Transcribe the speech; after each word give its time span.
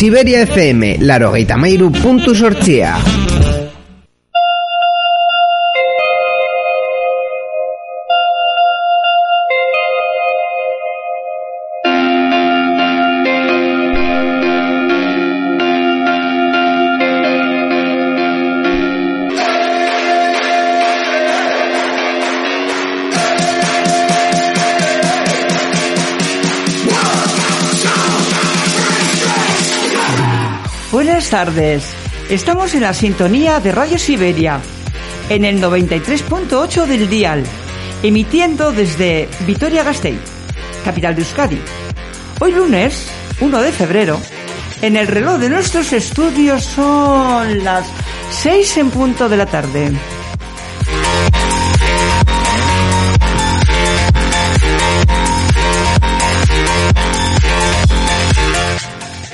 Siberia 0.00 0.46
FM, 0.46 0.96
larogeita 1.00 1.58
tardes. 31.44 31.84
Estamos 32.28 32.74
en 32.74 32.82
la 32.82 32.92
sintonía 32.92 33.60
de 33.60 33.72
Radio 33.72 33.98
Siberia, 33.98 34.60
en 35.30 35.46
el 35.46 35.58
93.8 35.58 36.84
del 36.84 37.08
dial, 37.08 37.44
emitiendo 38.02 38.72
desde 38.72 39.26
Vitoria-Gasteiz, 39.46 40.20
capital 40.84 41.14
de 41.14 41.22
Euskadi. 41.22 41.58
Hoy 42.40 42.52
lunes, 42.52 43.10
1 43.40 43.62
de 43.62 43.72
febrero, 43.72 44.20
en 44.82 44.98
el 44.98 45.06
reloj 45.06 45.38
de 45.38 45.48
nuestros 45.48 45.94
estudios 45.94 46.62
son 46.62 47.64
las 47.64 47.86
6 48.42 48.76
en 48.76 48.90
punto 48.90 49.30
de 49.30 49.36
la 49.38 49.46
tarde. 49.46 49.92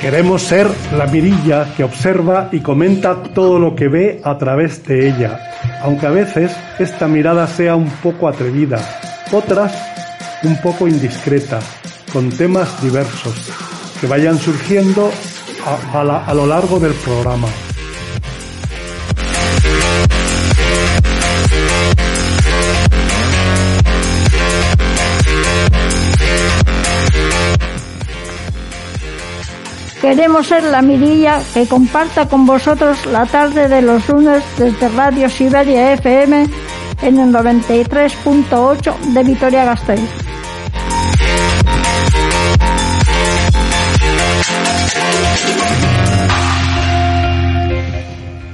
Queremos 0.06 0.42
ser 0.42 0.68
la 0.96 1.08
mirilla 1.08 1.74
que 1.76 1.82
observa 1.82 2.48
y 2.52 2.60
comenta 2.60 3.24
todo 3.24 3.58
lo 3.58 3.74
que 3.74 3.88
ve 3.88 4.20
a 4.22 4.38
través 4.38 4.86
de 4.86 5.08
ella, 5.08 5.50
aunque 5.82 6.06
a 6.06 6.10
veces 6.10 6.56
esta 6.78 7.08
mirada 7.08 7.44
sea 7.48 7.74
un 7.74 7.90
poco 7.90 8.28
atrevida, 8.28 8.78
otras 9.32 9.74
un 10.44 10.56
poco 10.58 10.86
indiscreta, 10.86 11.58
con 12.12 12.30
temas 12.30 12.80
diversos, 12.80 13.50
que 14.00 14.06
vayan 14.06 14.38
surgiendo 14.38 15.10
a, 15.92 16.34
lo 16.34 16.46
largo 16.46 16.78
del 16.78 16.92
programa. 16.92 17.48
Queremos 30.06 30.46
ser 30.46 30.62
la 30.62 30.82
mirilla 30.82 31.42
que 31.52 31.66
comparta 31.66 32.28
con 32.28 32.46
vosotros 32.46 33.06
la 33.06 33.26
tarde 33.26 33.66
de 33.66 33.82
los 33.82 34.08
lunes 34.08 34.40
desde 34.56 34.88
Radio 34.90 35.28
Siberia 35.28 35.94
FM 35.94 36.46
en 37.02 37.18
el 37.18 37.32
93.8 37.32 39.00
de 39.00 39.24
Vitoria 39.24 39.64
Gasteiz. 39.64 40.08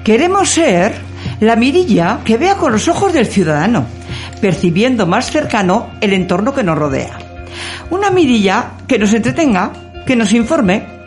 Queremos 0.04 0.48
ser 0.48 0.94
la 1.40 1.56
mirilla 1.56 2.20
que 2.24 2.38
vea 2.38 2.56
con 2.56 2.72
los 2.72 2.88
ojos 2.88 3.12
del 3.12 3.26
ciudadano, 3.26 3.84
percibiendo 4.40 5.06
más 5.06 5.30
cercano 5.30 5.90
el 6.00 6.14
entorno 6.14 6.54
que 6.54 6.64
nos 6.64 6.78
rodea. 6.78 7.18
Una 7.90 8.10
mirilla 8.10 8.70
que 8.88 8.98
nos 8.98 9.12
entretenga, 9.12 9.70
que 10.06 10.16
nos 10.16 10.32
informe 10.32 11.01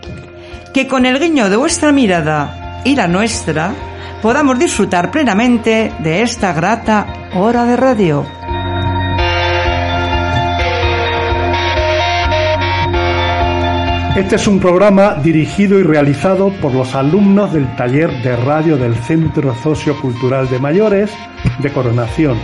que 0.75 0.89
con 0.89 1.05
el 1.05 1.21
guiño 1.21 1.49
de 1.49 1.55
vuestra 1.55 1.93
mirada 1.93 2.81
y 2.83 2.97
la 2.97 3.07
nuestra 3.07 3.73
podamos 4.21 4.59
disfrutar 4.59 5.09
plenamente 5.09 5.93
de 5.99 6.21
esta 6.21 6.51
grata 6.51 7.29
hora 7.33 7.63
de 7.63 7.77
radio. 7.77 8.25
Este 14.17 14.35
es 14.35 14.47
un 14.47 14.59
programa 14.59 15.15
dirigido 15.15 15.79
y 15.79 15.83
realizado 15.83 16.49
por 16.59 16.73
los 16.73 16.93
alumnos 16.93 17.53
del 17.53 17.73
taller 17.77 18.11
de 18.21 18.35
radio 18.35 18.75
del 18.75 18.95
Centro 18.95 19.55
Sociocultural 19.55 20.49
de 20.49 20.59
Mayores 20.59 21.09
de 21.59 21.71
Coronación 21.71 22.37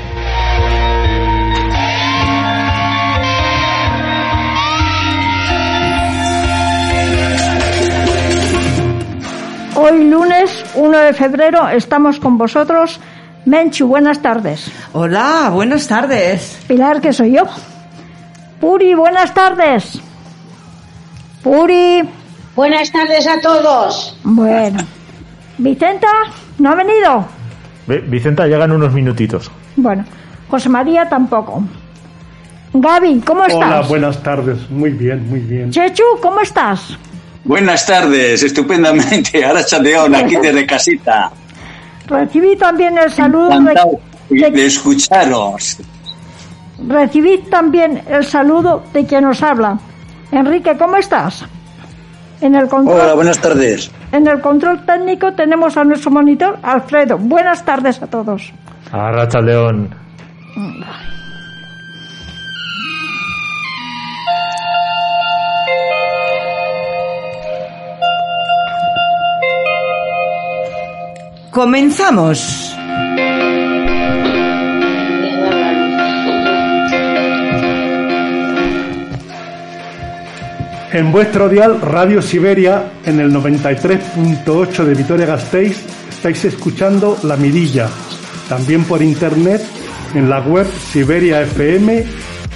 Hoy 9.84 10.12
lunes 10.12 10.64
1 10.76 10.96
de 10.96 11.14
febrero 11.14 11.68
estamos 11.70 12.20
con 12.20 12.38
vosotros. 12.38 13.00
Menchu, 13.46 13.88
buenas 13.88 14.22
tardes. 14.22 14.72
Hola, 14.94 15.50
buenas 15.52 15.88
tardes. 15.88 16.60
Pilar, 16.68 17.02
que 17.02 17.12
soy 17.12 17.32
yo. 17.32 17.46
Puri, 18.60 18.94
buenas 18.94 19.34
tardes. 19.34 20.00
Puri. 21.42 22.08
Buenas 22.56 22.92
tardes 22.92 23.26
a 23.26 23.42
todos. 23.42 24.16
Bueno. 24.24 24.78
Vicenta, 25.58 26.08
¿no 26.60 26.70
ha 26.70 26.76
venido? 26.76 27.26
Vicenta 27.88 28.46
llega 28.46 28.66
en 28.66 28.74
unos 28.74 28.94
minutitos. 28.94 29.50
Bueno, 29.78 30.06
José 30.48 30.70
María 30.70 31.10
tampoco. 31.10 31.64
Gaby, 32.72 33.22
¿cómo 33.22 33.46
estás? 33.46 33.66
Hola, 33.68 33.82
buenas 33.82 34.22
tardes. 34.22 34.70
Muy 34.70 34.92
bien, 34.92 35.28
muy 35.28 35.40
bien. 35.40 35.72
Chechu, 35.72 36.04
¿cómo 36.22 36.42
estás? 36.42 37.00
Buenas 37.44 37.86
tardes, 37.86 38.44
estupendamente. 38.44 39.44
Aracha 39.46 39.80
León, 39.80 40.16
aquí 40.16 40.36
desde 40.42 40.66
casita. 40.66 41.32
Recibí 42.08 42.56
también 42.56 42.98
el 42.98 43.12
saludo 43.12 43.50
de, 44.30 44.52
de, 44.52 44.66
escucharos. 44.66 45.78
Recibí 46.88 47.38
también 47.50 48.02
el 48.08 48.26
saludo 48.26 48.84
de 48.92 49.06
quien 49.06 49.24
nos 49.24 49.42
habla. 49.42 49.80
Enrique, 50.32 50.76
¿cómo 50.78 50.98
estás? 50.98 51.46
En 52.42 52.56
el 52.56 52.68
control, 52.68 53.00
Hola, 53.00 53.14
buenas 53.14 53.40
tardes. 53.40 53.92
En 54.12 54.28
el 54.28 54.42
control 54.42 54.84
técnico 54.86 55.34
tenemos 55.34 55.78
a 55.78 55.84
nuestro 55.84 56.12
monitor, 56.12 56.58
Alfredo. 56.64 57.18
Buenas 57.18 57.64
tardes 57.64 58.02
a 58.02 58.08
todos. 58.08 58.52
Aracha 58.92 59.40
León. 59.40 59.96
Comenzamos. 71.52 72.74
En 80.94 81.12
vuestro 81.12 81.50
dial 81.50 81.82
Radio 81.82 82.22
Siberia, 82.22 82.94
en 83.06 83.20
el 83.20 83.34
93.8 83.34 84.84
de 84.86 84.94
Vitoria 84.94 85.26
Gasteiz, 85.26 85.84
estáis 86.10 86.46
escuchando 86.46 87.18
La 87.24 87.36
Mirilla, 87.36 87.90
también 88.48 88.86
por 88.86 89.02
internet 89.02 89.62
en 90.16 90.30
la 90.30 90.40
web 90.40 90.68
Siberia 90.92 91.42
FM 91.42 92.06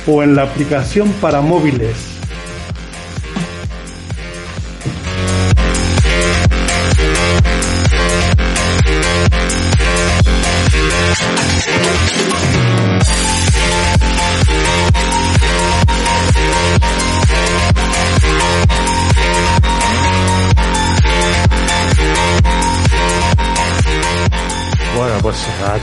o 0.08 0.24
en 0.24 0.36
la 0.38 0.44
aplicación 0.44 1.12
para 1.20 1.42
móviles 1.42 2.15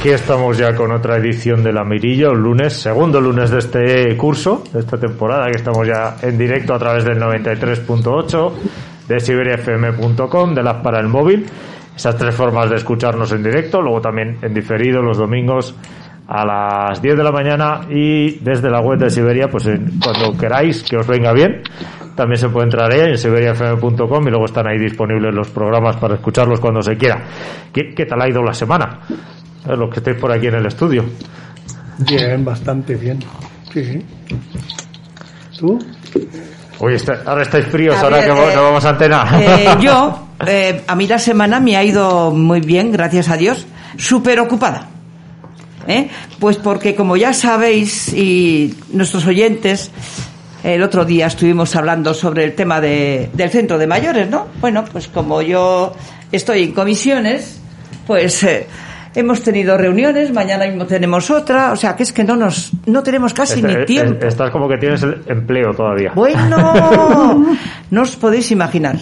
Aquí 0.02 0.08
estamos 0.08 0.58
ya 0.58 0.75
con 0.75 0.90
otra 0.90 1.16
edición 1.16 1.62
de 1.62 1.72
La 1.72 1.84
Mirilla, 1.84 2.31
un 2.31 2.43
lunes, 2.43 2.72
segundo 2.72 3.20
lunes 3.20 3.50
de 3.50 3.58
este 3.58 4.16
curso, 4.16 4.64
de 4.72 4.81
esta 4.81 4.98
temporada, 4.98 5.46
que 5.46 5.58
estamos 5.58 5.87
ya 5.87 6.16
en 6.22 6.37
directo 6.37 6.75
a 6.75 6.78
través 6.81 7.05
del 7.05 7.20
93.8, 7.20 8.52
de 9.06 9.20
siberiafm.com, 9.20 10.55
de 10.55 10.62
las 10.64 10.82
para 10.82 10.98
el 10.98 11.06
móvil. 11.06 11.46
Esas 11.94 12.16
tres 12.16 12.34
formas 12.34 12.70
de 12.70 12.76
escucharnos 12.76 13.32
en 13.32 13.42
directo, 13.42 13.80
luego 13.80 14.00
también 14.00 14.38
en 14.42 14.54
diferido 14.54 15.02
los 15.02 15.18
domingos 15.18 15.74
a 16.28 16.46
las 16.46 17.02
10 17.02 17.16
de 17.16 17.22
la 17.24 17.32
mañana 17.32 17.80
y 17.90 18.38
desde 18.38 18.70
la 18.70 18.80
web 18.80 18.98
de 18.98 19.10
Siberia, 19.10 19.48
pues 19.48 19.68
cuando 20.02 20.36
queráis 20.38 20.82
que 20.82 20.96
os 20.96 21.06
venga 21.06 21.32
bien, 21.32 21.62
también 22.16 22.38
se 22.38 22.48
puede 22.48 22.66
entrar 22.66 22.90
ahí 22.90 23.00
en 23.00 23.18
siberiafm.com 23.18 24.26
y 24.26 24.30
luego 24.30 24.46
están 24.46 24.66
ahí 24.68 24.78
disponibles 24.78 25.34
los 25.34 25.50
programas 25.50 25.96
para 25.96 26.14
escucharlos 26.14 26.60
cuando 26.60 26.80
se 26.80 26.96
quiera. 26.96 27.22
¿Qué, 27.72 27.94
qué 27.94 28.06
tal 28.06 28.22
ha 28.22 28.28
ido 28.28 28.42
la 28.42 28.54
semana? 28.54 29.00
los 29.64 29.90
que 29.90 30.00
estáis 30.00 30.18
por 30.18 30.32
aquí 30.32 30.48
en 30.48 30.56
el 30.56 30.66
estudio. 30.66 31.04
Bien, 31.98 32.44
bastante 32.44 32.94
bien. 32.96 33.18
Sí. 33.72 34.04
¿Tú? 35.58 35.78
Uy, 36.80 36.96
ahora 37.26 37.42
estáis 37.42 37.66
fríos, 37.66 37.96
ahora 37.96 38.20
que 38.22 38.28
no 38.28 38.62
vamos 38.62 38.84
a 38.84 38.90
antena. 38.90 39.78
yo, 39.80 40.28
a 40.86 40.94
mí 40.94 41.06
la 41.06 41.18
semana 41.18 41.60
me 41.60 41.76
ha 41.76 41.84
ido 41.84 42.30
muy 42.30 42.60
bien, 42.60 42.92
gracias 42.92 43.28
a 43.28 43.36
Dios, 43.36 43.66
súper 43.96 44.40
ocupada. 44.40 44.88
¿Eh? 45.86 46.08
Pues 46.38 46.58
porque 46.58 46.94
como 46.94 47.16
ya 47.16 47.32
sabéis 47.32 48.12
y 48.12 48.74
nuestros 48.92 49.26
oyentes, 49.26 49.90
el 50.62 50.82
otro 50.82 51.04
día 51.04 51.26
estuvimos 51.26 51.74
hablando 51.74 52.14
sobre 52.14 52.44
el 52.44 52.54
tema 52.54 52.80
de, 52.80 53.30
del 53.32 53.50
centro 53.50 53.78
de 53.78 53.86
mayores, 53.86 54.28
¿no? 54.30 54.46
Bueno, 54.60 54.84
pues 54.90 55.08
como 55.08 55.42
yo 55.42 55.92
estoy 56.30 56.64
en 56.64 56.72
comisiones, 56.72 57.60
pues 58.06 58.44
eh, 58.44 58.68
hemos 59.14 59.42
tenido 59.42 59.76
reuniones, 59.76 60.32
mañana 60.32 60.66
mismo 60.66 60.86
tenemos 60.86 61.30
otra, 61.30 61.72
o 61.72 61.76
sea 61.76 61.96
que 61.96 62.04
es 62.04 62.12
que 62.12 62.24
no 62.24 62.36
nos 62.36 62.70
no 62.86 63.02
tenemos 63.02 63.34
casi 63.34 63.62
ni 63.62 63.72
este, 63.72 63.84
tiempo. 63.86 64.24
Estás 64.24 64.50
como 64.50 64.68
que 64.68 64.78
tienes 64.78 65.02
el 65.02 65.22
empleo 65.26 65.72
todavía. 65.74 66.12
Bueno, 66.14 67.44
no 67.90 68.02
os 68.02 68.16
podéis 68.16 68.50
imaginar. 68.52 68.96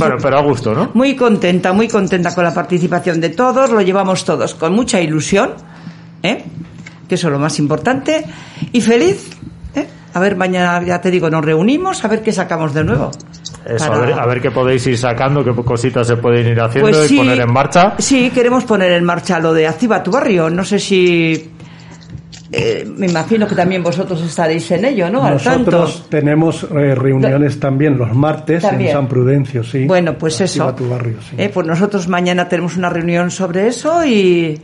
Bueno, 0.00 0.16
pero 0.20 0.38
a 0.38 0.42
gusto, 0.42 0.74
¿no? 0.74 0.90
Muy 0.94 1.14
contenta, 1.14 1.72
muy 1.72 1.88
contenta 1.88 2.34
con 2.34 2.44
la 2.44 2.54
participación 2.54 3.20
de 3.20 3.30
todos, 3.30 3.70
lo 3.70 3.80
llevamos 3.80 4.24
todos 4.24 4.54
con 4.54 4.72
mucha 4.72 5.00
ilusión, 5.00 5.52
¿eh? 6.22 6.44
que 7.08 7.14
eso 7.14 7.28
es 7.28 7.32
lo 7.32 7.38
más 7.38 7.58
importante, 7.58 8.24
y 8.72 8.80
feliz. 8.80 9.30
¿eh? 9.74 9.86
A 10.14 10.20
ver, 10.20 10.36
mañana, 10.36 10.84
ya 10.84 11.00
te 11.00 11.10
digo, 11.10 11.28
nos 11.28 11.44
reunimos, 11.44 12.04
a 12.04 12.08
ver 12.08 12.22
qué 12.22 12.32
sacamos 12.32 12.72
de 12.72 12.84
nuevo. 12.84 13.10
Eso, 13.66 13.92
a, 13.92 14.26
ver, 14.26 14.40
qué 14.40 14.50
podéis 14.50 14.86
ir 14.86 14.96
sacando, 14.96 15.44
qué 15.44 15.52
cositas 15.62 16.06
se 16.06 16.16
pueden 16.16 16.46
ir 16.48 16.60
haciendo 16.60 16.90
pues 16.90 17.10
y 17.10 17.16
poner 17.18 17.40
en 17.40 17.52
marcha. 17.52 17.94
Sí, 17.98 18.30
queremos 18.30 18.64
poner 18.64 18.92
en 18.92 19.04
marcha 19.04 19.38
lo 19.38 19.52
de 19.52 19.66
Activa 19.66 20.02
tu 20.02 20.10
barrio. 20.10 20.48
No 20.48 20.64
sé 20.64 20.78
si 20.78 21.50
eh, 22.52 22.84
me 22.96 23.06
imagino 23.06 23.46
que 23.46 23.54
también 23.54 23.82
vosotros 23.82 24.20
estaréis 24.22 24.70
en 24.72 24.84
ello, 24.84 25.08
¿no? 25.08 25.28
Nosotros 25.28 26.06
tenemos 26.08 26.64
eh, 26.64 26.94
reuniones 26.94 27.60
también 27.60 27.96
los 27.96 28.14
martes 28.14 28.64
en 28.64 28.90
San 28.90 29.06
Prudencio, 29.06 29.62
sí. 29.62 29.86
Bueno, 29.86 30.18
pues 30.18 30.40
eso. 30.40 30.74
Tu 30.74 30.88
barrio, 30.88 31.16
eh, 31.36 31.48
pues 31.52 31.66
nosotros 31.66 32.08
mañana 32.08 32.48
tenemos 32.48 32.76
una 32.76 32.90
reunión 32.90 33.30
sobre 33.30 33.68
eso 33.68 34.04
y, 34.04 34.60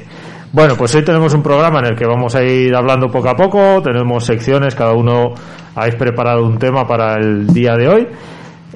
bueno, 0.52 0.74
pues 0.76 0.94
hoy 0.94 1.04
tenemos 1.04 1.32
un 1.34 1.42
programa 1.42 1.78
en 1.78 1.86
el 1.86 1.96
que 1.96 2.06
vamos 2.06 2.34
a 2.34 2.42
ir 2.42 2.74
hablando 2.74 3.08
poco 3.08 3.28
a 3.28 3.36
poco, 3.36 3.80
tenemos 3.82 4.24
secciones, 4.24 4.74
cada 4.74 4.94
uno 4.94 5.32
habéis 5.74 5.94
preparado 5.94 6.44
un 6.44 6.58
tema 6.58 6.86
para 6.86 7.14
el 7.14 7.46
día 7.46 7.76
de 7.76 7.88
hoy. 7.88 8.08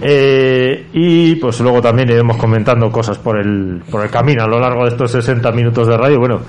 Eh, 0.00 0.88
y 0.92 1.36
pues 1.36 1.60
luego 1.60 1.80
también 1.80 2.10
iremos 2.10 2.36
comentando 2.36 2.90
cosas 2.90 3.18
por 3.18 3.38
el, 3.38 3.82
por 3.90 4.02
el 4.02 4.10
camino 4.10 4.42
a 4.42 4.48
lo 4.48 4.58
largo 4.58 4.82
de 4.84 4.90
estos 4.90 5.10
60 5.12 5.50
minutos 5.52 5.86
de 5.86 5.96
radio. 5.96 6.18
Bueno, 6.18 6.40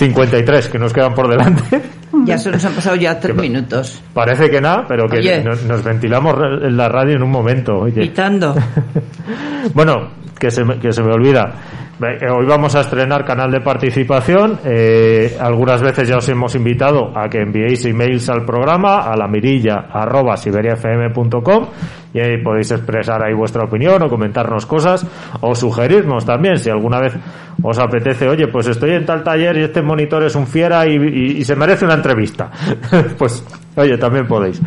53 0.00 0.68
que 0.68 0.78
nos 0.78 0.92
quedan 0.92 1.14
por 1.14 1.28
delante. 1.28 1.82
Ya 2.24 2.36
se 2.36 2.50
nos 2.50 2.62
han 2.64 2.72
pasado 2.74 2.96
ya 2.96 3.18
tres 3.18 3.34
minutos. 3.36 4.02
Parece 4.12 4.50
que 4.50 4.60
nada, 4.60 4.84
pero 4.86 5.06
que 5.08 5.42
nos, 5.42 5.82
ventilamos 5.82 6.34
en 6.60 6.76
la 6.76 6.88
radio 6.88 7.14
en 7.14 7.22
un 7.22 7.30
momento. 7.30 7.78
Oye. 7.78 8.12
bueno, 9.74 10.10
que 10.38 10.50
se, 10.50 10.62
que 10.82 10.92
se 10.92 11.02
me 11.02 11.12
olvida. 11.12 11.54
Eh, 12.02 12.30
hoy 12.30 12.46
vamos 12.46 12.74
a 12.76 12.80
estrenar 12.80 13.26
canal 13.26 13.50
de 13.50 13.60
participación. 13.60 14.58
Eh, 14.64 15.36
algunas 15.38 15.82
veces 15.82 16.08
ya 16.08 16.16
os 16.16 16.28
hemos 16.30 16.54
invitado 16.54 17.12
a 17.14 17.28
que 17.28 17.42
enviéis 17.42 17.84
emails 17.84 18.30
al 18.30 18.46
programa 18.46 19.00
a 19.00 19.14
la 19.16 19.28
mirilla 19.28 19.88
arroba 19.92 20.34
siberiafm.com 20.38 21.66
y 22.14 22.20
ahí 22.20 22.42
podéis 22.42 22.70
expresar 22.70 23.22
ahí 23.22 23.34
vuestra 23.34 23.64
opinión 23.64 24.02
o 24.02 24.08
comentarnos 24.08 24.64
cosas 24.64 25.06
o 25.42 25.54
sugerirnos 25.54 26.24
también 26.24 26.58
si 26.58 26.70
alguna 26.70 27.00
vez 27.00 27.14
os 27.62 27.78
apetece, 27.78 28.26
oye, 28.26 28.48
pues 28.48 28.68
estoy 28.68 28.92
en 28.92 29.04
tal 29.04 29.22
taller 29.22 29.58
y 29.58 29.62
este 29.64 29.82
monitor 29.82 30.22
es 30.22 30.34
un 30.34 30.46
fiera 30.46 30.86
y, 30.86 31.44
se 31.44 31.54
merece 31.54 31.84
una 31.84 31.94
entrevista. 31.94 32.50
pues, 33.18 33.44
oye, 33.76 33.98
también 33.98 34.26
podéis. 34.26 34.62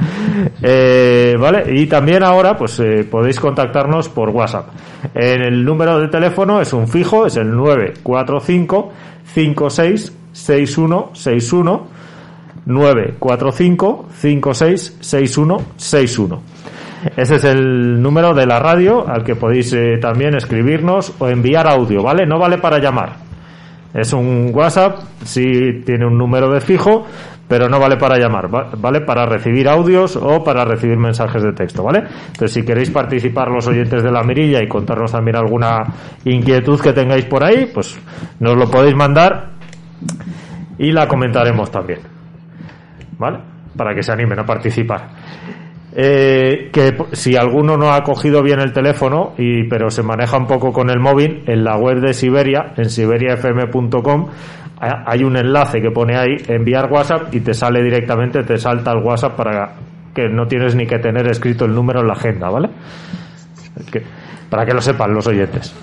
Eh, 0.61 1.35
¿Vale? 1.39 1.63
Y 1.73 1.87
también 1.87 2.21
ahora, 2.21 2.55
pues 2.55 2.79
podéis 3.09 3.39
contactarnos 3.39 4.09
por 4.09 4.29
WhatsApp. 4.29 4.67
El 5.13 5.65
número 5.65 5.99
de 5.99 6.07
teléfono 6.07 6.61
es 6.61 6.71
un 6.71 6.87
fijo, 6.87 7.22
es 7.25 7.35
el 7.37 7.55
945 7.55 8.91
56 9.33 10.13
6161 10.33 11.87
945 12.65 14.05
56 14.11 14.97
6161 14.99 16.53
ese 17.17 17.35
es 17.35 17.43
el 17.43 18.01
número 18.01 18.33
de 18.33 18.45
la 18.45 18.59
radio 18.59 19.05
al 19.07 19.23
que 19.23 19.35
podéis 19.35 19.73
eh, 19.73 19.97
también 19.99 20.35
escribirnos 20.35 21.13
o 21.19 21.27
enviar 21.27 21.67
audio, 21.67 22.01
¿vale? 22.01 22.25
No 22.25 22.39
vale 22.39 22.57
para 22.59 22.79
llamar. 22.79 23.17
Es 23.93 24.13
un 24.13 24.51
WhatsApp, 24.53 24.99
sí 25.23 25.83
tiene 25.85 26.07
un 26.07 26.17
número 26.17 26.49
de 26.49 26.61
fijo, 26.61 27.05
pero 27.53 27.69
no 27.69 27.79
vale 27.79 27.97
para 27.97 28.17
llamar, 28.17 28.49
vale 28.49 29.01
para 29.01 29.27
recibir 29.27 29.69
audios 29.69 30.15
o 30.15 30.43
para 30.43 30.65
recibir 30.65 30.97
mensajes 30.97 31.43
de 31.43 31.53
texto, 31.53 31.83
¿vale? 31.83 31.99
Entonces, 31.99 32.51
si 32.51 32.65
queréis 32.65 32.89
participar 32.89 33.51
los 33.51 33.67
oyentes 33.67 34.01
de 34.01 34.11
la 34.11 34.23
mirilla 34.23 34.59
y 34.59 34.67
contarnos 34.67 35.11
también 35.11 35.35
alguna 35.35 35.83
inquietud 36.25 36.81
que 36.81 36.93
tengáis 36.93 37.25
por 37.25 37.43
ahí, 37.43 37.69
pues 37.71 37.95
nos 38.39 38.57
lo 38.57 38.71
podéis 38.71 38.95
mandar 38.95 39.51
y 40.79 40.91
la 40.91 41.07
comentaremos 41.07 41.69
también, 41.69 41.99
¿vale? 43.19 43.37
Para 43.77 43.93
que 43.93 44.01
se 44.01 44.11
animen 44.11 44.39
a 44.39 44.45
participar. 44.47 45.09
Eh, 45.95 46.69
que 46.71 46.97
si 47.11 47.35
alguno 47.35 47.77
no 47.77 47.91
ha 47.91 48.01
cogido 48.01 48.41
bien 48.41 48.59
el 48.59 48.73
teléfono, 48.73 49.33
y, 49.37 49.67
pero 49.67 49.91
se 49.91 50.01
maneja 50.01 50.37
un 50.37 50.47
poco 50.47 50.71
con 50.71 50.89
el 50.89 50.99
móvil, 50.99 51.43
en 51.45 51.63
la 51.63 51.77
web 51.77 51.99
de 51.99 52.13
Siberia, 52.13 52.73
en 52.77 52.89
siberiafm.com, 52.89 54.27
hay 54.79 55.23
un 55.23 55.37
enlace 55.37 55.81
que 55.81 55.91
pone 55.91 56.17
ahí 56.17 56.35
enviar 56.47 56.91
WhatsApp 56.91 57.33
y 57.33 57.39
te 57.41 57.53
sale 57.53 57.81
directamente, 57.83 58.43
te 58.43 58.57
salta 58.57 58.91
el 58.91 59.03
WhatsApp 59.03 59.35
para 59.35 59.75
que 60.13 60.27
no 60.27 60.45
tienes 60.47 60.75
ni 60.75 60.85
que 60.85 60.99
tener 60.99 61.27
escrito 61.29 61.65
el 61.65 61.73
número 61.73 62.01
en 62.01 62.07
la 62.07 62.13
agenda, 62.13 62.49
¿vale? 62.49 62.69
para 64.49 64.65
que 64.65 64.73
lo 64.73 64.81
sepan 64.81 65.13
los 65.13 65.25
oyentes. 65.27 65.73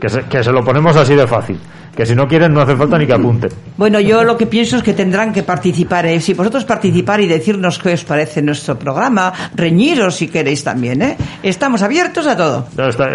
Que 0.00 0.08
que 0.28 0.42
se 0.42 0.52
lo 0.52 0.64
ponemos 0.64 0.96
así 0.96 1.14
de 1.14 1.26
fácil 1.26 1.58
que 1.96 2.04
si 2.04 2.14
no 2.14 2.28
quieren 2.28 2.52
no 2.52 2.60
hace 2.60 2.76
falta 2.76 2.98
ni 2.98 3.06
que 3.06 3.14
apunten. 3.14 3.50
Bueno, 3.78 3.98
yo 4.00 4.22
lo 4.22 4.36
que 4.36 4.46
pienso 4.46 4.76
es 4.76 4.82
que 4.82 4.92
tendrán 4.92 5.32
que 5.32 5.42
participar. 5.42 6.04
¿eh? 6.04 6.20
Si 6.20 6.34
vosotros 6.34 6.66
participar 6.66 7.20
y 7.22 7.26
decirnos 7.26 7.78
qué 7.78 7.94
os 7.94 8.04
parece 8.04 8.42
nuestro 8.42 8.78
programa, 8.78 9.32
reñiros 9.54 10.16
si 10.16 10.28
queréis 10.28 10.62
también. 10.62 11.00
¿eh? 11.00 11.16
Estamos 11.42 11.82
abiertos 11.82 12.26
a 12.26 12.36
todo. 12.36 12.66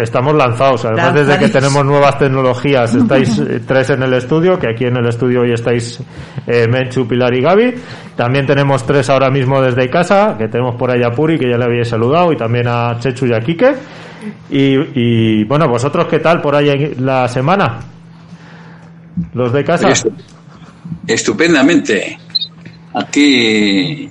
estamos 0.02 0.34
lanzados. 0.34 0.84
Además, 0.84 1.14
desde 1.14 1.38
que 1.38 1.48
tenemos 1.48 1.84
nuevas 1.84 2.18
tecnologías, 2.18 2.92
estáis 2.96 3.38
eh, 3.38 3.60
tres 3.64 3.90
en 3.90 4.02
el 4.02 4.14
estudio, 4.14 4.58
que 4.58 4.70
aquí 4.70 4.84
en 4.84 4.96
el 4.96 5.06
estudio 5.06 5.42
hoy 5.42 5.52
estáis 5.52 6.00
eh, 6.48 6.66
Menchu, 6.66 7.06
Pilar 7.06 7.32
y 7.34 7.40
Gaby. 7.40 7.74
También 8.16 8.46
tenemos 8.46 8.84
tres 8.84 9.08
ahora 9.10 9.30
mismo 9.30 9.62
desde 9.62 9.88
casa, 9.88 10.34
que 10.36 10.48
tenemos 10.48 10.74
por 10.74 10.90
ahí 10.90 11.04
a 11.04 11.10
Puri, 11.10 11.38
que 11.38 11.48
ya 11.48 11.56
le 11.56 11.64
había 11.66 11.84
saludado, 11.84 12.32
y 12.32 12.36
también 12.36 12.66
a 12.66 12.98
Chechu 12.98 13.26
y 13.26 13.32
a 13.32 13.38
Quique. 13.38 13.74
Y, 14.50 14.74
y 14.94 15.44
bueno, 15.44 15.68
vosotros 15.68 16.06
qué 16.06 16.18
tal 16.18 16.40
por 16.40 16.56
ahí 16.56 16.68
en 16.68 17.06
la 17.06 17.28
semana? 17.28 17.91
¿Los 19.34 19.52
de 19.52 19.64
casa? 19.64 19.92
Estupendamente. 21.06 22.18
Aquí 22.94 24.10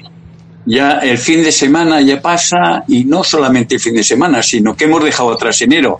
ya 0.65 0.99
el 0.99 1.17
fin 1.17 1.43
de 1.43 1.51
semana 1.51 2.01
ya 2.01 2.21
pasa 2.21 2.83
y 2.87 3.05
no 3.05 3.23
solamente 3.23 3.75
el 3.75 3.81
fin 3.81 3.95
de 3.95 4.03
semana, 4.03 4.41
sino 4.43 4.75
que 4.75 4.85
hemos 4.85 5.03
dejado 5.03 5.31
atrás 5.33 5.61
enero. 5.61 5.99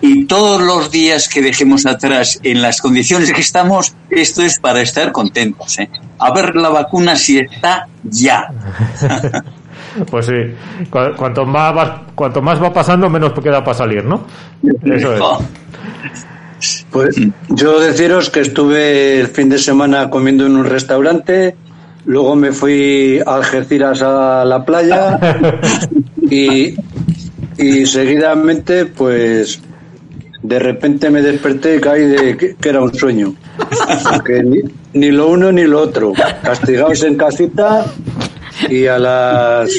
Y 0.00 0.26
todos 0.26 0.62
los 0.62 0.92
días 0.92 1.28
que 1.28 1.42
dejemos 1.42 1.84
atrás 1.84 2.38
en 2.44 2.62
las 2.62 2.80
condiciones 2.80 3.32
que 3.32 3.40
estamos, 3.40 3.94
esto 4.10 4.42
es 4.42 4.60
para 4.60 4.80
estar 4.80 5.10
contentos. 5.10 5.78
¿eh? 5.78 5.90
A 6.18 6.32
ver 6.32 6.54
la 6.54 6.68
vacuna 6.68 7.16
si 7.16 7.38
está 7.38 7.88
ya. 8.04 8.48
pues 10.10 10.26
sí, 10.26 10.86
cuanto 10.90 11.44
más, 11.44 12.00
cuanto 12.14 12.40
más 12.40 12.62
va 12.62 12.72
pasando, 12.72 13.10
menos 13.10 13.32
queda 13.32 13.64
para 13.64 13.76
salir, 13.76 14.04
¿no? 14.04 14.24
Eso 14.84 15.14
es. 15.14 15.22
Pues 16.90 17.16
yo 17.50 17.80
deciros 17.80 18.30
que 18.30 18.40
estuve 18.40 19.20
el 19.20 19.28
fin 19.28 19.48
de 19.48 19.58
semana 19.58 20.08
comiendo 20.08 20.46
en 20.46 20.56
un 20.56 20.64
restaurante, 20.64 21.54
luego 22.06 22.34
me 22.34 22.52
fui 22.52 23.20
a 23.26 23.36
Algeciras 23.36 24.00
a 24.02 24.44
la 24.44 24.64
playa 24.64 25.18
y, 26.30 26.74
y 27.58 27.86
seguidamente, 27.86 28.86
pues, 28.86 29.60
de 30.42 30.58
repente 30.58 31.10
me 31.10 31.20
desperté 31.20 31.76
y 31.76 31.80
caí 31.80 32.06
de 32.06 32.36
que, 32.36 32.56
que 32.56 32.68
era 32.68 32.80
un 32.80 32.94
sueño. 32.94 33.34
Porque 34.10 34.42
ni, 34.42 34.58
ni 34.94 35.10
lo 35.10 35.28
uno 35.28 35.52
ni 35.52 35.64
lo 35.64 35.80
otro. 35.80 36.12
Castigados 36.42 37.02
en 37.02 37.16
casita 37.16 37.84
y 38.68 38.86
a 38.86 38.98
las... 38.98 39.70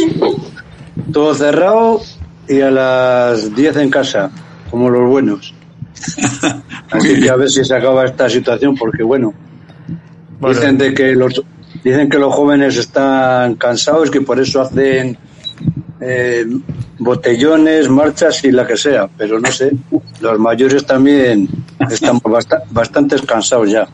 Todo 1.11 1.33
cerrado 1.33 2.01
y 2.47 2.61
a 2.61 2.69
las 2.69 3.55
10 3.55 3.77
en 3.77 3.89
casa, 3.89 4.29
como 4.69 4.89
los 4.89 5.09
buenos. 5.09 5.53
Así 6.91 7.21
que 7.21 7.29
a 7.29 7.35
ver 7.35 7.49
si 7.49 7.63
se 7.63 7.75
acaba 7.75 8.05
esta 8.05 8.29
situación, 8.29 8.75
porque 8.75 9.03
bueno, 9.03 9.33
Bueno. 10.39 10.55
dicen 10.59 10.77
de 10.77 10.93
que 10.93 11.13
los 11.13 11.41
dicen 11.83 12.09
que 12.09 12.17
los 12.17 12.33
jóvenes 12.33 12.77
están 12.77 13.55
cansados, 13.55 14.09
que 14.09 14.21
por 14.21 14.39
eso 14.39 14.61
hacen 14.61 15.17
eh, 16.01 16.45
botellones, 16.97 17.89
marchas 17.89 18.43
y 18.43 18.51
la 18.51 18.65
que 18.65 18.75
sea, 18.77 19.07
pero 19.17 19.39
no 19.39 19.51
sé, 19.51 19.71
los 20.21 20.39
mayores 20.39 20.85
también 20.85 21.47
estamos 21.89 22.21
basta- 22.25 22.63
bastante 22.71 23.17
cansados 23.25 23.69
ya. 23.69 23.87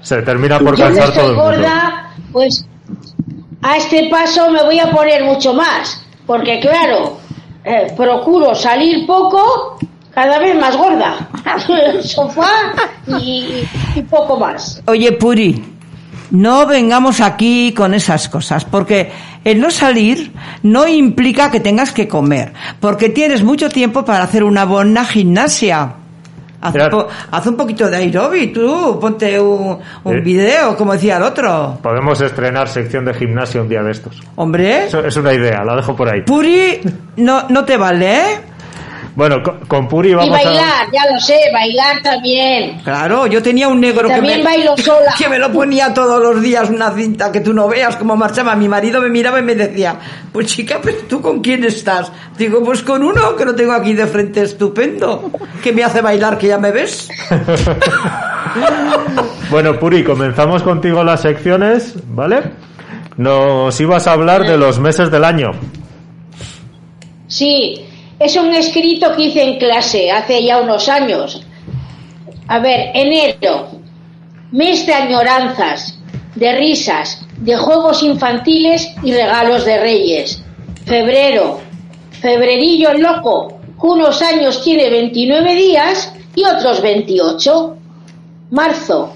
Se 0.00 0.22
termina 0.22 0.58
por 0.58 0.78
no 0.78 0.84
cansar 0.84 1.12
todo 1.12 1.30
el 1.30 1.36
mundo. 1.36 1.42
gorda, 1.50 2.10
pues 2.32 2.66
a 3.62 3.76
este 3.76 4.08
paso 4.10 4.50
me 4.50 4.62
voy 4.64 4.78
a 4.80 4.90
poner 4.90 5.22
mucho 5.24 5.54
más, 5.54 6.04
porque 6.26 6.58
claro, 6.60 7.18
eh, 7.64 7.92
procuro 7.96 8.54
salir 8.54 9.06
poco, 9.06 9.78
cada 10.14 10.38
vez 10.38 10.58
más 10.58 10.76
gorda. 10.76 11.28
El 11.68 12.02
sofá 12.08 12.48
y, 13.20 13.64
y 13.94 14.02
poco 14.02 14.38
más. 14.38 14.82
Oye, 14.86 15.12
Puri, 15.12 15.62
no 16.30 16.66
vengamos 16.66 17.20
aquí 17.20 17.72
con 17.74 17.94
esas 17.94 18.28
cosas, 18.28 18.64
porque 18.64 19.10
el 19.44 19.60
no 19.60 19.70
salir 19.70 20.32
no 20.62 20.86
implica 20.88 21.50
que 21.50 21.60
tengas 21.60 21.92
que 21.92 22.08
comer, 22.08 22.52
porque 22.80 23.08
tienes 23.08 23.42
mucho 23.42 23.68
tiempo 23.68 24.04
para 24.04 24.22
hacer 24.24 24.44
una 24.44 24.64
buena 24.64 25.04
gimnasia. 25.04 25.94
Haz, 26.64 26.74
Mira. 26.74 26.90
po- 26.90 27.08
haz 27.32 27.44
un 27.48 27.56
poquito 27.56 27.90
de 27.90 27.96
aerobi, 27.96 28.52
tú, 28.52 28.96
ponte 29.00 29.38
un, 29.40 29.78
un 30.04 30.16
Eh. 30.16 30.20
video, 30.20 30.76
como 30.76 30.92
decía 30.92 31.16
el 31.16 31.24
otro. 31.24 31.76
Podemos 31.82 32.20
estrenar 32.20 32.68
sección 32.68 33.04
de 33.04 33.12
gimnasio 33.14 33.62
un 33.62 33.68
día 33.68 33.82
de 33.82 33.90
estos. 33.90 34.22
Hombre, 34.36 34.84
Eso 34.84 35.00
es 35.04 35.16
una 35.16 35.32
idea, 35.34 35.64
la 35.64 35.74
dejo 35.74 35.96
por 35.96 36.08
ahí. 36.08 36.22
Puri, 36.22 36.78
no, 37.16 37.48
no 37.48 37.64
te 37.64 37.76
vale, 37.76 38.14
¿eh? 38.14 38.40
Bueno, 39.14 39.42
con, 39.42 39.60
con 39.66 39.88
Puri 39.88 40.10
Y 40.10 40.14
vamos 40.14 40.30
bailar, 40.30 40.88
ya 40.92 41.10
lo 41.12 41.20
sé, 41.20 41.38
bailar 41.52 42.00
también. 42.02 42.80
Claro, 42.82 43.26
yo 43.26 43.42
tenía 43.42 43.68
un 43.68 43.80
negro 43.80 44.08
que 44.08 44.14
También 44.14 44.38
me, 44.38 44.44
bailo 44.44 44.76
sola. 44.78 45.14
que 45.18 45.28
me 45.28 45.38
lo 45.38 45.52
ponía 45.52 45.92
todos 45.92 46.22
los 46.22 46.42
días 46.42 46.70
una 46.70 46.90
cinta 46.92 47.30
que 47.30 47.40
tú 47.40 47.52
no 47.52 47.68
veas 47.68 47.96
cómo 47.96 48.16
marchaba. 48.16 48.54
Mi 48.54 48.68
marido 48.68 49.00
me 49.02 49.10
miraba 49.10 49.38
y 49.38 49.42
me 49.42 49.54
decía, 49.54 49.96
pues 50.32 50.46
chica, 50.46 50.78
pero 50.82 50.98
tú 51.08 51.20
con 51.20 51.40
quién 51.40 51.64
estás? 51.64 52.10
Digo, 52.38 52.62
pues 52.64 52.82
con 52.82 53.02
uno 53.02 53.36
que 53.36 53.44
lo 53.44 53.54
tengo 53.54 53.72
aquí 53.72 53.92
de 53.92 54.06
frente 54.06 54.42
estupendo, 54.42 55.30
que 55.62 55.72
me 55.72 55.84
hace 55.84 56.00
bailar, 56.00 56.38
que 56.38 56.48
ya 56.48 56.58
me 56.58 56.70
ves. 56.70 57.08
a... 57.30 58.28
Bueno, 59.50 59.78
Puri, 59.78 60.02
comenzamos 60.02 60.62
contigo 60.62 61.04
las 61.04 61.20
secciones, 61.20 61.94
¿vale? 62.08 62.42
Nos 63.18 63.78
ibas 63.80 64.06
a 64.06 64.12
hablar 64.12 64.46
de 64.46 64.56
los 64.56 64.78
meses 64.78 65.10
del 65.10 65.24
año. 65.24 65.50
Sí, 67.26 67.86
es 68.22 68.36
un 68.36 68.54
escrito 68.54 69.14
que 69.16 69.24
hice 69.24 69.42
en 69.42 69.58
clase 69.58 70.10
hace 70.10 70.44
ya 70.44 70.60
unos 70.60 70.88
años. 70.88 71.42
A 72.46 72.58
ver, 72.60 72.90
enero, 72.94 73.68
mes 74.52 74.86
de 74.86 74.94
añoranzas, 74.94 75.98
de 76.34 76.52
risas, 76.52 77.26
de 77.38 77.56
juegos 77.56 78.02
infantiles 78.02 78.88
y 79.02 79.12
regalos 79.12 79.64
de 79.64 79.78
reyes. 79.78 80.42
Febrero, 80.84 81.60
febrerillo 82.20 82.94
loco, 82.94 83.60
que 83.80 83.86
unos 83.86 84.22
años 84.22 84.62
tiene 84.62 84.88
29 84.90 85.54
días 85.54 86.12
y 86.34 86.44
otros 86.44 86.80
28. 86.80 87.76
Marzo, 88.50 89.14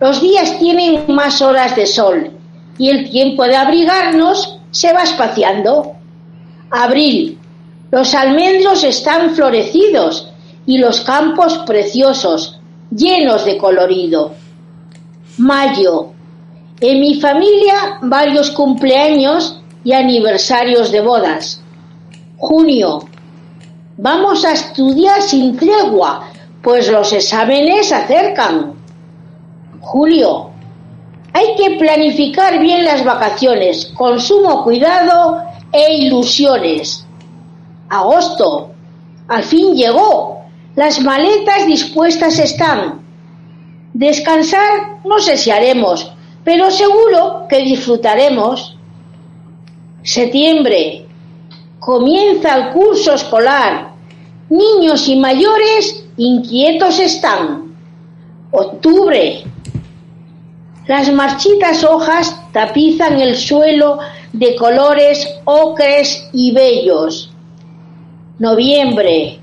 los 0.00 0.22
días 0.22 0.58
tienen 0.58 1.02
más 1.08 1.42
horas 1.42 1.76
de 1.76 1.86
sol 1.86 2.30
y 2.78 2.88
el 2.88 3.10
tiempo 3.10 3.44
de 3.44 3.56
abrigarnos 3.56 4.58
se 4.70 4.92
va 4.92 5.02
espaciando. 5.02 5.94
Abril. 6.70 7.37
Los 7.90 8.14
almendros 8.14 8.84
están 8.84 9.30
florecidos 9.30 10.28
y 10.66 10.76
los 10.76 11.00
campos 11.00 11.58
preciosos, 11.66 12.60
llenos 12.90 13.46
de 13.46 13.56
colorido. 13.56 14.34
Mayo. 15.38 16.12
En 16.80 17.00
mi 17.00 17.20
familia 17.20 17.98
varios 18.02 18.50
cumpleaños 18.50 19.60
y 19.84 19.92
aniversarios 19.92 20.92
de 20.92 21.00
bodas. 21.00 21.62
Junio. 22.36 23.08
Vamos 23.96 24.44
a 24.44 24.52
estudiar 24.52 25.22
sin 25.22 25.56
tregua, 25.56 26.28
pues 26.62 26.88
los 26.88 27.12
exámenes 27.12 27.90
acercan. 27.90 28.74
Julio. 29.80 30.50
Hay 31.32 31.56
que 31.56 31.78
planificar 31.78 32.60
bien 32.60 32.84
las 32.84 33.02
vacaciones, 33.02 33.86
con 33.96 34.20
sumo 34.20 34.62
cuidado 34.62 35.42
e 35.72 35.94
ilusiones. 35.94 37.07
Agosto. 37.88 38.70
Al 39.28 39.44
fin 39.44 39.74
llegó. 39.74 40.42
Las 40.76 41.00
maletas 41.00 41.66
dispuestas 41.66 42.38
están. 42.38 43.00
Descansar 43.92 44.98
no 45.04 45.18
sé 45.18 45.36
si 45.36 45.50
haremos, 45.50 46.12
pero 46.44 46.70
seguro 46.70 47.46
que 47.48 47.62
disfrutaremos. 47.62 48.76
Septiembre. 50.02 51.06
Comienza 51.80 52.56
el 52.56 52.72
curso 52.72 53.14
escolar. 53.14 53.92
Niños 54.48 55.08
y 55.08 55.16
mayores 55.16 56.04
inquietos 56.16 57.00
están. 57.00 57.74
Octubre. 58.50 59.42
Las 60.86 61.12
marchitas 61.12 61.84
hojas 61.84 62.34
tapizan 62.52 63.20
el 63.20 63.36
suelo 63.36 63.98
de 64.32 64.56
colores 64.56 65.28
ocres 65.44 66.28
y 66.32 66.52
bellos. 66.52 67.27
Noviembre. 68.38 69.40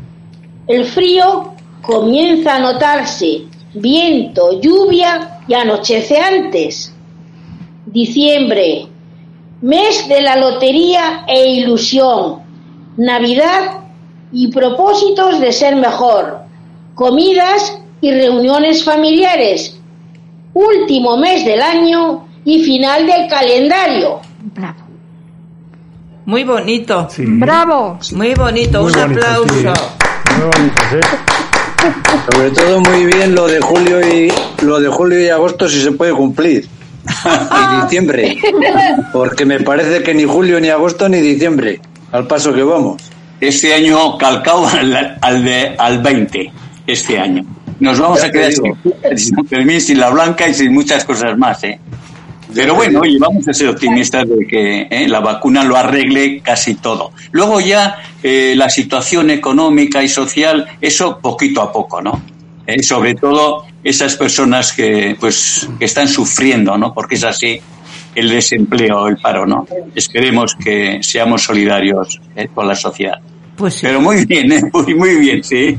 El 0.67 0.85
frío 0.85 1.53
comienza 1.81 2.55
a 2.55 2.59
notarse. 2.59 3.41
Viento, 3.73 4.61
lluvia 4.61 5.41
y 5.49 5.53
anochece 5.53 6.17
antes. 6.17 6.93
Diciembre. 7.85 8.87
Mes 9.61 10.07
de 10.07 10.21
la 10.21 10.37
lotería 10.37 11.25
e 11.27 11.45
ilusión. 11.45 12.39
Navidad 12.95 13.81
y 14.31 14.47
propósitos 14.47 15.41
de 15.41 15.51
ser 15.51 15.75
mejor. 15.75 16.39
Comidas 16.95 17.77
y 17.99 18.11
reuniones 18.11 18.81
familiares. 18.81 19.77
Último 20.53 21.17
mes 21.17 21.43
del 21.43 21.61
año 21.61 22.27
y 22.45 22.59
final 22.59 23.05
del 23.05 23.27
calendario. 23.27 24.21
Muy 26.25 26.43
bonito, 26.43 27.07
Sí. 27.09 27.23
Bravo. 27.25 27.99
muy 28.13 28.33
bonito, 28.33 28.81
Muy 28.83 28.91
un 28.93 28.99
bonito, 28.99 29.21
aplauso. 29.25 29.53
sí. 29.53 30.37
Muy 30.39 30.47
bonito, 30.55 30.81
¿sí? 30.91 31.87
Sobre 32.31 32.49
todo 32.51 32.81
muy 32.81 33.05
bien 33.05 33.35
lo 33.35 33.47
de 33.47 33.61
julio 33.61 33.99
y 34.01 34.31
lo 34.63 34.79
de 34.79 34.87
julio 34.89 35.21
y 35.21 35.29
agosto 35.29 35.69
si 35.69 35.81
se 35.81 35.91
puede 35.91 36.13
cumplir. 36.13 36.67
y 37.25 37.81
diciembre. 37.83 38.37
Porque 39.13 39.45
me 39.45 39.59
parece 39.59 40.01
que 40.01 40.13
ni 40.15 40.23
julio 40.25 40.59
ni 40.59 40.69
agosto 40.69 41.07
ni 41.07 41.21
diciembre, 41.21 41.79
al 42.11 42.25
paso 42.25 42.51
que 42.53 42.63
vamos. 42.63 43.01
Este 43.39 43.73
año 43.75 44.17
calcado 44.17 44.65
al, 44.67 45.17
al, 45.21 45.43
de, 45.45 45.75
al 45.77 46.01
20, 46.01 46.51
este 46.87 47.19
año. 47.19 47.45
Nos 47.79 47.99
vamos 47.99 48.21
Ya 48.21 48.27
a 48.27 48.31
quedar 48.31 48.49
digo. 48.49 48.75
sin, 48.83 49.17
sin 49.35 49.47
Fermín, 49.47 49.79
sin 49.81 49.99
la 49.99 50.09
blanca 50.09 50.47
y 50.47 50.53
sin 50.55 50.73
muchas 50.73 51.05
cosas 51.05 51.37
más, 51.37 51.63
¿eh? 51.65 51.79
Pero 52.53 52.75
bueno, 52.75 53.01
oye, 53.01 53.17
vamos 53.19 53.47
a 53.47 53.53
ser 53.53 53.69
optimistas 53.69 54.27
de 54.27 54.45
que 54.45 54.87
¿eh? 54.89 55.07
la 55.07 55.19
vacuna 55.19 55.63
lo 55.63 55.75
arregle 55.75 56.41
casi 56.41 56.75
todo. 56.75 57.11
Luego 57.31 57.59
ya 57.59 57.97
eh, 58.21 58.53
la 58.55 58.69
situación 58.69 59.29
económica 59.29 60.03
y 60.03 60.07
social, 60.07 60.65
eso 60.81 61.19
poquito 61.19 61.61
a 61.61 61.71
poco, 61.71 62.01
¿no? 62.01 62.21
Eh, 62.67 62.81
sobre 62.81 63.15
todo 63.15 63.65
esas 63.83 64.15
personas 64.15 64.73
que, 64.73 65.15
pues, 65.19 65.69
que 65.77 65.85
están 65.85 66.07
sufriendo, 66.07 66.77
¿no? 66.77 66.93
Porque 66.93 67.15
es 67.15 67.23
así 67.23 67.59
el 68.15 68.29
desempleo, 68.29 69.07
el 69.07 69.17
paro, 69.17 69.45
¿no? 69.45 69.67
Esperemos 69.93 70.55
que 70.55 70.99
seamos 71.03 71.43
solidarios 71.43 72.19
¿eh? 72.35 72.47
con 72.53 72.67
la 72.67 72.75
sociedad. 72.75 73.19
Pues 73.55 73.75
sí, 73.75 73.81
Pero 73.83 74.01
muy 74.01 74.25
bien, 74.25 74.51
¿eh? 74.51 74.61
muy, 74.73 74.95
muy 74.95 75.15
bien, 75.17 75.43
sí. 75.43 75.77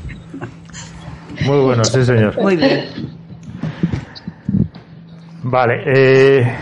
Muy 1.41 1.59
bueno, 1.59 1.85
sí, 1.85 2.05
señor. 2.05 2.41
muy 2.41 2.57
bien. 2.57 3.16
Vale, 5.49 5.83
eh... 5.87 6.57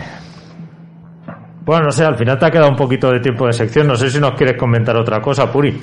Bueno, 1.65 1.85
no 1.85 1.91
sé, 1.91 2.03
al 2.05 2.15
final 2.15 2.37
te 2.37 2.45
ha 2.45 2.51
quedado 2.51 2.69
un 2.69 2.75
poquito 2.75 3.09
de 3.11 3.19
tiempo 3.19 3.47
de 3.47 3.53
sección. 3.53 3.87
No 3.87 3.95
sé 3.95 4.11
si 4.11 4.19
nos 4.19 4.35
quieres 4.35 4.55
comentar 4.57 4.95
otra 4.95 5.19
cosa, 5.19 5.51
Puri. 5.51 5.81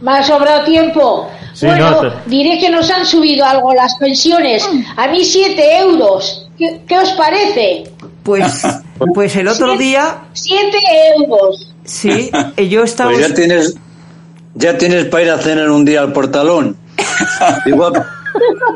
Me 0.00 0.10
ha 0.12 0.22
sobrado 0.24 0.64
tiempo. 0.64 1.30
Sí, 1.52 1.66
bueno, 1.66 1.90
no, 1.90 2.00
te- 2.00 2.16
diré 2.30 2.58
que 2.58 2.70
nos 2.70 2.90
han 2.90 3.04
subido 3.06 3.44
algo 3.44 3.72
las 3.74 3.94
pensiones. 3.96 4.68
A 4.96 5.06
mí 5.08 5.24
7 5.24 5.78
euros. 5.80 6.48
¿Qué, 6.58 6.82
qué 6.86 6.98
os 6.98 7.12
parece? 7.12 7.84
Pues, 8.24 8.62
pues 9.14 9.36
el 9.36 9.46
otro 9.46 9.76
día, 9.76 10.18
7 10.32 10.76
euros. 11.18 11.72
Sí, 11.84 12.30
eh, 12.56 12.68
yo 12.68 12.82
estaba... 12.82 13.12
Pues 13.12 13.28
ya 13.28 13.34
tienes, 13.34 13.76
ya 14.54 14.76
tienes 14.76 15.04
para 15.06 15.22
ir 15.22 15.30
a 15.30 15.38
cenar 15.38 15.70
un 15.70 15.84
día 15.84 16.00
al 16.00 16.12
portalón. 16.12 16.76
Digo, 17.64 17.92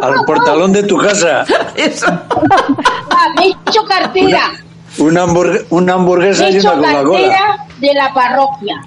al 0.02 0.25
portalón 0.26 0.73
de 0.73 0.83
tu 0.85 0.97
casa. 0.99 1.45
Eso. 1.75 2.07
Ah, 2.07 3.28
me 3.37 3.47
he 3.47 3.49
hecho 3.69 3.85
cartera. 3.85 4.50
Una, 4.99 5.25
hamburg- 5.25 5.64
una 5.71 5.95
hamburguesa 5.95 6.45
Me 6.45 6.50
he 6.50 6.52
y 6.54 6.59
una 6.61 6.73
Coca-Cola. 6.73 7.28
cartera 7.28 7.66
de 7.81 7.95
la 7.95 8.12
parroquia. 8.14 8.83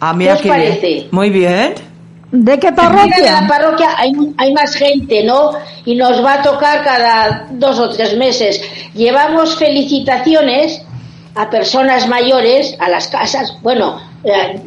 Ah, 0.00 0.14
¿Qué 0.18 0.32
os 0.32 0.38
qué 0.40 0.48
bien. 0.50 0.54
parece? 0.60 1.08
Muy 1.10 1.30
bien. 1.30 1.74
¿De 2.30 2.58
qué 2.58 2.66
En 2.68 2.76
la 2.76 2.82
parroquia? 2.82 3.46
parroquia 3.48 3.88
hay, 3.96 4.12
hay 4.38 4.52
más 4.52 4.74
gente, 4.74 5.22
¿no? 5.24 5.52
Y 5.84 5.94
nos 5.94 6.22
va 6.24 6.34
a 6.34 6.42
tocar 6.42 6.82
cada 6.84 7.46
dos 7.52 7.78
o 7.78 7.88
tres 7.90 8.16
meses. 8.16 8.60
Llevamos 8.94 9.56
felicitaciones 9.56 10.82
a 11.36 11.48
personas 11.48 12.08
mayores, 12.08 12.76
a 12.80 12.88
las 12.88 13.08
casas, 13.08 13.56
bueno, 13.62 14.00
eh, 14.24 14.60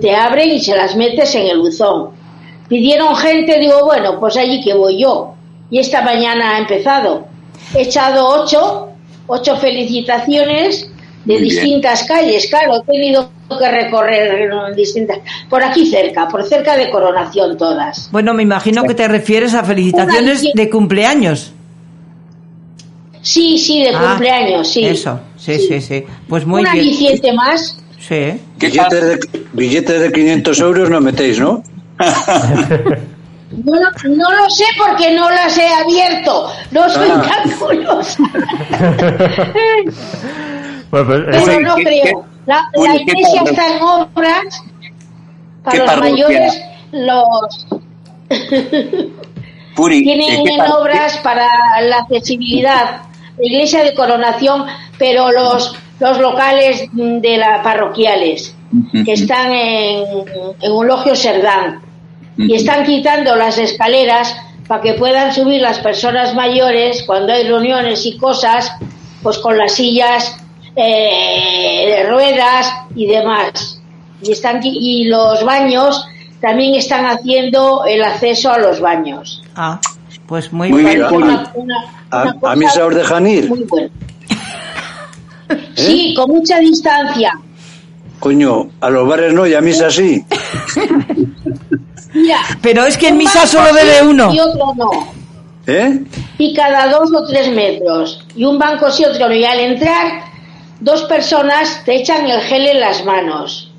te 0.00 0.14
abren 0.16 0.50
y 0.50 0.60
se 0.60 0.76
las 0.76 0.94
metes 0.96 1.34
en 1.34 1.46
el 1.46 1.60
buzón. 1.60 2.10
Pidieron 2.70 3.14
gente, 3.16 3.58
digo, 3.58 3.84
bueno, 3.84 4.18
pues 4.18 4.36
allí 4.38 4.62
que 4.62 4.72
voy 4.72 5.02
yo. 5.02 5.34
Y 5.70 5.78
esta 5.80 6.00
mañana 6.02 6.54
ha 6.54 6.58
empezado. 6.60 7.26
He 7.74 7.82
echado 7.82 8.26
ocho, 8.26 8.88
ocho 9.26 9.56
felicitaciones 9.56 10.88
de 11.24 11.34
Muy 11.34 11.42
bien. 11.42 11.44
distintas 11.44 12.04
calles, 12.04 12.46
claro, 12.48 12.76
he 12.76 12.90
tenido 12.92 13.30
que 13.58 13.68
recorrer 13.70 14.42
eh, 14.42 14.74
distintas, 14.76 15.18
por 15.50 15.62
aquí 15.62 15.84
cerca, 15.84 16.28
por 16.28 16.44
cerca 16.44 16.76
de 16.76 16.88
Coronación 16.90 17.58
todas. 17.58 18.08
Bueno, 18.12 18.32
me 18.34 18.44
imagino 18.44 18.84
que 18.84 18.94
te 18.94 19.06
refieres 19.08 19.52
a 19.54 19.64
felicitaciones 19.64 20.42
Una- 20.42 20.50
de 20.54 20.70
cumpleaños. 20.70 21.52
Sí, 23.22 23.58
sí, 23.58 23.82
de 23.82 23.90
Ah, 23.90 24.10
cumpleaños, 24.12 24.68
sí. 24.68 24.84
Eso, 24.84 25.20
sí, 25.36 25.58
sí, 25.58 25.80
sí. 25.80 26.04
Pues 26.28 26.46
muy 26.46 26.62
Un 26.64 26.72
bien. 26.72 26.84
aliciente 26.84 27.32
más. 27.32 27.78
Sí. 27.98 28.40
¿Qué 28.58 28.68
Billetes 28.68 29.02
de, 29.04 29.40
billetes 29.52 30.00
de 30.00 30.12
500 30.12 30.60
euros 30.60 30.88
no 30.88 31.00
metéis, 31.00 31.38
¿no? 31.38 31.62
No, 33.64 33.74
lo- 33.74 34.14
no 34.16 34.30
lo 34.32 34.48
sé 34.50 34.64
porque 34.78 35.12
no 35.12 35.28
las 35.28 35.58
he 35.58 35.68
abierto. 35.68 36.50
No 36.70 36.88
soy 36.88 37.08
Ah. 37.12 37.22
tan 37.28 37.50
curiosa. 37.58 38.22
Bueno, 40.90 41.06
pues, 41.06 41.44
Pero 41.44 41.60
no 41.60 41.74
¿qué- 41.76 41.84
creo. 41.84 42.02
qué- 42.04 42.14
La, 42.46 42.68
Uy, 42.74 42.88
la 42.88 42.94
¿qué 42.94 43.02
iglesia 43.02 43.42
está 43.44 43.66
en 43.76 43.82
obras. 43.82 44.62
Para 45.62 45.72
¿Qué 45.72 45.78
los 45.78 45.86
parroquia? 45.86 46.10
mayores, 46.12 46.62
los 46.92 47.66
Puri, 49.76 50.02
tienen 50.02 50.42
¿de 50.44 50.50
qué 50.50 50.54
en 50.56 50.60
obras 50.72 51.16
para 51.18 51.46
la 51.82 51.98
accesibilidad. 51.98 53.02
La 53.38 53.46
iglesia 53.46 53.84
de 53.84 53.94
coronación, 53.94 54.64
pero 54.98 55.30
los, 55.30 55.76
los 56.00 56.18
locales 56.18 56.88
de 56.92 57.36
la 57.36 57.62
parroquiales, 57.62 58.54
que 59.04 59.12
están 59.12 59.52
en, 59.52 60.04
en 60.08 60.54
Eulogio 60.60 61.14
Serdán. 61.14 61.80
Y 62.48 62.54
están 62.54 62.84
quitando 62.84 63.36
las 63.36 63.58
escaleras 63.58 64.34
para 64.66 64.80
que 64.82 64.94
puedan 64.94 65.32
subir 65.34 65.60
las 65.60 65.78
personas 65.80 66.34
mayores 66.34 67.02
cuando 67.06 67.32
hay 67.32 67.46
reuniones 67.46 68.06
y 68.06 68.16
cosas, 68.16 68.70
pues 69.22 69.38
con 69.38 69.58
las 69.58 69.72
sillas 69.74 70.36
eh, 70.76 71.84
de 71.96 72.08
ruedas 72.10 72.72
y 72.94 73.06
demás. 73.06 73.80
Y, 74.22 74.32
están, 74.32 74.60
y 74.62 75.04
los 75.04 75.44
baños 75.44 76.04
también 76.40 76.74
están 76.74 77.04
haciendo 77.06 77.84
el 77.84 78.02
acceso 78.02 78.50
a 78.52 78.58
los 78.58 78.80
baños. 78.80 79.42
Ah, 79.56 79.80
pues 80.26 80.52
muy, 80.52 80.70
Muy 80.70 80.84
bien. 80.84 81.02
Una- 81.04 81.42
A, 81.42 81.52
una 81.54 81.76
a 82.10 82.32
cosa 82.34 82.56
misa 82.56 82.86
os 82.86 82.94
dejan 82.94 83.26
ir. 83.26 83.48
muy 83.48 83.64
buena. 83.64 83.88
Sí, 85.74 86.14
con 86.16 86.30
mucha 86.30 86.58
distancia. 86.60 87.32
Coño, 88.20 88.68
a 88.80 88.90
los 88.90 89.08
bares 89.08 89.32
no 89.32 89.46
y 89.46 89.54
a 89.54 89.60
misa 89.60 89.90
sí. 89.90 90.24
Mira, 92.14 92.38
Pero 92.62 92.84
es 92.86 92.96
que 92.98 93.08
en 93.08 93.16
misa 93.18 93.46
solo 93.46 93.68
sí 93.70 93.74
debe 93.76 94.08
uno. 94.08 94.32
Y 94.34 94.40
otro 94.40 94.74
no. 94.76 94.90
¿Eh? 95.66 96.02
y 96.38 96.54
cada 96.54 96.88
dos 96.88 97.12
o 97.14 97.24
tres 97.26 97.52
metros. 97.54 98.26
Y 98.34 98.44
un 98.44 98.58
banco 98.58 98.90
sí, 98.90 99.04
otro 99.04 99.28
no. 99.28 99.34
Y 99.34 99.44
al 99.44 99.60
entrar, 99.60 100.22
dos 100.80 101.02
personas 101.04 101.82
te 101.84 101.96
echan 101.96 102.26
el 102.26 102.40
gel 102.40 102.66
en 102.66 102.80
las 102.80 103.04
manos. 103.04 103.72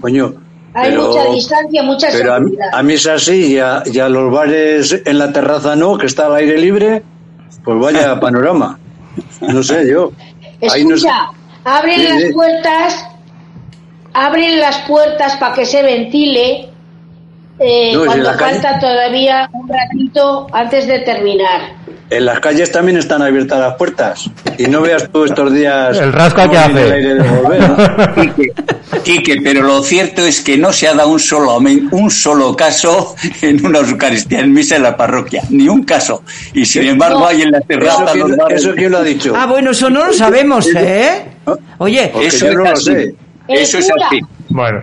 Coño. 0.00 0.34
Hay 0.72 0.90
pero- 0.90 1.08
mucha 1.08 1.24
distancia, 1.32 1.82
mucha 1.82 2.06
Pero 2.12 2.32
a, 2.34 2.36
seguridad. 2.38 2.68
a 2.72 2.82
misa 2.84 3.18
sí 3.18 3.54
y 3.54 3.58
a, 3.58 3.82
y 3.86 3.98
a 3.98 4.08
los 4.08 4.30
bares 4.32 5.02
en 5.04 5.18
la 5.18 5.32
terraza 5.32 5.74
no, 5.74 5.98
que 5.98 6.06
está 6.06 6.26
al 6.26 6.36
aire 6.36 6.56
libre, 6.58 7.02
pues 7.64 7.78
vaya 7.80 8.20
panorama. 8.20 8.78
No 9.40 9.62
sé 9.64 9.88
yo. 9.90 10.12
Ahí 10.70 10.84
no 10.84 10.96
sé. 10.96 11.08
Escucha, 11.08 11.28
abren 11.64 11.96
Sí, 12.00 12.06
las 12.08 12.22
sí. 12.22 12.32
puertas, 12.32 13.06
abren 14.14 14.60
las 14.60 14.78
puertas 14.82 15.36
para 15.38 15.54
que 15.54 15.66
se 15.66 15.82
ventile. 15.82 16.69
Eh, 17.60 17.92
No, 17.94 18.04
cuando 18.06 18.24
la 18.30 18.36
calle- 18.36 18.60
falta 18.60 18.78
todavía 18.80 19.48
un 19.52 19.68
ratito 19.68 20.46
antes 20.52 20.86
de 20.86 20.98
terminar. 21.00 21.60
En 22.08 22.24
las 22.24 22.40
calles 22.40 22.72
también 22.72 22.96
están 22.98 23.22
abiertas 23.22 23.60
las 23.60 23.74
puertas. 23.76 24.28
Y 24.58 24.64
no 24.64 24.80
veas 24.80 25.08
tú 25.12 25.24
estos 25.24 25.52
días. 25.52 25.96
El 25.96 26.12
rasca 26.12 26.50
que 26.50 26.58
hace. 26.58 26.82
el 26.86 26.92
aire 26.92 27.14
de 27.14 27.28
volver, 27.28 27.60
¿no? 27.68 27.76
Quique, 28.34 28.52
Quique, 29.04 29.36
pero 29.44 29.62
lo 29.62 29.80
cierto 29.84 30.26
es 30.26 30.40
que 30.40 30.58
no 30.58 30.72
se 30.72 30.88
ha 30.88 30.94
dado 30.94 31.10
un 31.10 31.20
solo, 31.20 31.56
un 31.58 32.10
solo 32.10 32.56
caso 32.56 33.14
en 33.42 33.64
una 33.64 33.78
Eucaristía 33.78 34.40
en 34.40 34.52
misa 34.52 34.74
en 34.74 34.82
la 34.82 34.96
parroquia, 34.96 35.42
ni 35.50 35.68
un 35.68 35.84
caso. 35.84 36.24
Y 36.52 36.64
sin 36.64 36.82
embargo 36.88 37.20
No. 37.20 37.26
hay 37.28 37.42
en 37.42 37.52
la 37.52 37.58
¿Eso, 37.58 37.66
terraza 37.68 38.02
los 38.02 38.12
quién, 38.12 38.38
eso 38.50 38.74
quién 38.74 38.90
lo 38.90 38.98
ha 38.98 39.02
dicho? 39.04 39.32
Ah, 39.36 39.46
bueno, 39.46 39.70
eso 39.70 39.88
no 39.88 40.04
lo 40.06 40.12
sabemos, 40.12 40.66
¿eh? 40.74 41.26
Oye, 41.78 42.10
Porque 42.12 42.26
Eso 42.26 42.46
yo 42.46 42.54
no 42.54 42.64
lo 42.70 42.76
sé. 42.76 43.14
Eso 43.46 43.78
es 43.78 43.88
así. 43.88 44.20
bueno. 44.48 44.80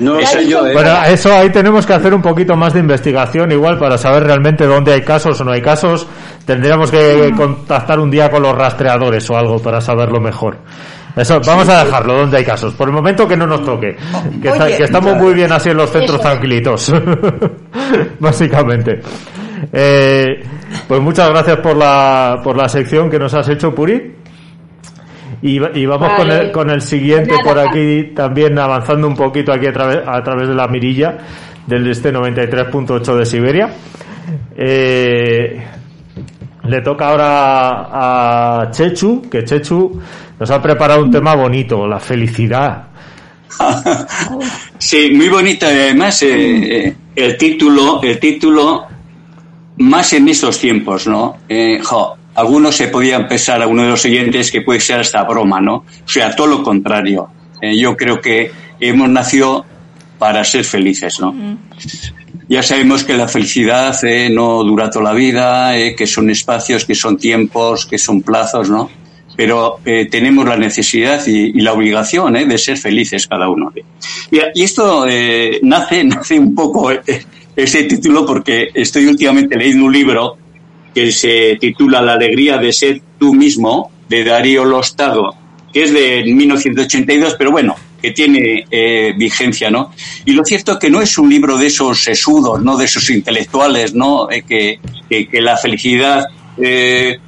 No 0.00 0.18
Ya 0.20 0.26
sé 0.26 0.48
yo, 0.48 0.64
el 0.64 0.72
¿eh? 0.72 0.74
Bueno, 0.74 0.90
eso 1.06 1.32
ahí 1.32 1.50
tenemos 1.50 1.86
que 1.86 1.92
hacer 1.92 2.12
un 2.14 2.20
poquito 2.22 2.56
más 2.56 2.72
de 2.74 2.80
investigación 2.80 3.52
igual 3.52 3.78
para 3.78 3.96
saber 3.96 4.24
realmente 4.24 4.66
dónde 4.66 4.92
hay 4.92 5.02
casos 5.02 5.40
o 5.40 5.44
no 5.44 5.52
hay 5.52 5.62
casos. 5.62 6.06
Tendríamos 6.44 6.90
que 6.90 7.32
contactar 7.36 8.00
un 8.00 8.10
día 8.10 8.28
con 8.30 8.42
los 8.42 8.56
rastreadores 8.56 9.28
o 9.30 9.36
algo 9.36 9.58
para 9.60 9.80
saberlo 9.80 10.20
mejor. 10.20 10.56
Eso, 11.16 11.40
vamos 11.46 11.68
a 11.68 11.84
dejarlo 11.84 12.14
donde 12.18 12.38
hay 12.38 12.44
casos. 12.44 12.74
Por 12.74 12.88
el 12.88 12.94
momento 12.94 13.28
que 13.28 13.36
no 13.36 13.46
nos 13.46 13.64
toque. 13.64 13.96
Que, 14.42 14.48
está- 14.48 14.64
Oye, 14.64 14.76
que 14.78 14.82
estamos 14.84 15.16
muy 15.16 15.32
bien 15.32 15.52
así 15.52 15.70
en 15.70 15.76
los 15.76 15.88
centros 15.90 16.18
Eso. 16.18 16.28
tranquilitos. 16.28 16.92
Básicamente. 18.18 19.00
Eh, 19.72 20.42
pues 20.88 21.00
muchas 21.00 21.30
gracias 21.30 21.58
por 21.58 21.76
la, 21.76 22.40
por 22.42 22.56
la 22.56 22.68
sección 22.68 23.08
que 23.08 23.18
nos 23.18 23.32
has 23.34 23.48
hecho, 23.48 23.72
Puri. 23.74 24.16
Y, 25.46 25.60
y 25.78 25.84
vamos 25.84 26.08
Vale. 26.08 26.16
con, 26.16 26.30
el, 26.30 26.52
con 26.52 26.70
el 26.70 26.80
siguiente 26.80 27.32
Nada. 27.32 27.42
por 27.44 27.58
aquí 27.58 28.12
también 28.16 28.58
avanzando 28.58 29.06
un 29.06 29.14
poquito 29.14 29.52
aquí 29.52 29.66
a 29.66 29.72
través, 29.74 29.98
a 30.06 30.22
través 30.22 30.48
de 30.48 30.54
la 30.54 30.66
mirilla 30.68 31.18
del 31.66 31.86
este 31.90 32.10
93.8 32.10 33.14
de 33.14 33.26
Siberia. 33.26 33.68
Eh, 34.56 35.62
le 36.66 36.80
toca 36.80 37.08
ahora 37.08 38.62
a 38.62 38.70
Chechu, 38.70 39.28
que 39.30 39.44
Chechu 39.44 40.00
nos 40.40 40.50
ha 40.50 40.62
preparado 40.62 41.02
un 41.04 41.10
tema 41.10 41.34
bonito, 41.34 41.86
la 41.86 42.00
felicidad. 42.00 42.84
Sí, 44.78 45.10
muy 45.14 45.28
bonito. 45.28 45.66
y 45.66 45.68
Además, 45.70 46.22
eh, 46.22 46.86
eh, 46.86 46.94
el 47.16 47.36
título, 47.38 48.00
el 48.02 48.18
título, 48.18 48.84
más 49.78 50.12
en 50.12 50.28
estos 50.28 50.58
tiempos, 50.58 51.06
¿no? 51.06 51.38
Eh, 51.48 51.78
jo, 51.82 52.16
algunos 52.34 52.76
se 52.76 52.88
podían 52.88 53.28
pensar, 53.28 53.62
a 53.62 53.66
uno 53.66 53.82
de 53.82 53.90
los 53.90 54.02
siguientes, 54.02 54.50
que 54.50 54.62
puede 54.62 54.80
ser 54.80 55.00
hasta 55.00 55.22
broma, 55.24 55.60
¿no? 55.60 55.76
O 55.76 56.08
sea, 56.08 56.34
todo 56.34 56.48
lo 56.48 56.62
contrario. 56.62 57.28
Eh, 57.60 57.78
yo 57.78 57.96
creo 57.96 58.20
que 58.20 58.50
hemos 58.80 59.08
nacido 59.08 59.64
para 60.18 60.44
ser 60.44 60.64
felices, 60.64 61.20
¿no? 61.20 61.34
Ya 62.48 62.62
sabemos 62.62 63.04
que 63.04 63.14
la 63.14 63.28
felicidad 63.28 63.96
eh, 64.04 64.28
no 64.30 64.62
dura 64.64 64.90
toda 64.90 65.06
la 65.06 65.12
vida, 65.12 65.78
eh, 65.78 65.94
que 65.94 66.06
son 66.06 66.28
espacios, 66.28 66.84
que 66.84 66.94
son 66.94 67.16
tiempos, 67.16 67.86
que 67.86 67.98
son 67.98 68.22
plazos, 68.22 68.68
¿no? 68.68 68.90
Pero 69.36 69.80
tenemos 70.12 70.46
la 70.46 70.56
necesidad 70.56 71.26
y, 71.26 71.58
y 71.58 71.60
la 71.60 71.72
obligación 71.72 72.34
de 72.34 72.56
ser 72.56 72.78
felices 72.78 73.26
cada 73.26 73.48
uno. 73.48 73.72
Y, 74.30 74.38
y 74.54 74.62
esto 74.62 75.06
nace, 75.62 76.04
nace 76.04 76.38
un 76.38 76.54
poco 76.54 76.92
ese 77.56 77.82
título 77.84 78.24
porque 78.24 78.68
estoy 78.72 79.06
últimamente 79.06 79.56
leyendo 79.56 79.86
un 79.86 79.92
libro 79.92 80.38
que 80.94 81.12
se 81.12 81.56
titula 81.60 82.00
La 82.00 82.14
alegría 82.14 82.58
de 82.58 82.72
ser 82.72 83.02
tú 83.18 83.34
mismo, 83.34 83.90
de 84.08 84.24
Darío 84.24 84.64
Lostado, 84.64 85.34
que 85.72 85.84
es 85.84 85.92
de 85.92 86.22
1982, 86.24 87.34
pero 87.36 87.50
bueno, 87.50 87.74
que 88.00 88.12
tiene 88.12 88.64
eh, 88.70 89.14
vigencia, 89.16 89.70
¿no? 89.70 89.92
Y 90.24 90.32
lo 90.32 90.44
cierto 90.44 90.72
es 90.72 90.78
que 90.78 90.90
no 90.90 91.00
es 91.00 91.16
un 91.18 91.28
libro 91.28 91.56
de 91.56 91.66
esos 91.66 92.02
sesudos, 92.02 92.62
¿no? 92.62 92.76
De 92.76 92.84
esos 92.84 93.08
intelectuales, 93.10 93.94
¿no? 93.94 94.30
Eh, 94.30 94.42
que, 94.42 94.78
que, 95.08 95.26
que 95.26 95.40
la 95.40 95.56
felicidad 95.56 96.26
eh, 96.58 97.18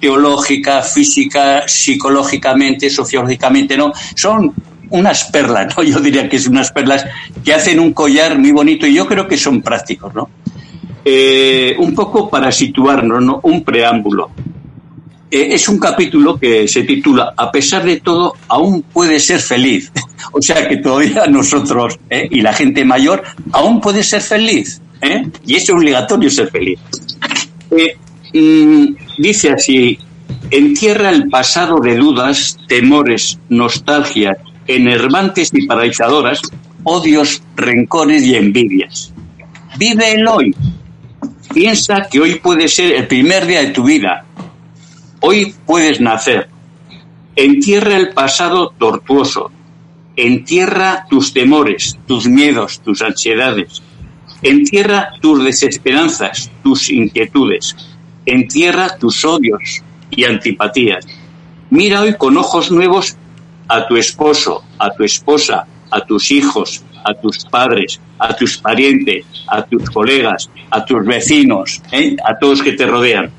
teológica, 0.00 0.82
física, 0.82 1.66
psicológicamente, 1.66 2.90
sociológicamente, 2.90 3.76
¿no? 3.76 3.92
Son 4.14 4.54
unas 4.90 5.24
perlas, 5.24 5.76
¿no? 5.76 5.82
Yo 5.84 6.00
diría 6.00 6.28
que 6.28 6.36
es 6.36 6.46
unas 6.46 6.72
perlas 6.72 7.04
que 7.44 7.52
hacen 7.52 7.80
un 7.80 7.92
collar 7.92 8.38
muy 8.38 8.52
bonito 8.52 8.86
y 8.86 8.94
yo 8.94 9.06
creo 9.06 9.28
que 9.28 9.36
son 9.36 9.62
prácticos, 9.62 10.14
¿no? 10.14 10.30
Eh, 11.04 11.76
un 11.78 11.94
poco 11.94 12.28
para 12.28 12.52
situarnos, 12.52 13.22
¿no? 13.22 13.40
Un 13.42 13.62
preámbulo. 13.62 14.30
Eh, 15.30 15.48
es 15.52 15.68
un 15.68 15.78
capítulo 15.78 16.38
que 16.38 16.66
se 16.66 16.82
titula 16.84 17.34
A 17.36 17.50
pesar 17.52 17.84
de 17.84 18.00
todo, 18.00 18.34
aún 18.48 18.82
puede 18.82 19.20
ser 19.20 19.40
feliz. 19.40 19.92
o 20.32 20.42
sea 20.42 20.68
que 20.68 20.78
todavía 20.78 21.26
nosotros 21.30 21.98
eh, 22.10 22.28
y 22.30 22.40
la 22.40 22.52
gente 22.52 22.84
mayor 22.84 23.22
aún 23.52 23.80
puede 23.80 24.02
ser 24.02 24.20
feliz. 24.20 24.80
Y 25.46 25.54
es 25.54 25.70
obligatorio 25.70 26.28
ser 26.28 26.50
feliz. 26.50 26.80
Mm, 28.34 28.96
dice 29.18 29.52
así, 29.52 29.98
entierra 30.50 31.10
el 31.10 31.28
pasado 31.28 31.78
de 31.80 31.96
dudas, 31.96 32.58
temores, 32.66 33.38
nostalgias, 33.48 34.38
enervantes 34.66 35.50
y 35.52 35.66
paralizadoras, 35.66 36.40
odios, 36.84 37.42
rencores 37.56 38.22
y 38.24 38.34
envidias. 38.34 39.12
Vive 39.78 40.12
el 40.12 40.26
hoy. 40.26 40.54
Piensa 41.52 42.08
que 42.10 42.20
hoy 42.20 42.36
puede 42.36 42.68
ser 42.68 42.92
el 42.94 43.06
primer 43.06 43.46
día 43.46 43.60
de 43.60 43.70
tu 43.70 43.84
vida. 43.84 44.24
Hoy 45.20 45.54
puedes 45.66 46.00
nacer. 46.00 46.48
Entierra 47.34 47.96
el 47.96 48.10
pasado 48.10 48.74
tortuoso. 48.78 49.50
Entierra 50.16 51.06
tus 51.08 51.32
temores, 51.32 51.96
tus 52.06 52.26
miedos, 52.26 52.80
tus 52.80 53.02
ansiedades. 53.02 53.82
Entierra 54.42 55.12
tus 55.20 55.44
desesperanzas, 55.44 56.50
tus 56.62 56.90
inquietudes. 56.90 57.76
Entierra 58.26 58.96
tus 58.98 59.24
odios 59.24 59.82
y 60.10 60.24
antipatías. 60.24 61.06
Mira 61.70 62.02
hoy 62.02 62.14
con 62.14 62.36
ojos 62.36 62.70
nuevos 62.70 63.16
a 63.68 63.86
tu 63.86 63.96
esposo, 63.96 64.64
a 64.78 64.90
tu 64.90 65.04
esposa, 65.04 65.66
a 65.90 66.00
tus 66.04 66.30
hijos, 66.30 66.82
a 67.04 67.14
tus 67.14 67.44
padres, 67.44 68.00
a 68.18 68.34
tus 68.34 68.58
parientes, 68.58 69.24
a 69.46 69.62
tus 69.62 69.88
colegas, 69.90 70.50
a 70.70 70.84
tus 70.84 71.04
vecinos, 71.04 71.82
¿eh? 71.92 72.16
a 72.24 72.38
todos 72.38 72.62
que 72.62 72.72
te 72.72 72.86
rodean. 72.86 73.30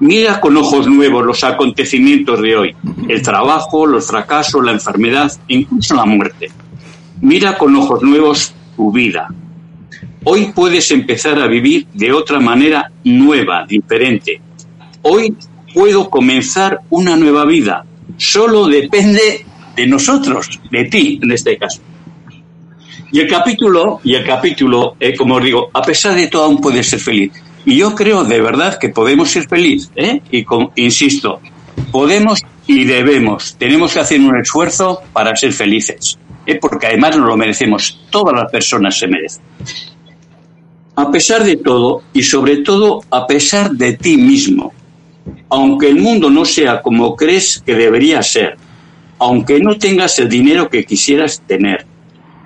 Mira 0.00 0.40
con 0.40 0.56
ojos 0.56 0.88
nuevos 0.88 1.24
los 1.24 1.44
acontecimientos 1.44 2.42
de 2.42 2.56
hoy, 2.56 2.76
el 3.08 3.22
trabajo, 3.22 3.86
los 3.86 4.06
fracasos, 4.06 4.64
la 4.64 4.72
enfermedad, 4.72 5.30
incluso 5.48 5.94
la 5.94 6.04
muerte. 6.04 6.50
Mira 7.20 7.56
con 7.56 7.76
ojos 7.76 8.02
nuevos 8.02 8.52
tu 8.76 8.90
vida. 8.90 9.28
Hoy 10.24 10.52
puedes 10.54 10.90
empezar 10.90 11.38
a 11.38 11.46
vivir 11.46 11.86
de 11.92 12.12
otra 12.12 12.40
manera 12.40 12.90
nueva, 13.04 13.66
diferente. 13.66 14.40
Hoy 15.02 15.36
puedo 15.72 16.10
comenzar 16.10 16.80
una 16.90 17.16
nueva 17.16 17.44
vida. 17.44 17.84
Solo 18.16 18.66
depende 18.66 19.44
de 19.76 19.86
nosotros, 19.86 20.60
de 20.70 20.84
ti 20.84 21.20
en 21.22 21.32
este 21.32 21.56
caso. 21.56 21.80
Y 23.14 23.20
el 23.20 23.28
capítulo, 23.28 24.00
y 24.02 24.16
el 24.16 24.26
capítulo, 24.26 24.96
eh, 24.98 25.14
como 25.14 25.36
os 25.36 25.44
digo, 25.44 25.70
a 25.72 25.82
pesar 25.82 26.16
de 26.16 26.26
todo 26.26 26.46
aún 26.46 26.60
puede 26.60 26.82
ser 26.82 26.98
feliz. 26.98 27.30
Y 27.64 27.76
yo 27.76 27.94
creo 27.94 28.24
de 28.24 28.40
verdad 28.40 28.76
que 28.76 28.88
podemos 28.88 29.30
ser 29.30 29.46
felices, 29.46 29.88
¿eh? 29.94 30.20
y 30.32 30.44
insisto, 30.82 31.40
podemos 31.92 32.42
y 32.66 32.82
debemos, 32.82 33.54
tenemos 33.56 33.92
que 33.92 34.00
hacer 34.00 34.20
un 34.20 34.36
esfuerzo 34.36 35.00
para 35.12 35.36
ser 35.36 35.52
felices, 35.52 36.18
¿eh? 36.44 36.56
porque 36.56 36.88
además 36.88 37.16
nos 37.16 37.28
lo 37.28 37.36
merecemos, 37.36 38.00
todas 38.10 38.34
las 38.34 38.50
personas 38.50 38.98
se 38.98 39.06
merecen. 39.06 39.44
A 40.96 41.08
pesar 41.12 41.44
de 41.44 41.54
todo, 41.58 42.02
y 42.12 42.24
sobre 42.24 42.64
todo 42.64 43.00
a 43.12 43.28
pesar 43.28 43.70
de 43.70 43.92
ti 43.92 44.16
mismo, 44.16 44.72
aunque 45.50 45.86
el 45.86 46.00
mundo 46.00 46.30
no 46.30 46.44
sea 46.44 46.82
como 46.82 47.14
crees 47.14 47.62
que 47.64 47.76
debería 47.76 48.20
ser, 48.24 48.56
aunque 49.20 49.60
no 49.60 49.78
tengas 49.78 50.18
el 50.18 50.28
dinero 50.28 50.68
que 50.68 50.84
quisieras 50.84 51.40
tener, 51.46 51.93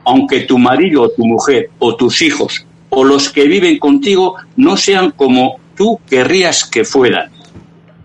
aunque 0.08 0.40
tu 0.40 0.56
marido 0.56 1.02
o 1.02 1.10
tu 1.10 1.26
mujer 1.26 1.68
o 1.78 1.94
tus 1.94 2.22
hijos 2.22 2.64
o 2.88 3.04
los 3.04 3.28
que 3.28 3.44
viven 3.44 3.78
contigo 3.78 4.36
no 4.56 4.78
sean 4.78 5.10
como 5.10 5.60
tú 5.76 6.00
querrías 6.08 6.64
que 6.64 6.82
fueran, 6.82 7.30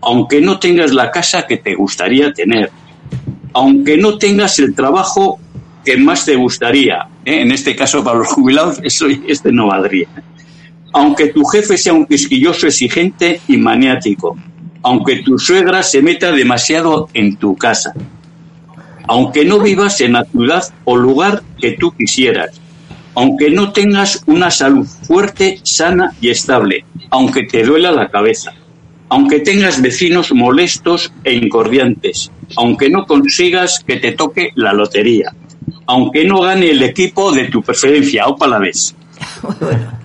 aunque 0.02 0.42
no 0.42 0.58
tengas 0.58 0.92
la 0.92 1.10
casa 1.10 1.46
que 1.46 1.56
te 1.56 1.74
gustaría 1.74 2.30
tener, 2.34 2.70
aunque 3.54 3.96
no 3.96 4.18
tengas 4.18 4.58
el 4.58 4.74
trabajo 4.74 5.38
que 5.82 5.96
más 5.96 6.26
te 6.26 6.36
gustaría, 6.36 7.08
¿eh? 7.24 7.40
en 7.40 7.52
este 7.52 7.74
caso 7.74 8.04
para 8.04 8.18
los 8.18 8.28
jubilados 8.28 8.80
eso 8.82 9.06
este 9.26 9.50
no 9.50 9.68
valdría, 9.68 10.08
aunque 10.92 11.28
tu 11.28 11.42
jefe 11.46 11.78
sea 11.78 11.94
un 11.94 12.04
quisquilloso 12.04 12.66
exigente 12.66 13.40
y 13.48 13.56
maniático, 13.56 14.36
aunque 14.82 15.22
tu 15.22 15.38
suegra 15.38 15.82
se 15.82 16.02
meta 16.02 16.32
demasiado 16.32 17.08
en 17.14 17.36
tu 17.36 17.56
casa, 17.56 17.94
aunque 19.06 19.44
no 19.44 19.58
vivas 19.58 20.00
en 20.00 20.14
la 20.14 20.24
ciudad 20.24 20.64
o 20.84 20.96
lugar 20.96 21.42
que 21.60 21.72
tú 21.72 21.92
quisieras, 21.92 22.60
aunque 23.14 23.50
no 23.50 23.72
tengas 23.72 24.22
una 24.26 24.50
salud 24.50 24.86
fuerte, 24.86 25.60
sana 25.62 26.12
y 26.20 26.30
estable, 26.30 26.84
aunque 27.10 27.44
te 27.44 27.62
duela 27.62 27.92
la 27.92 28.08
cabeza, 28.08 28.52
aunque 29.08 29.40
tengas 29.40 29.80
vecinos 29.80 30.32
molestos 30.32 31.12
e 31.22 31.34
incordiantes, 31.34 32.30
aunque 32.56 32.90
no 32.90 33.06
consigas 33.06 33.82
que 33.86 33.96
te 33.96 34.12
toque 34.12 34.50
la 34.56 34.72
lotería, 34.72 35.32
aunque 35.86 36.24
no 36.24 36.40
gane 36.40 36.70
el 36.70 36.82
equipo 36.82 37.30
de 37.30 37.46
tu 37.46 37.62
preferencia, 37.62 38.26
o 38.26 38.46
la 38.46 38.58
vez. 38.58 38.94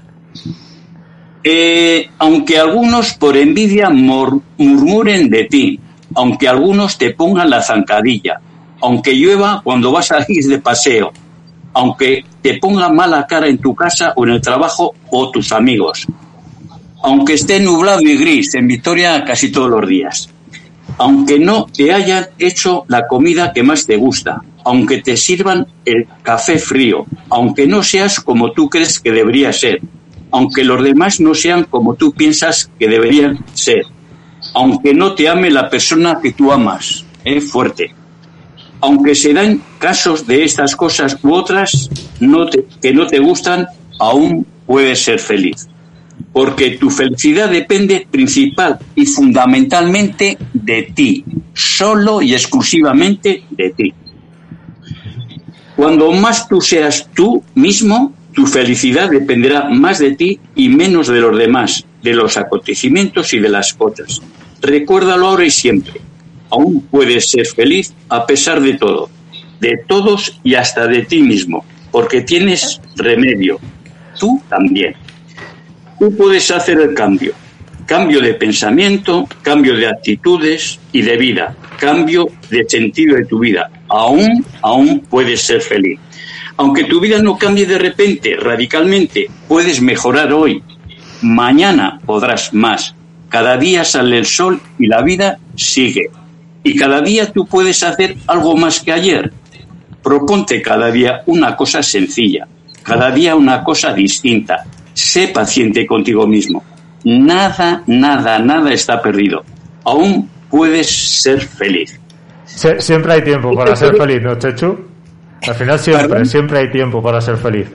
Eh, 1.42 2.10
aunque 2.18 2.60
algunos 2.60 3.14
por 3.14 3.38
envidia 3.38 3.90
murmuren 3.90 5.30
de 5.30 5.46
ti, 5.46 5.80
aunque 6.14 6.50
algunos 6.50 6.98
te 6.98 7.12
pongan 7.12 7.50
la 7.50 7.62
zancadilla, 7.62 8.42
aunque 8.82 9.14
llueva 9.14 9.62
cuando 9.64 9.92
vas 9.92 10.12
a 10.12 10.26
ir 10.28 10.46
de 10.46 10.60
paseo, 10.60 11.12
aunque 11.74 12.26
te 12.42 12.58
ponga 12.58 12.90
mala 12.90 13.26
cara 13.28 13.48
en 13.48 13.58
tu 13.58 13.76
casa 13.76 14.14
o 14.16 14.26
en 14.26 14.32
el 14.32 14.42
trabajo 14.42 14.94
o 15.10 15.32
tus 15.32 15.52
amigos, 15.52 16.08
aunque 17.02 17.34
esté 17.34 17.60
nublado 17.60 18.02
y 18.02 18.18
gris 18.18 18.54
en 18.56 18.68
Vitoria 18.68 19.24
casi 19.24 19.52
todos 19.52 19.70
los 19.70 19.88
días, 19.88 20.30
aunque 20.98 21.40
no 21.40 21.66
te 21.66 21.94
hayan 21.94 22.28
hecho 22.38 22.86
la 22.88 23.08
comida 23.08 23.54
que 23.54 23.64
más 23.64 23.86
te 23.86 23.96
gusta, 23.96 24.42
aunque 24.66 25.02
te 25.02 25.16
sirvan 25.16 25.68
el 25.86 26.08
café 26.22 26.58
frío, 26.58 27.06
aunque 27.30 27.68
no 27.68 27.84
seas 27.84 28.20
como 28.20 28.52
tú 28.52 28.70
crees 28.70 29.00
que 29.00 29.12
debería 29.12 29.54
ser, 29.54 29.82
aunque 30.32 30.64
los 30.64 30.84
demás 30.84 31.20
no 31.20 31.34
sean 31.34 31.64
como 31.64 31.96
tú 31.96 32.12
piensas 32.14 32.70
que 32.78 32.88
deberían 32.88 33.46
ser, 33.54 33.86
aunque 34.54 34.94
no 34.94 35.16
te 35.16 35.30
ame 35.30 35.50
la 35.50 35.70
persona 35.70 36.20
que 36.22 36.34
tú 36.34 36.52
amas, 36.52 37.06
es 37.24 37.50
fuerte, 37.50 37.94
aunque 38.82 39.16
se 39.16 39.34
dan 39.34 39.62
casos 39.78 40.26
de 40.26 40.44
estas 40.44 40.76
cosas 40.76 41.18
u 41.24 41.34
otras 41.34 41.90
que 42.82 42.94
no 42.94 43.08
te 43.08 43.20
gustan, 43.20 43.68
aún 44.00 44.46
puedes 44.66 45.04
ser 45.04 45.20
feliz. 45.20 45.68
Porque 46.34 46.72
tu 46.72 46.90
felicidad 46.90 47.50
depende 47.50 48.08
principal 48.10 48.78
y 48.96 49.06
fundamentalmente 49.06 50.38
de 50.54 50.92
ti, 50.94 51.26
solo 51.54 52.22
y 52.22 52.34
exclusivamente 52.34 53.44
de 53.50 53.70
ti. 53.72 53.94
Cuando 55.76 56.12
más 56.12 56.48
tú 56.48 56.60
seas 56.62 57.08
tú 57.14 57.44
mismo, 57.56 58.14
tu 58.34 58.46
felicidad 58.46 59.10
dependerá 59.10 59.70
más 59.70 60.00
de 60.00 60.16
ti 60.16 60.40
y 60.56 60.70
menos 60.70 61.08
de 61.08 61.22
los 61.22 61.38
demás, 61.38 61.86
de 62.04 62.14
los 62.14 62.38
acontecimientos 62.38 63.34
y 63.34 63.40
de 63.40 63.50
las 63.50 63.74
cosas. 63.74 64.22
Recuérdalo 64.62 65.28
ahora 65.28 65.46
y 65.46 65.52
siempre 65.52 66.09
aún 66.50 66.82
puedes 66.90 67.30
ser 67.30 67.46
feliz 67.46 67.94
a 68.10 68.26
pesar 68.26 68.62
de 68.62 68.74
todo, 68.74 69.10
de 69.60 69.78
todos 69.88 70.40
y 70.44 70.56
hasta 70.56 70.88
de 70.88 71.04
ti 71.04 71.22
mismo, 71.22 71.66
porque 71.92 72.22
tienes 72.22 72.82
remedio. 72.96 73.60
Tú 74.20 74.42
también. 74.50 74.96
Tú 76.00 76.16
puedes 76.16 76.50
hacer 76.52 76.80
el 76.80 76.94
cambio. 76.94 77.34
Cambio 77.86 78.22
de 78.22 78.36
pensamiento, 78.36 79.28
cambio 79.42 79.76
de 79.76 79.88
actitudes 79.88 80.80
y 80.92 81.02
de 81.02 81.18
vida, 81.18 81.56
cambio 81.80 82.28
de 82.50 82.64
sentido 82.68 83.16
de 83.16 83.26
tu 83.26 83.40
vida. 83.40 83.72
Aún, 83.88 84.46
aún 84.62 85.00
puedes 85.10 85.42
ser 85.42 85.62
feliz. 85.62 86.00
Aunque 86.58 86.84
tu 86.84 87.00
vida 87.00 87.20
no 87.20 87.38
cambie 87.38 87.66
de 87.66 87.80
repente, 87.80 88.36
radicalmente, 88.36 89.28
puedes 89.48 89.82
mejorar 89.82 90.32
hoy. 90.34 90.62
Mañana 91.22 92.00
podrás 92.06 92.54
más. 92.54 92.94
Cada 93.30 93.58
día 93.58 93.84
sale 93.86 94.18
el 94.18 94.26
sol 94.26 94.62
y 94.78 94.88
la 94.88 95.02
vida 95.02 95.40
sigue. 95.56 96.10
Y 96.64 96.76
cada 96.76 97.02
día 97.02 97.32
tú 97.32 97.46
puedes 97.46 97.82
hacer 97.84 98.18
algo 98.28 98.56
más 98.56 98.82
que 98.82 98.92
ayer. 98.92 99.32
Proponte 100.04 100.62
cada 100.62 100.92
día 100.92 101.24
una 101.26 101.56
cosa 101.56 101.84
sencilla, 101.84 102.48
cada 102.84 103.12
día 103.12 103.36
una 103.36 103.64
cosa 103.64 103.94
distinta. 103.94 104.66
Sé 104.94 105.30
paciente 105.30 105.86
contigo 105.86 106.28
mismo. 106.28 106.64
Nada, 107.04 107.84
nada, 107.88 108.40
nada 108.40 108.74
está 108.74 109.02
perdido. 109.02 109.44
Aún 109.86 110.30
puedes 110.50 110.90
ser 111.22 111.42
feliz. 111.42 112.00
siempre 112.46 113.14
hay 113.14 113.24
tiempo 113.24 113.54
para 113.54 113.76
ser 113.76 113.96
feliz, 113.96 114.22
¿no, 114.22 114.38
Chechu? 114.38 114.78
Al 115.48 115.56
final 115.56 115.80
siempre, 115.80 116.26
siempre 116.26 116.60
hay 116.60 116.72
tiempo 116.72 117.02
para 117.02 117.22
ser 117.22 117.38
feliz. 117.38 117.68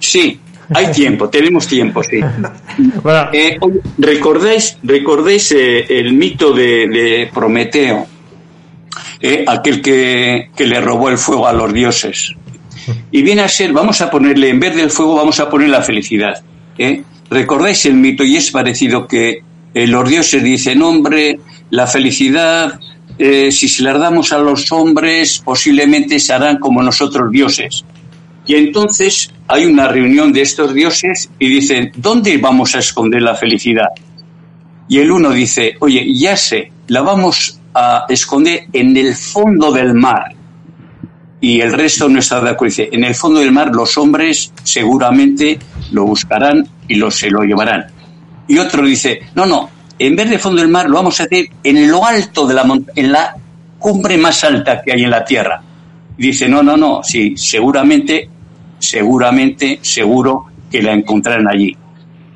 Sí, 0.00 0.40
hay 0.74 0.90
tiempo, 0.92 1.28
tenemos 1.28 1.66
tiempo, 1.66 2.02
sí. 2.02 2.20
Eh, 3.32 3.58
¿Recordáis, 3.98 4.76
recordáis 4.82 5.52
eh, 5.52 5.86
el 5.88 6.12
mito 6.12 6.52
de, 6.52 7.28
Prometeo? 7.32 8.06
Eh, 9.20 9.44
aquel 9.46 9.82
que, 9.82 10.50
le 10.58 10.80
robó 10.80 11.08
el 11.08 11.18
fuego 11.18 11.46
a 11.48 11.52
los 11.52 11.72
dioses. 11.72 12.34
Y 13.10 13.22
viene 13.22 13.42
a 13.42 13.48
ser, 13.48 13.72
vamos 13.72 14.00
a 14.00 14.10
ponerle, 14.10 14.50
en 14.50 14.60
vez 14.60 14.76
del 14.76 14.90
fuego, 14.90 15.16
vamos 15.16 15.40
a 15.40 15.50
poner 15.50 15.70
la 15.70 15.82
felicidad. 15.82 16.42
¿Recordáis 17.30 17.84
el 17.86 17.94
mito? 17.94 18.24
Y 18.24 18.36
es 18.36 18.50
parecido 18.50 19.06
que 19.06 19.42
los 19.74 20.08
dioses 20.08 20.42
dicen, 20.42 20.80
hombre, 20.82 21.40
la 21.70 21.86
felicidad, 21.86 22.78
si 23.18 23.68
se 23.68 23.82
la 23.82 23.98
damos 23.98 24.32
a 24.32 24.38
los 24.38 24.70
hombres, 24.70 25.42
posiblemente 25.44 26.18
se 26.20 26.32
harán 26.32 26.58
como 26.58 26.82
nosotros 26.82 27.30
dioses. 27.30 27.84
Y 28.48 28.54
entonces 28.54 29.30
hay 29.46 29.66
una 29.66 29.88
reunión 29.88 30.32
de 30.32 30.40
estos 30.40 30.72
dioses 30.72 31.28
y 31.38 31.48
dicen, 31.48 31.92
¿dónde 31.96 32.38
vamos 32.38 32.74
a 32.74 32.78
esconder 32.78 33.20
la 33.20 33.34
felicidad? 33.34 33.90
Y 34.88 35.00
el 35.00 35.10
uno 35.10 35.32
dice, 35.32 35.76
oye, 35.80 36.06
ya 36.14 36.34
sé, 36.34 36.72
la 36.86 37.02
vamos 37.02 37.60
a 37.74 38.06
esconder 38.08 38.64
en 38.72 38.96
el 38.96 39.14
fondo 39.14 39.70
del 39.70 39.92
mar. 39.92 40.34
Y 41.42 41.60
el 41.60 41.74
resto 41.74 42.08
no 42.08 42.20
está 42.20 42.40
de 42.40 42.48
acuerdo. 42.48 42.70
Dice, 42.70 42.88
en 42.90 43.04
el 43.04 43.14
fondo 43.14 43.40
del 43.40 43.52
mar 43.52 43.70
los 43.74 43.98
hombres 43.98 44.50
seguramente 44.62 45.58
lo 45.92 46.06
buscarán 46.06 46.66
y 46.88 46.94
lo, 46.94 47.10
se 47.10 47.30
lo 47.30 47.42
llevarán. 47.42 47.84
Y 48.48 48.56
otro 48.56 48.82
dice, 48.82 49.20
no, 49.34 49.44
no, 49.44 49.68
en 49.98 50.16
vez 50.16 50.30
de 50.30 50.38
fondo 50.38 50.62
del 50.62 50.70
mar 50.70 50.88
lo 50.88 50.96
vamos 50.96 51.20
a 51.20 51.24
hacer 51.24 51.50
en 51.62 51.90
lo 51.90 52.02
alto 52.02 52.46
de 52.46 52.54
la 52.54 52.80
en 52.96 53.12
la 53.12 53.36
cumbre 53.78 54.16
más 54.16 54.42
alta 54.42 54.80
que 54.80 54.92
hay 54.92 55.04
en 55.04 55.10
la 55.10 55.22
tierra. 55.22 55.60
Dice, 56.16 56.48
no, 56.48 56.62
no, 56.62 56.78
no, 56.78 57.02
sí, 57.04 57.34
seguramente, 57.36 58.30
seguramente, 58.78 59.78
seguro 59.82 60.46
que 60.70 60.82
la 60.82 60.92
encontrarán 60.92 61.48
allí. 61.48 61.76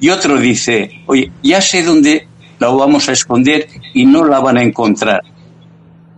Y 0.01 0.11
otro 0.11 0.39
dice, 0.39 1.03
oye, 1.07 1.31
ya 1.43 1.61
sé 1.61 1.83
dónde 1.83 2.27
la 2.59 2.69
vamos 2.69 3.09
a 3.09 3.13
esconder 3.13 3.69
y 3.95 4.07
no 4.07 4.25
la 4.25 4.41
van 4.41 4.57
a 4.57 4.63
encontrar 4.63 5.23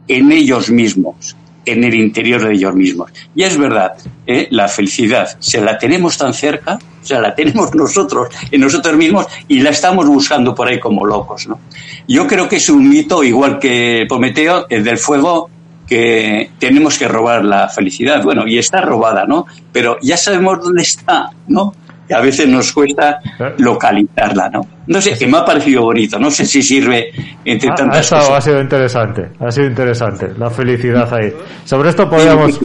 en 0.09 0.33
ellos 0.33 0.71
mismos, 0.71 1.37
en 1.65 1.85
el 1.85 1.95
interior 1.95 2.47
de 2.47 2.55
ellos 2.55 2.75
mismos. 2.75 3.11
Y 3.35 3.43
es 3.43 3.57
verdad, 3.57 3.93
¿eh? 4.27 4.49
la 4.51 4.69
felicidad, 4.69 5.37
se 5.39 5.61
la 5.61 5.79
tenemos 5.79 6.19
tan 6.19 6.35
cerca, 6.35 6.79
o 7.03 7.07
sea, 7.07 7.21
la 7.21 7.35
tenemos 7.35 7.75
nosotros, 7.75 8.29
en 8.51 8.61
nosotros 8.61 8.97
mismos, 8.97 9.27
y 9.49 9.61
la 9.61 9.71
estamos 9.71 10.07
buscando 10.07 10.55
por 10.55 10.69
ahí 10.69 10.79
como 10.79 11.05
locos, 11.05 11.47
¿no? 11.49 11.61
Yo 12.07 12.27
creo 12.27 12.49
que 12.49 12.57
es 12.57 12.69
un 12.69 12.89
mito, 12.89 13.25
igual 13.25 13.59
que 13.59 14.05
Prometeo, 14.09 14.67
el 14.69 14.85
del 14.85 14.99
fuego, 14.99 15.51
que 15.87 16.51
tenemos 16.59 16.99
que 16.99 17.07
robar 17.09 17.45
la 17.45 17.69
felicidad. 17.69 18.23
Bueno, 18.23 18.47
y 18.47 18.59
está 18.59 18.81
robada, 18.81 19.25
¿no? 19.27 19.47
Pero 19.73 19.99
ya 20.03 20.17
sabemos 20.17 20.61
dónde 20.63 20.83
está, 20.83 21.31
¿no? 21.49 21.73
Y 22.09 22.13
a 22.13 22.21
veces 22.21 22.47
nos 22.49 22.73
cuesta 22.73 23.19
localizarla, 23.59 24.51
¿no? 24.51 24.61
No 24.87 25.01
sé, 25.01 25.17
que 25.19 25.27
me 25.27 25.39
ha 25.39 25.45
parecido 25.45 25.83
bonito, 25.83 26.19
no 26.19 26.31
sé 26.31 26.45
si 26.45 26.63
sirve 26.63 27.11
entre 27.45 27.71
Ha, 27.71 27.73
ha 27.73 27.77
tantas 27.77 28.01
estado- 28.01 28.23
cosas. 28.29 28.37
ha 28.39 28.41
sido 28.43 28.61
interesante, 28.61 29.29
ha 29.41 29.51
sido 29.51 29.67
interesante, 29.67 30.29
la 30.39 30.51
felicidad 30.51 31.13
ahí. 31.15 31.33
Sobre 31.65 31.89
esto 31.91 32.09
podríamos 32.09 32.61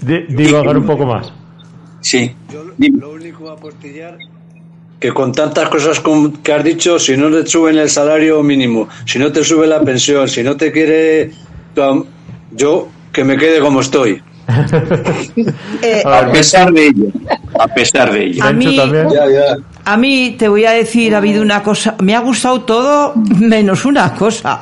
di- 0.00 0.24
divagar 0.28 0.76
un 0.76 0.84
poco 0.86 1.06
más. 1.06 1.32
Sí. 2.00 2.34
Lo 2.78 3.10
único 3.12 3.50
a 3.50 3.52
apostillar 3.52 4.18
que 4.98 5.12
con 5.12 5.32
tantas 5.32 5.68
cosas 5.68 6.00
que 6.42 6.52
has 6.52 6.64
dicho, 6.64 6.98
si 6.98 7.16
no 7.16 7.30
te 7.30 7.46
suben 7.46 7.78
el 7.78 7.88
salario 7.88 8.42
mínimo, 8.42 8.88
si 9.04 9.18
no 9.20 9.30
te 9.32 9.44
sube 9.44 9.66
la 9.68 9.80
pensión, 9.80 10.28
si 10.28 10.42
no 10.42 10.56
te 10.56 10.70
quiere, 10.72 11.30
tu 11.74 12.06
yo 12.54 12.88
que 13.12 13.24
me 13.24 13.36
quede 13.36 13.60
como 13.60 13.80
estoy. 13.80 14.22
Eh, 15.82 16.02
A 16.04 16.30
pesar 16.30 16.72
de 16.72 16.86
ello, 16.88 17.06
a 17.58 17.66
pesar 17.68 18.12
de 18.12 18.24
ello. 18.24 18.44
A 18.44 18.52
mí- 18.52 18.76
Ya, 18.76 19.26
ya. 19.30 19.56
A 19.84 19.96
mí 19.96 20.36
te 20.38 20.46
voy 20.48 20.64
a 20.64 20.70
decir, 20.72 21.14
ha 21.14 21.18
habido 21.18 21.42
una 21.42 21.62
cosa, 21.62 21.96
me 22.00 22.14
ha 22.14 22.20
gustado 22.20 22.62
todo 22.62 23.14
menos 23.16 23.84
una 23.84 24.14
cosa. 24.14 24.60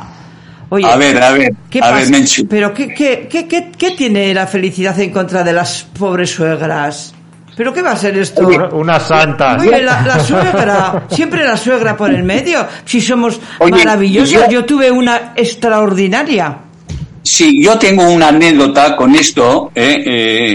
Oye, 0.70 0.86
A 0.86 0.96
ver, 0.96 1.22
a 1.22 1.30
ver, 1.32 1.52
¿qué 1.68 1.80
a 1.82 1.92
ver. 1.92 2.06
Pero 2.48 2.72
¿qué, 2.72 2.88
qué, 2.94 3.26
qué, 3.30 3.46
qué, 3.48 3.70
qué 3.76 3.90
tiene 3.92 4.32
la 4.32 4.46
felicidad 4.46 4.98
en 5.00 5.10
contra 5.10 5.42
de 5.42 5.52
las 5.52 5.82
pobres 5.98 6.30
suegras? 6.30 7.12
¿Pero 7.56 7.74
qué 7.74 7.82
va 7.82 7.90
a 7.92 7.96
ser 7.96 8.16
esto? 8.16 8.46
Una- 8.46 8.68
Unas 8.68 9.02
santas. 9.02 9.60
Oye, 9.60 9.82
la, 9.82 10.00
la 10.02 10.20
suegra, 10.20 11.04
siempre 11.10 11.44
la 11.44 11.56
suegra 11.56 11.96
por 11.96 12.10
el 12.10 12.22
medio. 12.22 12.66
Si 12.84 13.00
somos 13.00 13.38
Oye, 13.58 13.82
yo 14.48 14.64
tuve 14.64 14.90
una 14.90 15.32
extraordinaria. 15.36 16.56
Sí, 17.32 17.62
yo 17.62 17.78
tengo 17.78 18.02
una 18.10 18.28
anécdota 18.28 18.96
con 18.96 19.14
esto, 19.14 19.70
eh, 19.72 20.02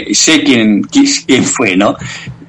eh, 0.09 0.13
sé 0.13 0.43
quién, 0.43 0.81
qui- 0.83 1.23
quién 1.25 1.45
fue, 1.45 1.77
¿no? 1.77 1.95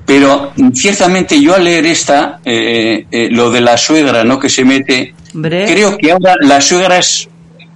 Pero 0.04 0.52
mm, 0.56 0.72
ciertamente 0.72 1.40
yo 1.40 1.54
al 1.54 1.62
leer 1.62 1.86
esta, 1.86 2.40
eh, 2.44 3.06
eh, 3.08 3.28
lo 3.30 3.50
de 3.52 3.60
la 3.60 3.76
suegra, 3.76 4.24
¿no? 4.24 4.36
Que 4.40 4.48
se 4.48 4.64
mete, 4.64 5.14
Hombre. 5.32 5.64
creo 5.66 5.96
que 5.96 6.10
ahora 6.10 6.34
las 6.40 6.64
suegras, 6.64 7.28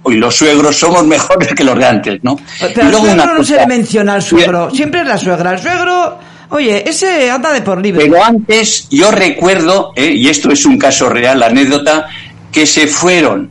y 0.05 0.13
los 0.15 0.35
suegros 0.35 0.75
somos 0.77 1.05
mejores 1.15 1.53
que 1.53 1.63
los 1.63 1.77
de 1.79 1.85
antes, 1.85 2.19
¿no? 2.21 2.37
Pero 2.59 2.87
y 2.89 2.91
luego 2.91 3.11
una 3.13 3.25
no 3.27 3.43
se 3.45 3.55
le 3.55 3.67
menciona 3.67 4.15
al 4.15 4.21
suegro, 4.21 4.69
siempre 4.71 5.01
es 5.01 5.07
la 5.07 5.17
suegra. 5.17 5.53
El 5.53 5.59
suegro, 5.61 6.19
oye, 6.49 6.83
ese 6.89 7.31
anda 7.31 7.53
de 7.53 7.61
por 7.61 7.81
libre. 7.81 8.03
Pero 8.09 8.21
antes 8.21 8.89
yo 8.91 9.09
recuerdo, 9.09 9.93
eh, 9.95 10.11
y 10.13 10.27
esto 10.27 10.51
es 10.51 10.65
un 10.65 10.77
caso 10.77 11.07
real, 11.07 11.39
la 11.39 11.45
anécdota, 11.45 12.07
que 12.51 12.65
se 12.65 12.87
fueron 12.87 13.49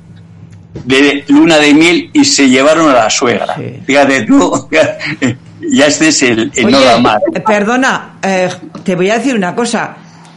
de 0.84 1.24
luna 1.28 1.58
de 1.58 1.74
miel 1.74 2.10
y 2.12 2.24
se 2.24 2.48
llevaron 2.48 2.88
a 2.90 2.94
la 2.94 3.10
suegra. 3.10 3.54
Sí. 3.56 3.80
Fíjate 3.86 4.22
tú, 4.22 4.68
ya 5.72 5.86
este 5.86 6.08
es 6.08 6.22
el, 6.22 6.50
el 6.54 6.70
no 6.70 6.78
Oye, 6.78 6.86
da 6.86 6.98
más. 6.98 7.18
eh, 7.34 7.40
perdona, 7.40 8.18
eh, 8.22 8.48
te 8.84 8.94
voy 8.94 9.10
a 9.10 9.18
decir 9.18 9.34
una 9.34 9.54
cosa. 9.54 9.96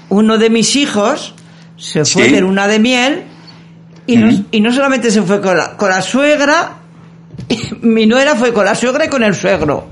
Uno 0.10 0.38
de 0.38 0.50
mis 0.50 0.76
hijos 0.76 1.34
se 1.78 2.06
fue 2.06 2.26
Sí. 2.26 2.32
de 2.32 2.42
luna 2.42 2.68
de 2.68 2.80
miel 2.80 3.24
y, 4.06 4.18
no, 4.18 4.46
y 4.52 4.60
no 4.62 4.72
solamente 4.72 5.12
se 5.12 5.22
fue 5.22 5.42
con 5.42 5.58
la, 5.58 5.78
con 5.78 5.90
la 5.90 6.02
suegra, 6.02 6.78
mi 7.82 8.06
nuera 8.06 8.36
fue 8.36 8.54
con 8.54 8.66
la 8.66 8.76
suegra 8.76 9.06
y 9.06 9.10
con 9.10 9.24
el 9.24 9.34
suegro. 9.36 9.88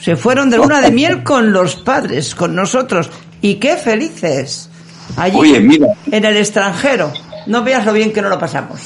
Se 0.00 0.14
fueron 0.16 0.48
de 0.50 0.58
luna 0.58 0.80
de 0.80 0.90
miel 0.92 1.22
con 1.24 1.52
los 1.52 1.76
padres, 1.76 2.34
con 2.34 2.54
nosotros. 2.54 3.10
Y 3.40 3.54
qué 3.54 3.76
felices. 3.76 4.68
Allí, 5.16 5.36
Oye, 5.36 5.60
mira, 5.60 5.86
en 6.10 6.24
el 6.24 6.36
extranjero. 6.36 7.12
No 7.46 7.62
veas 7.64 7.84
lo 7.86 7.92
bien 7.92 8.12
que 8.12 8.20
no 8.20 8.28
lo 8.28 8.38
pasamos. 8.38 8.80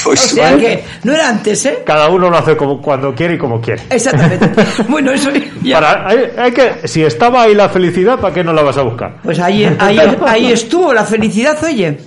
O 0.00 0.04
pues, 0.04 0.20
sea 0.20 0.56
que 0.56 0.82
no 1.04 1.12
era 1.12 1.28
antes, 1.28 1.64
¿eh? 1.66 1.78
Cada 1.84 2.08
uno 2.08 2.30
lo 2.30 2.36
hace 2.38 2.56
como 2.56 2.80
cuando 2.80 3.14
quiere 3.14 3.34
y 3.34 3.38
como 3.38 3.60
quiere. 3.60 3.82
Exactamente. 3.90 4.50
bueno, 4.88 5.12
eso 5.12 5.30
ya. 5.62 5.80
Para, 5.80 6.08
hay, 6.08 6.18
hay 6.36 6.52
que, 6.52 6.86
si 6.88 7.02
estaba 7.02 7.42
ahí 7.42 7.54
la 7.54 7.68
felicidad, 7.68 8.18
¿para 8.18 8.32
qué 8.34 8.44
no 8.44 8.52
la 8.52 8.62
vas 8.62 8.76
a 8.78 8.82
buscar? 8.82 9.16
Pues 9.22 9.38
ahí, 9.38 9.64
ahí, 9.78 9.98
ahí 10.26 10.52
estuvo 10.52 10.92
la 10.92 11.04
felicidad, 11.04 11.56
oye. 11.64 11.98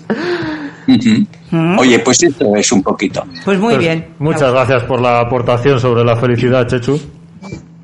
ujú. 0.88 1.80
oye, 1.82 2.00
pues 2.00 2.24
esto 2.24 2.56
es 2.56 2.72
un 2.72 2.84
poquito. 2.84 3.24
Pues 3.46 3.60
muy 3.60 3.76
Pues, 3.76 3.80
bien. 3.80 4.06
Muchas 4.20 4.52
gracias 4.52 4.84
por 4.84 5.02
la 5.02 5.20
aportación 5.20 5.80
sobre 5.80 6.04
la 6.04 6.16
felicidad, 6.16 6.68
Chechu. 6.68 7.00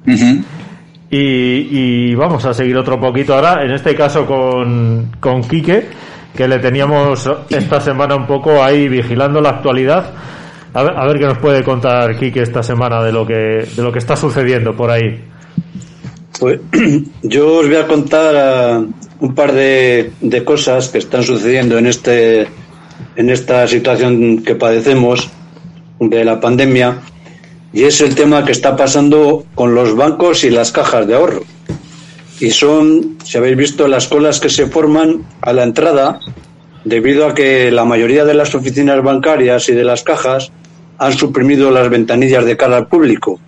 Ujú. 0.08 0.44
Y, 1.10 1.18
y 1.20 2.16
vamos 2.16 2.44
a 2.46 2.54
seguir 2.54 2.76
otro 2.78 3.00
poquito 3.00 3.34
ahora, 3.34 3.64
en 3.64 3.72
este 3.72 3.96
caso 3.96 4.26
con, 4.26 5.10
con 5.22 5.42
Quique, 5.42 5.88
que 6.36 6.48
le 6.48 6.60
teníamos 6.60 7.30
esta 7.50 7.82
semana 7.82 8.16
un 8.16 8.28
poco 8.28 8.64
ahí 8.64 8.88
vigilando 8.88 9.42
la 9.42 9.50
actualidad. 9.50 10.14
A 10.74 10.84
ver, 10.84 10.94
a 10.96 11.06
ver 11.08 11.18
qué 11.18 11.26
nos 11.26 11.38
puede 11.40 11.64
contar 11.64 12.18
Quique 12.20 12.42
esta 12.42 12.62
semana 12.62 13.02
de 13.04 13.12
lo 13.12 13.26
que, 13.26 13.68
de 13.76 13.82
lo 13.82 13.92
que 13.92 14.00
está 14.00 14.16
sucediendo 14.16 14.76
por 14.76 14.92
ahí. 14.92 15.24
Pues 16.40 16.60
yo 17.24 17.56
os 17.58 17.68
voy 17.68 17.78
a 17.78 17.88
contar 17.88 18.36
ah, 18.36 18.84
un 19.20 19.36
par 19.36 19.54
de, 19.54 20.12
de 20.22 20.44
cosas 20.44 20.90
que 20.90 21.00
están 21.00 21.24
sucediendo 21.24 21.78
en 21.78 21.88
este 21.88 22.48
en 23.16 23.30
esta 23.30 23.68
situación 23.68 24.44
que 24.44 24.56
padecemos 24.56 25.30
de 26.00 26.24
la 26.24 26.40
pandemia 26.40 27.00
y 27.74 27.84
es 27.84 28.02
el 28.02 28.16
tema 28.16 28.46
que 28.46 28.52
está 28.52 28.76
pasando 28.76 29.46
con 29.56 29.76
los 29.76 29.96
bancos 29.96 30.44
y 30.44 30.50
las 30.50 30.72
cajas 30.72 31.08
de 31.08 31.16
ahorro. 31.16 31.44
Y 32.40 32.52
son, 32.52 33.18
si 33.24 33.38
habéis 33.38 33.58
visto, 33.58 33.88
las 33.88 34.08
colas 34.08 34.40
que 34.40 34.50
se 34.50 34.68
forman 34.68 35.26
a 35.42 35.54
la 35.54 35.64
entrada 35.64 36.20
debido 36.84 37.26
a 37.26 37.34
que 37.34 37.72
la 37.72 37.84
mayoría 37.84 38.26
de 38.26 38.34
las 38.34 38.54
oficinas 38.54 39.04
bancarias 39.04 39.68
y 39.70 39.74
de 39.74 39.84
las 39.84 40.04
cajas 40.04 40.52
han 41.00 41.14
suprimido 41.14 41.72
las 41.72 41.90
ventanillas 41.90 42.46
de 42.46 42.56
cara 42.56 42.78
al 42.78 42.88
público. 42.88 43.40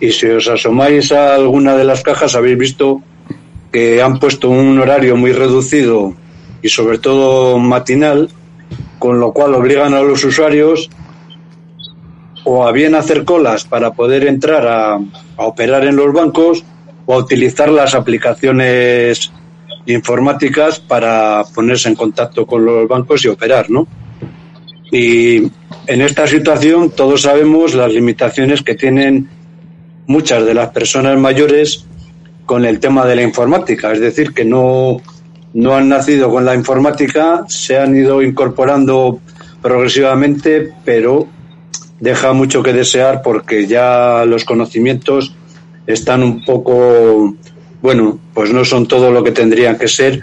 Y 0.00 0.12
si 0.12 0.26
os 0.26 0.48
asomáis 0.48 1.12
a 1.12 1.34
alguna 1.34 1.76
de 1.76 1.84
las 1.84 2.02
cajas, 2.02 2.34
habéis 2.34 2.58
visto 2.58 3.02
que 3.70 4.00
han 4.00 4.18
puesto 4.18 4.48
un 4.48 4.78
horario 4.78 5.16
muy 5.16 5.32
reducido 5.32 6.14
y 6.62 6.68
sobre 6.68 6.98
todo 6.98 7.58
matinal, 7.58 8.28
con 8.98 9.20
lo 9.20 9.32
cual 9.32 9.54
obligan 9.54 9.94
a 9.94 10.02
los 10.02 10.24
usuarios 10.24 10.88
o 12.44 12.66
a 12.66 12.72
bien 12.72 12.94
hacer 12.94 13.24
colas 13.24 13.64
para 13.64 13.92
poder 13.92 14.26
entrar 14.26 14.66
a, 14.66 14.94
a 14.94 15.44
operar 15.44 15.84
en 15.84 15.96
los 15.96 16.12
bancos 16.12 16.64
o 17.10 17.14
a 17.14 17.16
utilizar 17.16 17.70
las 17.70 17.94
aplicaciones 17.94 19.32
informáticas 19.86 20.78
para 20.78 21.42
ponerse 21.54 21.88
en 21.88 21.94
contacto 21.94 22.44
con 22.44 22.66
los 22.66 22.86
bancos 22.86 23.24
y 23.24 23.28
operar, 23.28 23.70
¿no? 23.70 23.88
Y 24.92 25.50
en 25.86 26.02
esta 26.02 26.26
situación 26.26 26.90
todos 26.90 27.22
sabemos 27.22 27.74
las 27.74 27.90
limitaciones 27.94 28.62
que 28.62 28.74
tienen 28.74 29.26
muchas 30.06 30.44
de 30.44 30.52
las 30.52 30.68
personas 30.68 31.18
mayores 31.18 31.86
con 32.44 32.66
el 32.66 32.78
tema 32.78 33.06
de 33.06 33.16
la 33.16 33.22
informática, 33.22 33.90
es 33.90 34.00
decir, 34.00 34.34
que 34.34 34.44
no, 34.44 34.98
no 35.54 35.74
han 35.74 35.88
nacido 35.88 36.28
con 36.28 36.44
la 36.44 36.54
informática, 36.54 37.46
se 37.48 37.78
han 37.78 37.96
ido 37.96 38.20
incorporando 38.20 39.20
progresivamente, 39.62 40.74
pero 40.84 41.26
deja 42.00 42.34
mucho 42.34 42.62
que 42.62 42.74
desear 42.74 43.22
porque 43.22 43.66
ya 43.66 44.26
los 44.26 44.44
conocimientos 44.44 45.34
están 45.88 46.22
un 46.22 46.44
poco, 46.44 47.34
bueno, 47.80 48.20
pues 48.34 48.52
no 48.52 48.64
son 48.64 48.86
todo 48.86 49.10
lo 49.10 49.24
que 49.24 49.32
tendrían 49.32 49.78
que 49.78 49.88
ser, 49.88 50.20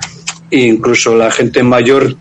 e 0.52 0.60
incluso 0.60 1.16
la 1.16 1.32
gente 1.32 1.64
mayor 1.64 2.16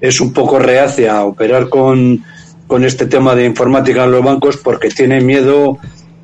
es 0.00 0.20
un 0.20 0.32
poco 0.32 0.58
reacia 0.58 1.18
a 1.18 1.24
operar 1.26 1.68
con, 1.68 2.24
con 2.66 2.84
este 2.84 3.06
tema 3.06 3.34
de 3.34 3.44
informática 3.44 4.04
en 4.04 4.12
los 4.12 4.24
bancos 4.24 4.56
porque 4.56 4.88
tiene 4.88 5.20
miedo 5.20 5.78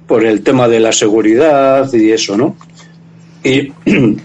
por 0.07 0.25
el 0.25 0.43
tema 0.43 0.67
de 0.67 0.81
la 0.81 0.93
seguridad 0.93 1.93
y 1.93 2.11
eso, 2.11 2.37
¿no? 2.37 2.57
Y, 3.43 3.73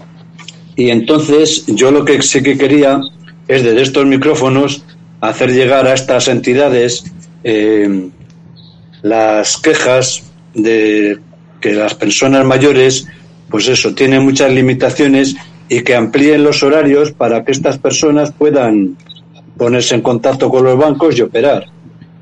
y 0.76 0.90
entonces 0.90 1.66
yo 1.66 1.90
lo 1.90 2.06
que 2.06 2.22
sí 2.22 2.42
que 2.42 2.56
quería 2.56 3.00
es 3.48 3.62
desde 3.62 3.82
estos 3.82 4.06
micrófonos 4.06 4.82
hacer 5.20 5.52
llegar 5.52 5.86
a 5.86 5.92
estas 5.92 6.28
entidades 6.28 7.04
eh, 7.44 8.08
las 9.02 9.58
quejas 9.58 10.22
de 10.54 11.18
que 11.60 11.74
las 11.74 11.94
personas 11.94 12.44
mayores, 12.44 13.06
pues 13.48 13.68
eso, 13.68 13.94
tienen 13.94 14.22
muchas 14.22 14.52
limitaciones 14.52 15.36
y 15.68 15.82
que 15.82 15.94
amplíen 15.94 16.42
los 16.42 16.62
horarios 16.62 17.12
para 17.12 17.44
que 17.44 17.52
estas 17.52 17.78
personas 17.78 18.32
puedan 18.32 18.96
ponerse 19.56 19.94
en 19.94 20.00
contacto 20.00 20.48
con 20.50 20.64
los 20.64 20.78
bancos 20.78 21.18
y 21.18 21.22
operar. 21.22 21.66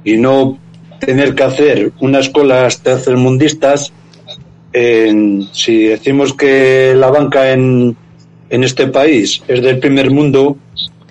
Y 0.05 0.17
no 0.17 0.59
tener 1.01 1.35
que 1.35 1.45
hacer 1.45 1.93
unas 2.01 2.29
colas 2.29 2.83
tercermundistas. 2.83 3.93
En, 4.73 5.49
si 5.53 5.85
decimos 5.85 6.35
que 6.35 6.95
la 6.95 7.11
banca 7.11 7.53
en, 7.53 7.97
en 8.51 8.65
este 8.65 8.89
país 8.89 9.43
es 9.49 9.63
del 9.63 9.79
primer 9.79 10.11
mundo, 10.11 10.57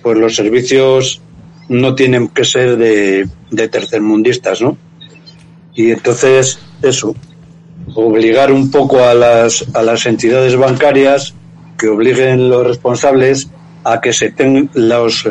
pues 0.02 0.16
los 0.18 0.36
servicios 0.36 1.20
no 1.68 1.94
tienen 1.94 2.28
que 2.28 2.44
ser 2.44 2.76
de, 2.76 3.28
de 3.50 3.68
tercermundistas, 3.68 4.62
¿no? 4.62 4.76
Y 5.74 5.90
entonces, 5.90 6.58
eso, 6.82 7.14
obligar 8.00 8.52
un 8.52 8.70
poco 8.70 9.04
a 9.04 9.12
las, 9.12 9.64
a 9.74 9.82
las 9.82 10.06
entidades 10.06 10.56
bancarias 10.56 11.34
que 11.76 11.88
obliguen 11.88 12.48
los 12.48 12.64
responsables 12.64 13.48
a 13.82 14.00
que 14.00 14.12
se 14.12 14.32
los, 14.74 15.28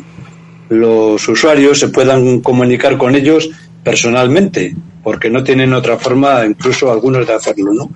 los 0.68 1.28
usuarios 1.28 1.78
se 1.78 1.88
puedan 1.88 2.40
comunicar 2.40 2.98
con 2.98 3.14
ellos 3.14 3.48
personalmente, 3.82 4.76
porque 5.02 5.30
no 5.30 5.42
tienen 5.42 5.72
otra 5.72 5.96
forma, 5.96 6.44
incluso 6.44 6.92
algunos, 6.92 7.26
de 7.26 7.32
hacerlo, 7.32 7.72
¿no? 7.72 7.90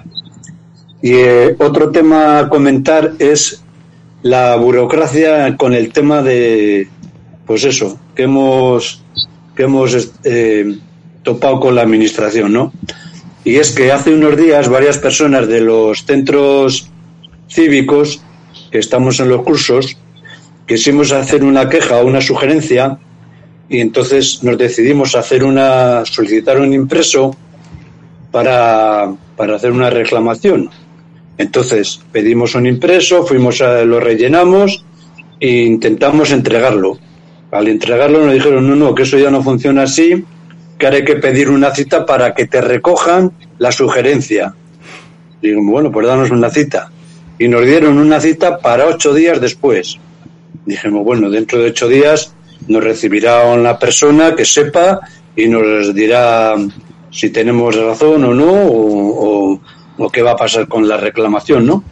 Y 1.03 1.13
eh, 1.13 1.57
otro 1.59 1.91
tema 1.91 2.39
a 2.39 2.49
comentar 2.49 3.13
es 3.19 3.63
la 4.23 4.57
burocracia 4.57 5.55
con 5.59 5.75
el 5.75 5.93
tema 5.93 6.23
de, 6.23 6.89
pues 7.47 7.65
eso, 7.65 7.99
que 8.15 8.23
hemos, 8.23 9.03
que 9.55 9.65
hemos 9.65 10.13
eh, 10.25 10.79
topado 11.23 11.61
con 11.61 11.75
la 11.75 11.83
administración, 11.83 12.55
¿no? 12.55 12.73
Y 13.45 13.57
es 13.57 13.73
que 13.73 13.93
hace 13.93 14.15
unos 14.15 14.37
días 14.37 14.69
varias 14.69 14.99
personas 14.99 15.49
de 15.49 15.61
los 15.61 16.05
centros 16.05 16.91
cívicos 17.49 18.21
que 18.71 18.79
estamos 18.79 19.21
en 19.21 19.29
los 19.29 19.43
cursos 19.43 19.97
quisimos 20.67 21.13
hacer 21.13 21.43
una 21.43 21.69
queja 21.69 21.97
o 21.99 22.07
una 22.07 22.21
sugerencia 22.21 22.99
y 23.71 23.81
entonces 23.81 24.43
nos 24.43 24.59
decidimos 24.59 25.15
hacer 25.15 25.45
una 25.45 26.05
solicitar 26.05 26.61
un 26.61 26.73
impreso 26.73 27.37
para, 28.31 29.13
para 29.37 29.57
hacer 29.57 29.73
una 29.73 29.91
reclamación. 29.91 30.71
Entonces 31.39 32.01
pedimos 32.13 32.55
un 32.55 32.67
impreso, 32.67 33.25
fuimos 33.25 33.63
a 33.63 33.85
lo 33.85 34.01
rellenamos 34.01 34.85
e 35.41 35.63
intentamos 35.63 36.33
entregarlo. 36.33 36.99
Al 37.51 37.69
entregarlo 37.69 38.25
nos 38.25 38.35
dijeron 38.35 38.69
no 38.69 38.77
no 38.77 38.95
que 38.95 39.05
eso 39.05 39.19
ya 39.19 39.31
no 39.31 39.43
funciona 39.43 39.85
así, 39.85 40.25
que 40.79 40.87
ahora 40.87 40.99
hay 40.99 41.05
que 41.05 41.17
pedir 41.17 41.51
una 41.51 41.75
cita 41.75 42.07
para 42.07 42.35
que 42.35 42.47
te 42.47 42.61
recojan 42.61 43.33
la 43.59 43.73
sugerencia. 43.73 44.55
Digo, 45.43 45.61
bueno, 45.65 45.91
pues 45.91 46.07
danos 46.07 46.31
una 46.31 46.51
cita. 46.51 46.91
Y 47.39 47.49
nos 47.49 47.65
dieron 47.65 47.99
una 47.99 48.21
cita 48.21 48.59
para 48.59 48.87
ocho 48.87 49.13
días 49.13 49.41
después. 49.41 49.99
Dijimos, 50.65 51.05
bueno, 51.05 51.31
dentro 51.31 51.59
de 51.59 51.67
ocho 51.67 51.89
días 51.89 52.35
nos 52.69 52.83
recibirá 52.83 53.45
una 53.47 53.79
persona 53.79 54.35
que 54.35 54.45
sepa 54.45 55.01
y 55.35 55.47
nos 55.47 55.95
dirá 55.95 56.55
si 57.11 57.31
tenemos 57.31 57.77
razón 57.77 58.25
o 58.25 58.35
no, 58.35 58.53
o, 58.53 59.53
o, 59.53 59.61
o 59.99 60.11
qué 60.11 60.23
va 60.23 60.33
a 60.33 60.37
pasar 60.37 60.69
con 60.69 60.87
la 60.87 60.97
reclamación, 60.97 61.67
¿no? 61.67 61.83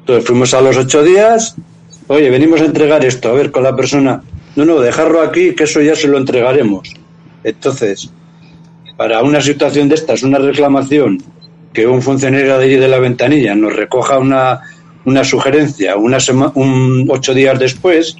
Entonces 0.00 0.24
fuimos 0.24 0.52
a 0.54 0.60
los 0.60 0.76
ocho 0.76 1.02
días, 1.02 1.56
oye, 2.08 2.28
venimos 2.28 2.60
a 2.60 2.64
entregar 2.64 3.04
esto, 3.04 3.30
a 3.30 3.32
ver 3.32 3.50
con 3.50 3.62
la 3.62 3.74
persona, 3.74 4.22
no, 4.56 4.64
no, 4.64 4.80
dejarlo 4.80 5.22
aquí, 5.22 5.54
que 5.54 5.64
eso 5.64 5.80
ya 5.80 5.94
se 5.94 6.08
lo 6.08 6.18
entregaremos. 6.18 6.92
Entonces, 7.44 8.10
para 8.96 9.22
una 9.22 9.40
situación 9.40 9.88
de 9.88 9.96
estas, 9.96 10.22
una 10.22 10.38
reclamación, 10.38 11.22
que 11.72 11.86
un 11.86 12.02
funcionario 12.02 12.58
de 12.58 12.64
allí 12.64 12.76
de 12.76 12.88
la 12.88 12.98
ventanilla 12.98 13.54
nos 13.54 13.74
recoja 13.74 14.18
una, 14.18 14.60
una 15.04 15.24
sugerencia 15.24 15.96
una 15.96 16.18
un, 16.54 17.08
ocho 17.10 17.34
días 17.34 17.58
después, 17.58 18.16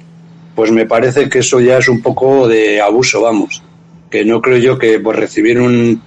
pues 0.55 0.71
me 0.71 0.85
parece 0.85 1.29
que 1.29 1.39
eso 1.39 1.59
ya 1.59 1.77
es 1.77 1.87
un 1.87 2.01
poco 2.01 2.47
de 2.47 2.81
abuso, 2.81 3.21
vamos. 3.21 3.61
Que 4.09 4.25
no 4.25 4.41
creo 4.41 4.57
yo 4.57 4.77
que 4.77 4.99
por 4.99 5.15
recibir 5.15 5.59
un, 5.59 6.01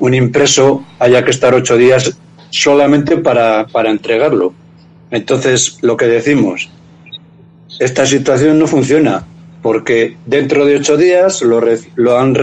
un 0.00 0.14
impreso 0.14 0.84
haya 0.98 1.24
que 1.24 1.30
estar 1.30 1.54
ocho 1.54 1.76
días 1.76 2.16
solamente 2.50 3.16
para, 3.18 3.66
para 3.66 3.90
entregarlo. 3.90 4.54
Entonces, 5.10 5.78
lo 5.82 5.96
que 5.96 6.06
decimos, 6.06 6.70
esta 7.78 8.06
situación 8.06 8.58
no 8.58 8.66
funciona 8.66 9.26
porque 9.62 10.16
dentro 10.26 10.66
de 10.66 10.76
ocho 10.76 10.96
días 10.96 11.42
lo, 11.42 11.62
lo 11.94 12.18
han 12.18 12.36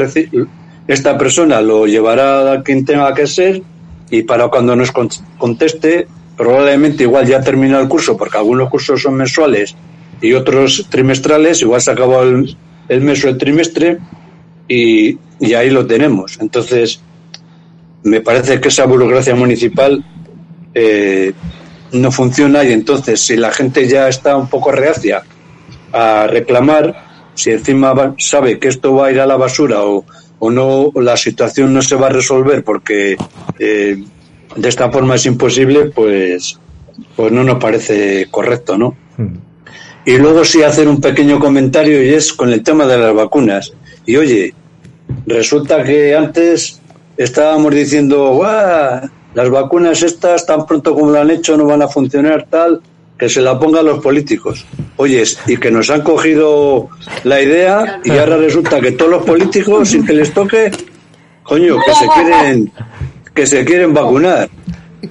esta 0.87 1.17
persona 1.17 1.61
lo 1.61 1.85
llevará 1.85 2.51
a 2.51 2.63
quien 2.63 2.85
tenga 2.85 3.13
que 3.13 3.27
ser 3.27 3.61
y 4.09 4.23
para 4.23 4.47
cuando 4.47 4.75
nos 4.75 4.91
conteste 5.37 6.07
probablemente 6.35 7.03
igual 7.03 7.27
ya 7.27 7.41
termina 7.41 7.79
el 7.79 7.87
curso 7.87 8.17
porque 8.17 8.37
algunos 8.37 8.69
cursos 8.69 9.01
son 9.01 9.15
mensuales 9.15 9.75
y 10.21 10.33
otros 10.33 10.87
trimestrales 10.89 11.61
igual 11.61 11.81
se 11.81 11.91
acabó 11.91 12.23
el, 12.23 13.01
mes 13.01 13.23
o 13.23 13.29
el 13.29 13.37
trimestre 13.37 13.99
y, 14.67 15.17
y 15.39 15.53
ahí 15.53 15.69
lo 15.69 15.85
tenemos. 15.85 16.37
Entonces 16.41 17.01
me 18.03 18.21
parece 18.21 18.59
que 18.59 18.69
esa 18.69 18.85
burocracia 18.85 19.35
municipal 19.35 20.03
eh, 20.73 21.33
no 21.91 22.11
funciona 22.11 22.63
y 22.63 22.73
entonces 22.73 23.19
si 23.19 23.35
la 23.35 23.51
gente 23.51 23.87
ya 23.87 24.07
está 24.07 24.37
un 24.37 24.47
poco 24.47 24.71
reacia 24.71 25.23
a 25.91 26.27
reclamar 26.27 27.08
si 27.39 27.51
encima 27.51 27.93
va, 27.93 28.15
sabe 28.17 28.59
que 28.59 28.67
esto 28.67 28.93
va 28.93 29.07
a 29.07 29.11
ir 29.11 29.19
a 29.21 29.25
la 29.25 29.37
basura 29.37 29.83
o, 29.83 30.03
o 30.39 30.51
no 30.51 30.91
la 30.95 31.15
situación 31.15 31.73
no 31.73 31.81
se 31.81 31.95
va 31.95 32.07
a 32.07 32.09
resolver 32.09 32.65
porque 32.65 33.15
eh, 33.57 34.03
de 34.57 34.69
esta 34.69 34.91
forma 34.91 35.15
es 35.15 35.25
imposible, 35.25 35.85
pues, 35.85 36.59
pues 37.15 37.31
no 37.31 37.45
nos 37.45 37.57
parece 37.57 38.27
correcto, 38.29 38.77
¿no? 38.77 38.97
Y 40.05 40.17
luego 40.17 40.43
sí 40.43 40.63
hacer 40.63 40.89
un 40.89 40.99
pequeño 40.99 41.39
comentario 41.39 42.03
y 42.03 42.09
es 42.09 42.33
con 42.33 42.51
el 42.51 42.61
tema 42.61 42.85
de 42.85 42.97
las 42.97 43.13
vacunas. 43.13 43.71
Y 44.05 44.17
oye, 44.17 44.53
resulta 45.25 45.83
que 45.83 46.15
antes 46.15 46.81
estábamos 47.15 47.73
diciendo, 47.73 48.33
¡guau! 48.33 49.09
Las 49.33 49.49
vacunas 49.49 50.03
estas, 50.03 50.45
tan 50.45 50.65
pronto 50.65 50.93
como 50.93 51.11
lo 51.11 51.21
han 51.21 51.31
hecho, 51.31 51.55
no 51.55 51.65
van 51.65 51.83
a 51.83 51.87
funcionar 51.87 52.47
tal 52.49 52.81
que 53.19 53.27
se 53.27 53.41
la 53.41 53.59
pongan 53.59 53.85
los 53.85 53.99
políticos. 53.99 54.65
Oyes, 54.95 55.37
y 55.45 55.57
que 55.57 55.69
nos 55.69 55.89
han 55.89 56.01
cogido 56.01 56.89
la 57.25 57.41
idea 57.41 57.99
y 58.03 58.11
ahora 58.11 58.37
resulta 58.37 58.79
que 58.79 58.93
todos 58.93 59.11
los 59.11 59.23
políticos, 59.23 59.89
sin 59.89 60.05
que 60.05 60.13
les 60.13 60.33
toque, 60.33 60.71
coño, 61.43 61.75
que 61.85 61.93
se 61.93 62.07
quieren, 62.07 62.71
que 63.33 63.45
se 63.45 63.65
quieren 63.65 63.93
vacunar. 63.93 64.49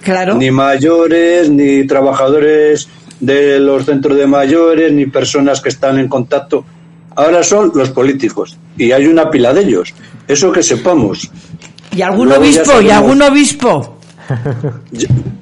Claro. 0.03 0.35
Ni 0.37 0.51
mayores, 0.51 1.51
ni 1.51 1.87
trabajadores 1.87 2.89
de 3.21 3.61
los 3.61 3.85
centros 3.85 4.17
de 4.17 4.27
mayores, 4.27 4.91
ni 4.93 5.07
personas 5.07 5.61
que 5.61 5.69
están 5.69 5.99
en 5.99 6.09
contacto. 6.09 6.65
Ahora 7.15 7.43
son 7.43 7.73
los 7.75 7.91
políticos 7.91 8.57
y 8.77 8.93
hay 8.93 9.07
una 9.07 9.29
pila 9.31 9.53
de 9.53 9.63
ellos. 9.63 9.93
Eso 10.27 10.51
que 10.51 10.63
sepamos. 10.63 11.31
Y 11.95 12.01
algún 12.01 12.33
obispo, 12.33 12.81
y 12.81 12.91
algún 12.91 13.21
obispo. 13.21 13.99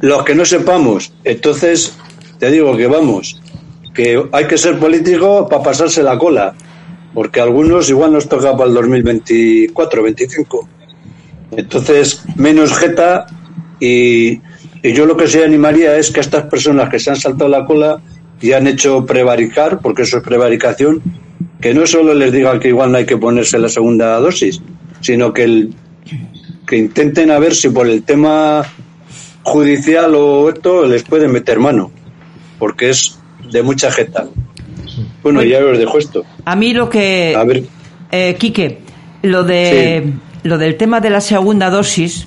Los 0.00 0.24
que 0.24 0.34
no 0.34 0.44
sepamos. 0.44 1.12
Entonces, 1.24 1.96
te 2.38 2.50
digo 2.50 2.76
que 2.76 2.86
vamos, 2.86 3.40
que 3.94 4.22
hay 4.30 4.46
que 4.46 4.58
ser 4.58 4.78
político 4.78 5.48
para 5.48 5.62
pasarse 5.62 6.02
la 6.02 6.18
cola, 6.18 6.54
porque 7.14 7.40
algunos 7.40 7.88
igual 7.88 8.12
nos 8.12 8.28
toca 8.28 8.54
para 8.56 8.68
el 8.68 8.74
2024, 8.74 10.02
25. 10.02 10.68
Entonces, 11.52 12.22
menos 12.36 12.76
jeta 12.76 13.26
y, 13.80 14.40
yo 14.82 15.06
lo 15.06 15.16
que 15.16 15.26
se 15.26 15.42
animaría 15.42 15.96
es 15.96 16.10
que 16.10 16.20
estas 16.20 16.44
personas 16.44 16.88
que 16.88 17.00
se 17.00 17.10
han 17.10 17.16
saltado 17.16 17.48
la 17.48 17.64
cola 17.64 18.00
y 18.40 18.52
han 18.52 18.66
hecho 18.66 19.04
prevaricar, 19.04 19.80
porque 19.80 20.02
eso 20.02 20.18
es 20.18 20.22
prevaricación, 20.22 21.02
que 21.60 21.74
no 21.74 21.86
solo 21.86 22.14
les 22.14 22.30
digan 22.30 22.60
que 22.60 22.68
igual 22.68 22.92
no 22.92 22.98
hay 22.98 23.06
que 23.06 23.16
ponerse 23.16 23.58
la 23.58 23.68
segunda 23.68 24.20
dosis, 24.20 24.60
sino 25.00 25.32
que, 25.32 25.68
que 26.66 26.76
intenten 26.76 27.30
a 27.30 27.38
ver 27.38 27.54
si 27.54 27.70
por 27.70 27.88
el 27.88 28.02
tema 28.04 28.62
judicial 29.42 30.14
o 30.14 30.50
esto 30.50 30.86
les 30.86 31.02
pueden 31.02 31.32
meter 31.32 31.58
mano 31.58 31.90
porque 32.58 32.90
es 32.90 33.18
de 33.50 33.62
mucha 33.62 33.90
jeta. 33.90 34.26
Bueno, 35.22 35.42
ya 35.42 35.64
os 35.64 35.78
dejo 35.78 35.98
esto. 35.98 36.24
A 36.44 36.56
mí 36.56 36.72
lo 36.72 36.88
que... 36.88 37.34
A 37.36 37.44
ver. 37.44 37.64
Eh, 38.12 38.36
Quique, 38.38 38.78
lo, 39.22 39.42
de, 39.44 40.02
sí. 40.04 40.48
lo 40.48 40.58
del 40.58 40.76
tema 40.76 41.00
de 41.00 41.10
la 41.10 41.20
segunda 41.20 41.70
dosis, 41.70 42.26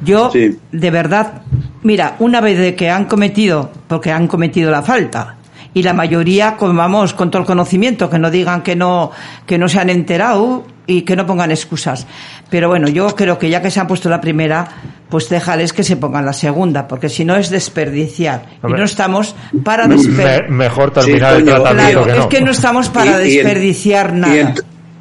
yo, 0.00 0.30
sí. 0.30 0.56
de 0.70 0.90
verdad, 0.90 1.42
mira, 1.82 2.16
una 2.20 2.40
vez 2.40 2.58
de 2.58 2.76
que 2.76 2.88
han 2.88 3.06
cometido, 3.06 3.70
porque 3.88 4.12
han 4.12 4.28
cometido 4.28 4.70
la 4.70 4.82
falta, 4.82 5.38
y 5.74 5.82
la 5.82 5.92
mayoría, 5.92 6.56
como 6.56 6.74
vamos, 6.74 7.14
con 7.14 7.30
todo 7.30 7.42
el 7.42 7.46
conocimiento, 7.46 8.08
que 8.08 8.18
no 8.18 8.30
digan 8.30 8.62
que 8.62 8.76
no, 8.76 9.10
que 9.46 9.58
no 9.58 9.68
se 9.68 9.80
han 9.80 9.90
enterado 9.90 10.64
y 10.88 11.02
que 11.02 11.14
no 11.14 11.24
pongan 11.26 11.52
excusas. 11.52 12.06
Pero 12.50 12.68
bueno, 12.68 12.88
yo 12.88 13.14
creo 13.14 13.38
que 13.38 13.48
ya 13.50 13.62
que 13.62 13.70
se 13.70 13.78
han 13.78 13.86
puesto 13.86 14.08
la 14.08 14.20
primera, 14.20 14.66
pues 15.08 15.28
déjales 15.28 15.72
que 15.72 15.84
se 15.84 15.96
pongan 15.96 16.24
la 16.26 16.32
segunda, 16.32 16.88
porque 16.88 17.08
si 17.08 17.24
no 17.24 17.36
es 17.36 17.50
desperdiciar. 17.50 18.46
Y 18.66 18.72
no 18.72 18.82
estamos 18.84 19.36
para 19.62 19.86
Me- 19.86 19.94
desperdiciar. 19.96 20.48
mejor 20.50 20.90
terminar 20.90 21.34
Sí, 21.34 21.38
el 21.40 21.44
tratamiento 21.44 22.02
Claro, 22.02 22.06
que 22.06 22.12
no. 22.12 22.20
es 22.22 22.26
que 22.26 22.40
no 22.40 22.50
estamos 22.50 22.88
para 22.88 23.22
Y- 23.22 23.28
y 23.34 23.38
en- 23.38 23.44
desperdiciar 23.44 24.12
y 24.16 24.18
nada. 24.18 24.34
en- 24.36 24.54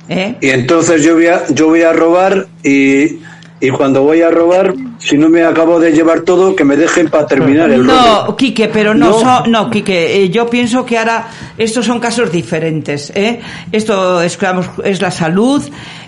¿Eh? 0.10 0.36
Y 0.40 0.50
entonces 0.52 1.04
yo 1.04 1.16
voy 1.16 1.28
a, 1.28 1.46
yo 1.50 1.68
voy 1.68 1.82
a 1.82 1.92
robar 1.92 2.48
y, 2.64 3.20
y 3.60 3.70
cuando 3.72 4.04
voy 4.04 4.22
a 4.22 4.30
robar, 4.30 4.74
si 5.00 5.18
no 5.18 5.30
me 5.30 5.44
acabo 5.44 5.80
de 5.80 5.92
llevar 5.92 6.22
todo, 6.22 6.56
que 6.56 6.64
me 6.64 6.76
dejen 6.78 7.10
para 7.10 7.26
terminar 7.26 7.72
el 7.72 7.86
No, 7.86 8.26
robo. 8.26 8.36
Quique, 8.38 8.68
pero 8.68 8.94
no, 8.94 9.10
No. 9.10 9.20
son- 9.20 9.52
no, 9.52 9.70
Quique, 9.72 10.24
eh, 10.24 10.30
yo 10.30 10.48
pienso 10.50 10.86
que 10.86 10.98
ahora 10.98 11.28
estos 11.58 11.86
son 11.86 12.00
casos 12.00 12.32
diferentes, 12.32 13.12
¿eh? 13.16 13.40
Esto 13.72 14.22
es, 14.22 14.38
es 14.84 15.02
la 15.02 15.10
salud 15.12 15.64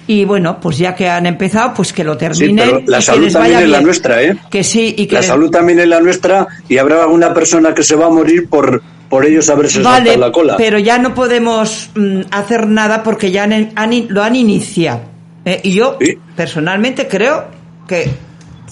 y 0.06 0.26
bueno, 0.26 0.60
pues 0.62 0.78
ya 0.78 0.94
que 0.96 1.10
han 1.10 1.26
empezado, 1.26 1.74
pues 1.76 1.92
que 1.94 2.04
lo 2.04 2.14
Sí, 2.14 2.20
terminen. 2.20 2.84
y 2.86 2.90
la 2.90 2.98
que 2.98 3.04
salud 3.04 3.24
les 3.24 3.34
también 3.34 3.54
vaya 3.56 3.66
es 3.66 3.70
la 3.72 3.78
bien. 3.78 3.86
nuestra, 3.86 4.24
¿eh? 4.24 4.38
Que 4.52 4.64
sí, 4.64 4.94
y 4.98 5.06
que 5.08 5.14
La 5.16 5.20
les- 5.22 5.28
salud 5.28 5.50
también 5.50 5.80
es 5.80 5.88
la 5.88 6.00
nuestra 6.02 6.48
y 6.68 6.78
habrá 6.78 7.02
alguna 7.04 7.34
persona 7.34 7.74
que 7.74 7.82
se 7.84 7.96
va 7.96 8.08
a 8.08 8.10
morir 8.10 8.48
por, 8.48 8.82
por 9.10 9.26
ellos 9.26 9.50
haberse 9.50 9.82
Vale, 9.82 10.12
saltado 10.12 10.20
la 10.28 10.32
cola. 10.32 10.56
pero 10.58 10.78
ya 10.78 11.00
no 11.00 11.16
podemos 11.16 11.90
mm, 11.96 12.22
hacer 12.32 12.68
nada 12.68 13.02
porque 13.02 13.32
ya 13.32 13.44
han, 13.44 13.72
lo 14.10 14.22
han 14.24 14.36
iniciado. 14.36 15.02
¿Eh? 15.46 15.62
Y 15.64 15.72
yo, 15.74 15.98
Sí. 16.00 16.18
personalmente, 16.36 17.08
creo 17.08 17.46
que 17.88 18.10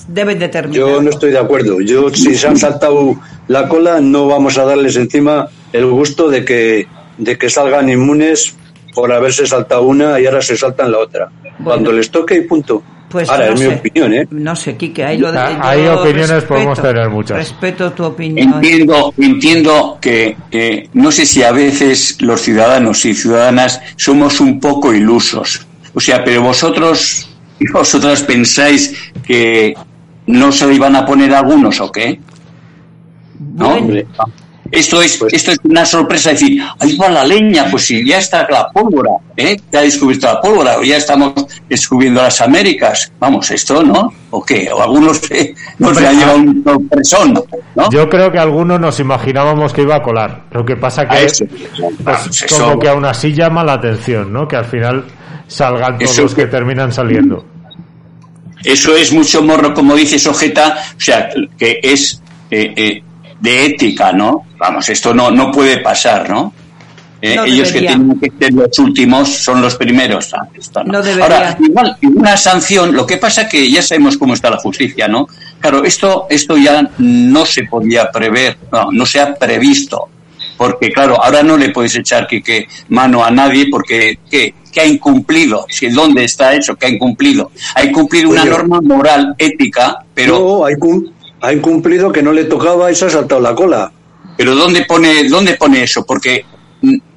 deben 0.07 0.39
de 0.39 0.47
terminar. 0.49 0.78
Yo 0.80 1.01
no 1.01 1.09
estoy 1.09 1.32
de 1.32 1.39
acuerdo. 1.39 1.82
Yo, 1.82 2.09
si 2.09 2.36
se 2.36 2.47
han 2.47 2.57
saltado 2.57 3.20
la 3.47 3.68
cola, 3.68 3.99
no 3.99 4.28
vamos 4.28 4.57
a 4.57 4.63
darles 4.65 4.95
encima 4.95 5.47
el 5.74 5.86
gusto 5.88 6.30
de 6.30 6.45
que, 6.45 6.88
de 7.18 7.38
que 7.38 7.49
salgan 7.49 7.89
inmunes 7.89 8.55
por 8.93 9.11
haberse 9.11 9.45
saltado 9.45 9.84
una 9.84 10.20
y 10.20 10.26
ahora 10.26 10.41
se 10.41 10.57
saltan 10.57 10.91
la 10.91 10.99
otra. 10.99 11.30
Cuando 11.63 11.91
les 11.91 12.09
toque 12.09 12.36
y 12.36 12.41
punto. 12.41 12.82
Pues 13.09 13.30
ahora, 13.30 13.47
no 13.47 13.53
es 13.53 13.59
sé. 13.61 13.70
mi 13.70 13.76
opinión, 13.76 14.13
¿eh? 14.13 14.28
No 14.32 14.53
sé, 14.55 14.76
Quique, 14.76 15.05
ahí 15.05 15.18
lo 15.18 15.32
de, 15.32 15.38
Ah, 15.39 15.59
hay 15.61 15.88
opiniones, 15.88 16.43
podemos 16.43 16.82
tener 16.82 17.09
muchas. 17.09 17.38
Respeto 17.38 17.91
tu 17.93 18.03
opinión. 18.03 18.55
Entiendo, 18.55 19.13
entiendo 19.18 19.97
que, 20.01 20.36
que 20.51 20.89
no 20.93 21.09
sé 21.11 21.26
si 21.26 21.41
a 21.41 21.53
veces 21.53 22.18
los 22.22 22.41
ciudadanos 22.41 23.05
y 23.05 23.13
ciudadanas 23.13 23.80
somos 23.95 24.41
un 24.41 24.59
poco 24.59 24.93
ilusos. 24.93 25.66
O 25.98 26.00
sea, 26.00 26.24
pero 26.24 26.43
vosotros 26.43 27.28
y 27.58 27.68
vosotras 27.74 28.22
pensáis 28.22 28.93
que 29.26 29.74
no 30.28 30.52
se 30.52 30.68
le 30.68 30.76
iban 30.76 30.95
a 30.95 31.04
poner 31.04 31.34
algunos 31.34 31.82
o 31.82 31.91
qué? 31.91 32.20
¿No? 33.56 33.70
Hombre, 33.70 34.06
Esto 34.70 35.02
es, 35.02 35.18
Pues- 35.18 35.34
esto 35.34 35.54
es 35.54 35.58
una 35.64 35.86
sorpresa 35.88 36.30
decir, 36.32 36.62
ahí 36.80 36.95
va 36.98 37.10
la 37.10 37.26
leña, 37.26 37.66
pues 37.72 37.88
si 37.88 38.06
ya 38.08 38.20
está 38.20 38.45
la 38.48 38.70
pólvora, 38.70 39.10
¿eh? 39.36 39.58
Ya 39.72 39.80
ha 39.80 39.82
descubierto 39.82 40.28
la 40.28 40.39
pólvora, 40.39 40.78
o 40.78 40.84
ya 40.84 40.98
estamos 40.98 41.34
descubriendo 41.68 42.22
las 42.22 42.41
Américas. 42.41 43.12
Vamos, 43.20 43.50
esto, 43.50 43.82
¿no? 43.82 44.14
¿O 44.30 44.43
qué? 44.43 44.70
O 44.72 44.84
algunos 44.84 45.32
eh, 45.32 45.56
nos 45.80 45.91
Hombre, 45.93 46.08
han 46.10 46.20
llevado 46.20 46.38
un 46.38 46.64
sorpresón, 46.64 47.34
¿no? 47.76 47.89
Yo 47.89 48.08
creo 48.08 48.32
que 48.32 48.38
algunos 48.38 48.80
nos 48.80 49.00
imaginábamos 49.00 49.74
que 49.74 49.82
iba 49.82 49.95
a 49.95 50.04
colar. 50.04 50.43
Lo 50.52 50.64
que 50.64 50.76
pasa 50.76 51.08
que 51.08 51.26
eso. 51.26 51.45
pues, 52.04 52.45
como 52.56 52.78
que 52.78 52.88
aún 52.88 53.06
así 53.06 53.34
llama 53.34 53.64
la 53.64 53.74
atención, 53.74 54.32
¿no? 54.32 54.48
Que 54.48 54.58
al 54.58 54.66
final 54.66 55.06
salgan 55.48 55.98
todos 55.98 56.12
Eso 56.12 56.22
los 56.24 56.36
que 56.36 56.43
que- 56.43 56.48
terminan 56.48 56.91
saliendo. 56.91 57.45
Eso 58.64 58.95
es 58.95 59.12
mucho 59.14 59.41
morro, 59.43 59.74
como 59.74 59.95
dice 59.95 60.18
Sojeta, 60.20 60.78
o 60.98 61.00
sea, 61.00 61.30
que 61.58 61.80
es 61.84 62.22
eh, 62.50 62.74
eh, 62.76 63.04
de 63.39 63.66
ética, 63.66 64.12
¿no? 64.12 64.45
Vamos, 64.58 64.89
esto 64.89 65.14
no, 65.14 65.30
no 65.32 65.52
puede 65.52 65.78
pasar, 65.80 66.30
¿no? 66.30 66.54
Eh, 67.22 67.36
No 67.36 67.45
ellos 67.45 67.70
debería. 67.70 67.91
que 67.91 67.95
tienen 67.98 68.20
que 68.20 68.32
ser 68.39 68.54
los 68.54 68.80
últimos 68.80 69.30
son 69.30 69.62
los 69.62 69.76
primeros. 69.76 70.34
Ah, 70.34 70.48
esto 70.54 70.84
no. 70.84 70.93
No 70.93 71.02
debería. 71.02 71.24
Ahora, 71.24 71.58
igual, 71.60 71.98
una 72.16 72.36
sanción, 72.38 72.93
lo 72.95 73.06
que 73.08 73.18
pasa 73.18 73.48
que 73.48 73.70
ya 73.72 73.82
sabemos 73.82 74.18
cómo 74.18 74.34
está 74.34 74.50
la 74.50 74.58
justicia, 74.58 75.08
¿no? 75.08 75.28
Claro, 75.60 75.84
esto, 75.84 76.28
esto 76.30 76.58
ya 76.58 76.89
no 77.00 77.45
se 77.45 77.64
podía 77.64 78.12
prever, 78.12 78.58
no, 78.72 78.91
no 78.91 79.06
se 79.06 79.20
ha 79.20 79.34
previsto. 79.34 80.10
Porque, 80.58 80.91
claro, 80.91 81.24
ahora 81.24 81.43
no 81.43 81.55
le 81.55 81.70
puedes 81.70 81.95
echar 81.95 82.28
que, 82.28 82.41
que 82.41 82.68
mano 82.89 83.24
a 83.24 83.30
nadie 83.32 83.68
porque, 83.70 84.20
¿qué? 84.30 84.53
¿Qué 84.72 84.82
ha 84.82 84.86
incumplido? 84.86 85.66
Si, 85.70 85.88
¿Dónde 85.89 86.24
está 86.24 86.53
eso? 86.53 86.76
¿Qué 86.76 86.88
ha 86.88 86.89
incumplido? 86.89 87.51
Ha 87.76 87.84
incumplido 87.84 88.30
una 88.30 88.43
norma 88.45 88.82
moral, 88.82 89.36
ética, 89.38 90.03
pero, 90.14 90.39
no, 90.39 90.66
ha, 90.66 90.72
incum- 90.72 91.12
ha 91.41 91.53
incumplido 91.53 92.12
que 92.12 92.22
no 92.22 92.32
le 92.32 92.43
tocaba 92.45 92.91
y 92.91 92.95
se 92.95 93.05
ha 93.05 93.10
saltado 93.10 93.41
la 93.41 93.55
cola. 93.55 93.91
pero 94.36 94.55
¿dónde 94.55 94.86
pone, 94.86 95.28
¿dónde 95.30 95.55
pone 95.55 95.84
eso? 95.84 96.05
Porque 96.05 96.45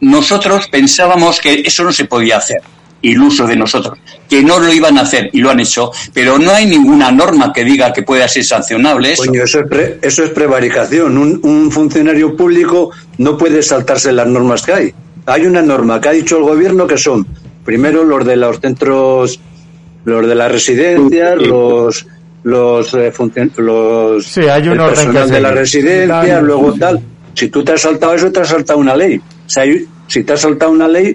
nosotros 0.00 0.68
pensábamos 0.68 1.40
que 1.40 1.62
eso 1.66 1.84
no 1.84 1.92
se 1.92 2.06
podía 2.06 2.38
hacer, 2.38 2.62
iluso 3.02 3.46
de 3.46 3.56
nosotros, 3.56 3.98
que 4.28 4.42
no 4.42 4.58
lo 4.58 4.72
iban 4.72 4.98
a 4.98 5.02
hacer 5.02 5.30
y 5.32 5.40
lo 5.40 5.50
han 5.50 5.60
hecho, 5.60 5.90
pero 6.12 6.38
no 6.38 6.50
hay 6.50 6.66
ninguna 6.66 7.10
norma 7.10 7.52
que 7.52 7.64
diga 7.64 7.92
que 7.92 8.02
pueda 8.02 8.28
ser 8.28 8.44
sancionable 8.44 9.12
eso. 9.12 9.24
Coño, 9.24 9.42
eso 9.44 9.60
es, 9.60 9.66
pre- 9.68 9.98
eso 10.02 10.22
es 10.24 10.30
prevaricación. 10.30 11.16
Un, 11.16 11.40
un 11.42 11.70
funcionario 11.70 12.36
público 12.36 12.90
no 13.18 13.36
puede 13.38 13.62
saltarse 13.62 14.12
las 14.12 14.26
normas 14.26 14.62
que 14.62 14.72
hay. 14.72 14.94
Hay 15.26 15.46
una 15.46 15.62
norma 15.62 16.00
que 16.00 16.08
ha 16.08 16.12
dicho 16.12 16.36
el 16.36 16.42
gobierno 16.42 16.86
que 16.86 16.98
son, 16.98 17.26
primero, 17.64 18.04
los 18.04 18.24
de 18.26 18.36
los 18.36 18.60
centros, 18.60 19.40
los 20.04 20.26
de 20.26 20.34
las 20.34 20.50
residencias, 20.52 21.36
los 21.40 22.06
los, 22.42 22.94
eh, 22.94 23.12
funcion- 23.12 23.54
los 23.58 24.24
Sí, 24.26 24.40
hay 24.40 24.66
un 24.68 24.80
orden 24.80 24.94
personal 24.94 25.26
que 25.26 25.32
de 25.34 25.40
la 25.42 25.50
residencia, 25.50 26.40
luego 26.40 26.72
tal. 26.78 27.00
Si 27.34 27.48
tú 27.48 27.62
te 27.62 27.72
has 27.72 27.82
saltado 27.82 28.14
eso, 28.14 28.32
te 28.32 28.40
has 28.40 28.48
saltado 28.48 28.78
una 28.78 28.96
ley. 28.96 29.16
O 29.18 29.22
sea, 29.46 29.62
hay- 29.64 29.86
si 30.06 30.24
te 30.24 30.32
has 30.32 30.40
saltado 30.40 30.70
una 30.72 30.88
ley, 30.88 31.14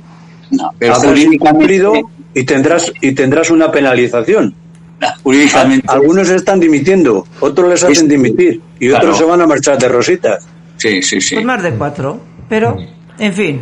No, 0.52 0.72
pero 0.78 1.16
incumplido 1.18 1.94
y 2.34 2.44
tendrás 2.44 2.92
y 3.02 3.12
tendrás 3.14 3.50
una 3.50 3.72
penalización. 3.72 4.54
no, 5.00 5.08
jurídicamente 5.24 5.88
Algunos 5.90 6.30
están 6.30 6.60
dimitiendo, 6.60 7.26
otros 7.40 7.70
les 7.70 7.84
hacen 7.84 8.08
dimitir 8.08 8.62
y 8.80 8.90
Claro. 8.90 9.06
otros 9.06 9.18
se 9.18 9.24
van 9.26 9.42
a 9.42 9.48
marchar 9.48 9.78
de 9.78 9.88
rositas. 9.90 10.46
sí, 10.78 11.02
sí, 11.02 11.20
sí. 11.22 11.36
Pues 11.36 11.46
más 11.46 11.64
de 11.64 11.72
cuatro. 11.72 12.20
Pero, 12.48 12.78
en 13.18 13.34
fin, 13.34 13.62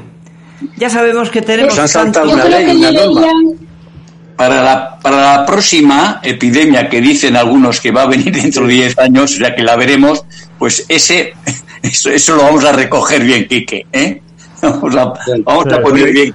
ya 0.77 0.89
sabemos 0.89 1.29
que 1.29 1.41
tenemos 1.41 1.77
han 1.95 2.09
una 2.27 2.45
ley, 2.45 2.75
una 2.75 2.91
norma. 2.91 3.27
Para 4.35 4.63
la, 4.63 4.99
para 4.99 5.37
la 5.37 5.45
próxima 5.45 6.19
epidemia 6.23 6.89
que 6.89 6.99
dicen 6.99 7.35
algunos 7.35 7.79
que 7.79 7.91
va 7.91 8.01
a 8.01 8.07
venir 8.07 8.33
dentro 8.33 8.65
de 8.65 8.73
10 8.73 8.97
años, 8.99 9.35
sea 9.35 9.55
que 9.55 9.61
la 9.61 9.75
veremos, 9.75 10.25
pues 10.57 10.85
ese, 10.89 11.33
eso, 11.83 12.09
eso 12.09 12.35
lo 12.35 12.41
vamos 12.43 12.65
a 12.65 12.71
recoger 12.71 13.23
bien, 13.23 13.47
Quique, 13.47 13.85
¿eh? 13.91 14.21
Vamos 14.63 14.95
a, 14.95 15.13
vamos 15.45 15.73
a 15.73 15.81
poner 15.81 16.11
bien. 16.11 16.33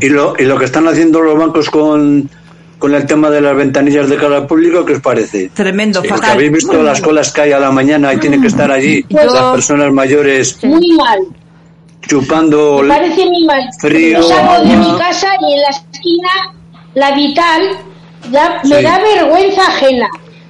Y, 0.00 0.06
y 0.06 0.08
lo, 0.10 0.34
y 0.38 0.44
lo 0.44 0.58
que 0.58 0.66
están 0.66 0.86
haciendo 0.88 1.20
los 1.20 1.38
bancos 1.38 1.68
con, 1.70 2.28
con 2.78 2.94
el 2.94 3.06
tema 3.06 3.30
de 3.30 3.40
las 3.40 3.56
ventanillas 3.56 4.08
de 4.08 4.16
cara 4.16 4.36
al 4.38 4.46
público, 4.46 4.84
¿qué 4.84 4.94
os 4.94 5.00
parece? 5.00 5.50
tremendo, 5.54 6.00
Porque 6.00 6.14
fatal. 6.14 6.30
habéis 6.32 6.52
visto 6.52 6.82
las 6.82 7.00
colas 7.00 7.32
que 7.32 7.40
hay 7.42 7.52
a 7.52 7.58
la 7.58 7.70
mañana 7.70 8.12
y 8.14 8.18
tienen 8.18 8.40
que 8.40 8.48
estar 8.48 8.70
allí 8.70 9.04
Yo- 9.08 9.24
las 9.24 9.52
personas 9.54 9.92
mayores 9.92 10.62
muy 10.64 10.92
mal. 10.92 11.18
chupando. 12.06 12.80
Me 12.82 12.88
parece 12.88 13.24
muy 13.26 13.44
mal. 13.44 13.62
Frío, 13.78 14.20
Yo 14.20 14.28
salgo 14.28 14.68
de 14.68 14.76
mi 14.76 14.98
casa 14.98 15.28
y 15.48 15.52
en 15.54 15.60
la 15.60 15.68
esquina, 15.68 16.30
la 16.94 17.14
vital, 17.14 17.62
da- 18.30 18.60
me 18.64 18.76
Sí. 18.78 18.82
da 18.82 18.98
vergüenza 18.98 19.62
ajena. 19.66 20.08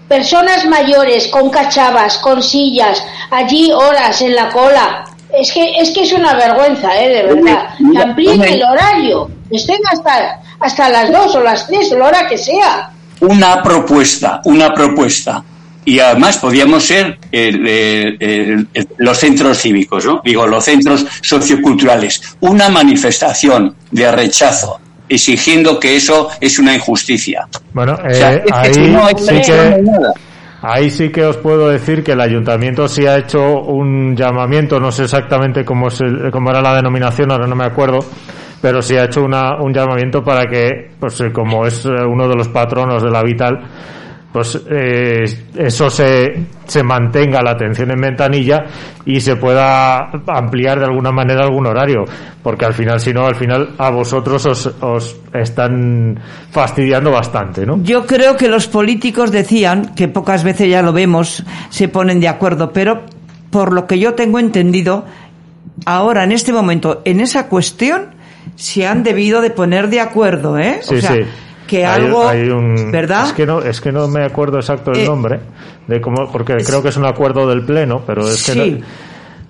Personas 0.09 0.67
mayores 0.67 1.29
con 1.29 1.51
cachavas, 1.51 2.19
con 2.19 2.43
sillas, 2.43 3.05
allí 3.31 3.71
horas 3.73 4.21
en 4.23 4.35
la 4.35 4.49
cola. 4.51 5.05
Es 5.39 5.53
que 5.53 5.73
es 5.81 5.91
que 5.91 6.03
es 6.03 6.13
una 6.13 6.35
vergüenza, 6.35 7.01
¿eh? 7.01 7.09
De 7.09 7.35
verdad. 7.35 7.69
Que 7.93 7.99
amplíen 7.99 8.43
el 8.43 8.63
horario. 8.63 9.31
Estén 9.51 9.79
hasta, 9.93 10.41
hasta 10.61 10.89
las 10.89 11.11
dos 11.13 11.35
o 11.35 11.41
las 11.43 11.67
tres, 11.67 11.91
o 11.93 11.99
la 11.99 12.07
hora 12.07 12.27
que 12.29 12.37
sea. 12.39 12.91
Una 13.21 13.63
propuesta, 13.63 14.41
una 14.45 14.73
propuesta. 14.73 15.43
Y 15.85 15.99
además 15.99 16.37
podíamos 16.39 16.85
ser 16.85 17.19
el- 17.33 17.67
el- 17.67 18.17
el- 18.21 18.69
el- 18.75 18.89
los 18.99 19.19
centros 19.19 19.59
cívicos, 19.59 20.05
¿no? 20.05 20.21
Digo, 20.25 20.47
los 20.47 20.65
centros 20.65 21.07
socioculturales. 21.23 22.21
Una 22.41 22.69
manifestación 22.69 23.75
de 23.91 24.13
rechazo, 24.13 24.79
exigiendo 25.09 25.81
que 25.81 25.97
eso 25.97 26.29
es 26.41 26.59
una 26.59 26.75
injusticia. 26.75 27.47
Bueno, 27.73 27.95
O 27.95 28.15
sea, 28.15 28.35
eh, 28.35 28.43
es 28.47 28.53
que 28.53 28.59
ahí, 28.69 28.75
si 28.75 28.81
no 28.81 29.07
hay 29.07 29.15
sí 29.19 29.41
que. 29.51 29.85
Ahí 30.63 30.91
sí 30.91 31.11
que 31.11 31.25
os 31.25 31.37
puedo 31.37 31.69
decir 31.69 32.03
que 32.03 32.13
el 32.13 32.21
ayuntamiento 32.21 32.89
sí 32.89 33.07
ha 33.07 33.19
hecho 33.19 33.61
un 33.63 34.15
llamamiento, 34.17 34.79
no 34.79 34.91
sé 34.91 35.05
exactamente 35.05 35.65
cómo, 35.65 35.89
es 35.89 36.03
cómo 36.33 36.51
era 36.51 36.61
la 36.61 36.77
denominación, 36.77 37.31
ahora 37.31 37.47
no 37.47 37.57
me 37.57 37.65
acuerdo, 37.65 38.01
pero 38.61 38.83
sí 38.83 38.97
ha 38.97 39.05
hecho 39.05 39.23
una, 39.23 39.61
un 39.61 39.73
llamamiento 39.73 40.23
para 40.23 40.47
que, 40.47 40.91
pues 40.99 41.23
como 41.33 41.67
es 41.67 41.85
eh, 41.87 41.91
uno 42.07 42.29
de 42.29 42.37
los 42.37 42.49
patronos 42.49 43.03
de 43.03 43.11
la 43.11 43.23
Vital, 43.23 43.61
pues 44.33 44.61
eh, 44.71 45.25
eso 45.57 45.91
se, 45.91 46.47
se 46.65 46.83
mantenga 46.85 47.43
la 47.43 47.53
atención 47.53 47.91
en 47.91 48.01
ventanilla 48.01 48.65
y 49.05 49.21
se 49.21 49.37
pueda 49.37 50.11
ampliar 50.27 50.79
de 50.79 50.85
alguna 50.85 51.11
manera 51.11 51.45
algún 51.45 51.67
horario, 51.67 52.05
porque 52.43 52.65
al 52.65 52.75
final, 52.75 53.01
si 53.01 53.13
no, 53.13 53.27
al 53.27 53.35
final 53.35 53.75
a 53.79 53.91
vosotros 53.91 54.47
os, 54.47 54.67
os 54.81 55.17
están 55.35 56.19
fastidiando 56.51 57.11
bastante, 57.11 57.67
¿no? 57.67 57.83
Yo 57.83 58.07
creo 58.07 58.37
que 58.37 58.49
los 58.49 58.69
políticos 58.69 59.33
decían, 59.33 59.95
que 59.97 60.07
pocas 60.07 60.45
veces 60.45 60.69
ya 60.69 60.83
lo 60.83 60.93
vemos, 60.93 61.43
se 61.71 61.89
ponen 61.89 62.21
de 62.21 62.29
acuerdo, 62.29 62.73
pero 62.73 63.03
por 63.51 63.73
lo 63.73 63.89
que 63.89 63.99
yo 63.99 64.15
tengo 64.15 64.39
entendido, 64.39 65.05
ahora 65.87 66.23
en 66.23 66.31
este 66.31 66.53
momento 66.53 67.03
en 67.05 67.21
esa 67.21 67.49
cuestión 67.49 68.15
se 68.55 68.87
han 68.87 69.03
debido 69.03 69.41
de 69.41 69.51
poner 69.51 69.89
de 69.89 70.01
acuerdo, 70.01 70.57
¿eh? 70.59 70.81
Sí, 70.83 70.97
o 70.97 71.01
sea, 71.01 71.15
sí. 71.15 71.21
Que 71.71 71.87
Hay- 71.87 72.03
algo, 72.05 72.29
hay 72.29 72.49
un- 72.49 72.91
¿verdad? 72.91 73.27
Es 73.27 73.33
que 73.33 73.47
no, 73.47 73.61
es 73.61 73.81
que 73.81 73.93
no 73.93 74.09
me 74.09 74.25
acuerdo 74.25 74.59
exacto 74.59 74.91
el 74.91 74.99
Eh, 75.01 75.05
nombre 75.07 75.39
de 75.87 76.01
cómo, 76.01 76.29
porque 76.33 76.57
es- 76.57 76.67
creo 76.67 76.83
que 76.83 76.89
es 76.89 76.97
un 76.97 77.07
acuerdo 77.07 77.49
del 77.49 77.65
pleno, 77.65 78.03
pero 78.05 78.29
es 78.29 78.43
que 78.45 78.55
no, 78.57 78.85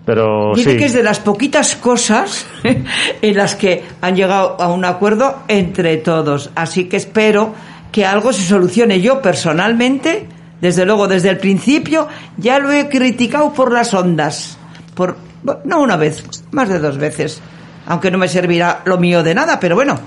pero 0.05 0.53
Dice 0.55 0.73
sí. 0.73 0.77
que 0.77 0.85
es 0.85 0.93
de 0.93 1.03
las 1.03 1.19
poquitas 1.21 1.77
cosas 1.77 2.45
en 3.23 3.37
las 3.37 3.55
que 3.57 3.83
han 4.03 4.17
llegado 4.17 4.61
a 4.61 4.69
un 4.69 4.85
acuerdo 4.85 5.39
entre 5.49 5.97
todos. 5.97 6.51
Así 6.55 6.85
que 6.91 6.99
espero 6.99 7.55
que 7.91 8.05
algo 8.05 8.33
se 8.35 8.43
solucione. 8.43 9.01
Yo 9.01 9.23
personalmente, 9.23 10.27
desde 10.61 10.85
luego, 10.85 11.09
desde 11.09 11.31
el 11.31 11.39
principio, 11.39 12.07
ya 12.37 12.59
lo 12.59 12.71
he 12.71 12.89
criticado 12.91 13.53
por 13.55 13.73
las 13.73 13.95
ondas. 13.95 14.59
Por, 14.95 15.17
no 15.65 15.81
una 15.81 15.97
vez, 15.97 16.23
más 16.51 16.69
de 16.69 16.79
dos 16.81 16.99
veces. 16.99 17.41
Aunque 17.87 18.11
no 18.11 18.19
me 18.19 18.29
servirá 18.29 18.83
lo 18.85 18.99
mío 18.99 19.23
de 19.23 19.35
nada, 19.35 19.59
pero 19.59 19.75
bueno. 19.75 19.99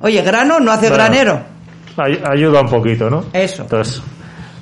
Oye, 0.00 0.20
grano 0.22 0.58
no 0.58 0.72
hace 0.72 0.88
Bueno. 0.88 0.96
granero. 1.04 1.51
Ay- 1.96 2.20
ayuda 2.24 2.60
un 2.62 2.68
poquito, 2.68 3.08
¿no? 3.10 3.24
Eso. 3.32 3.62
Entonces, 3.62 4.02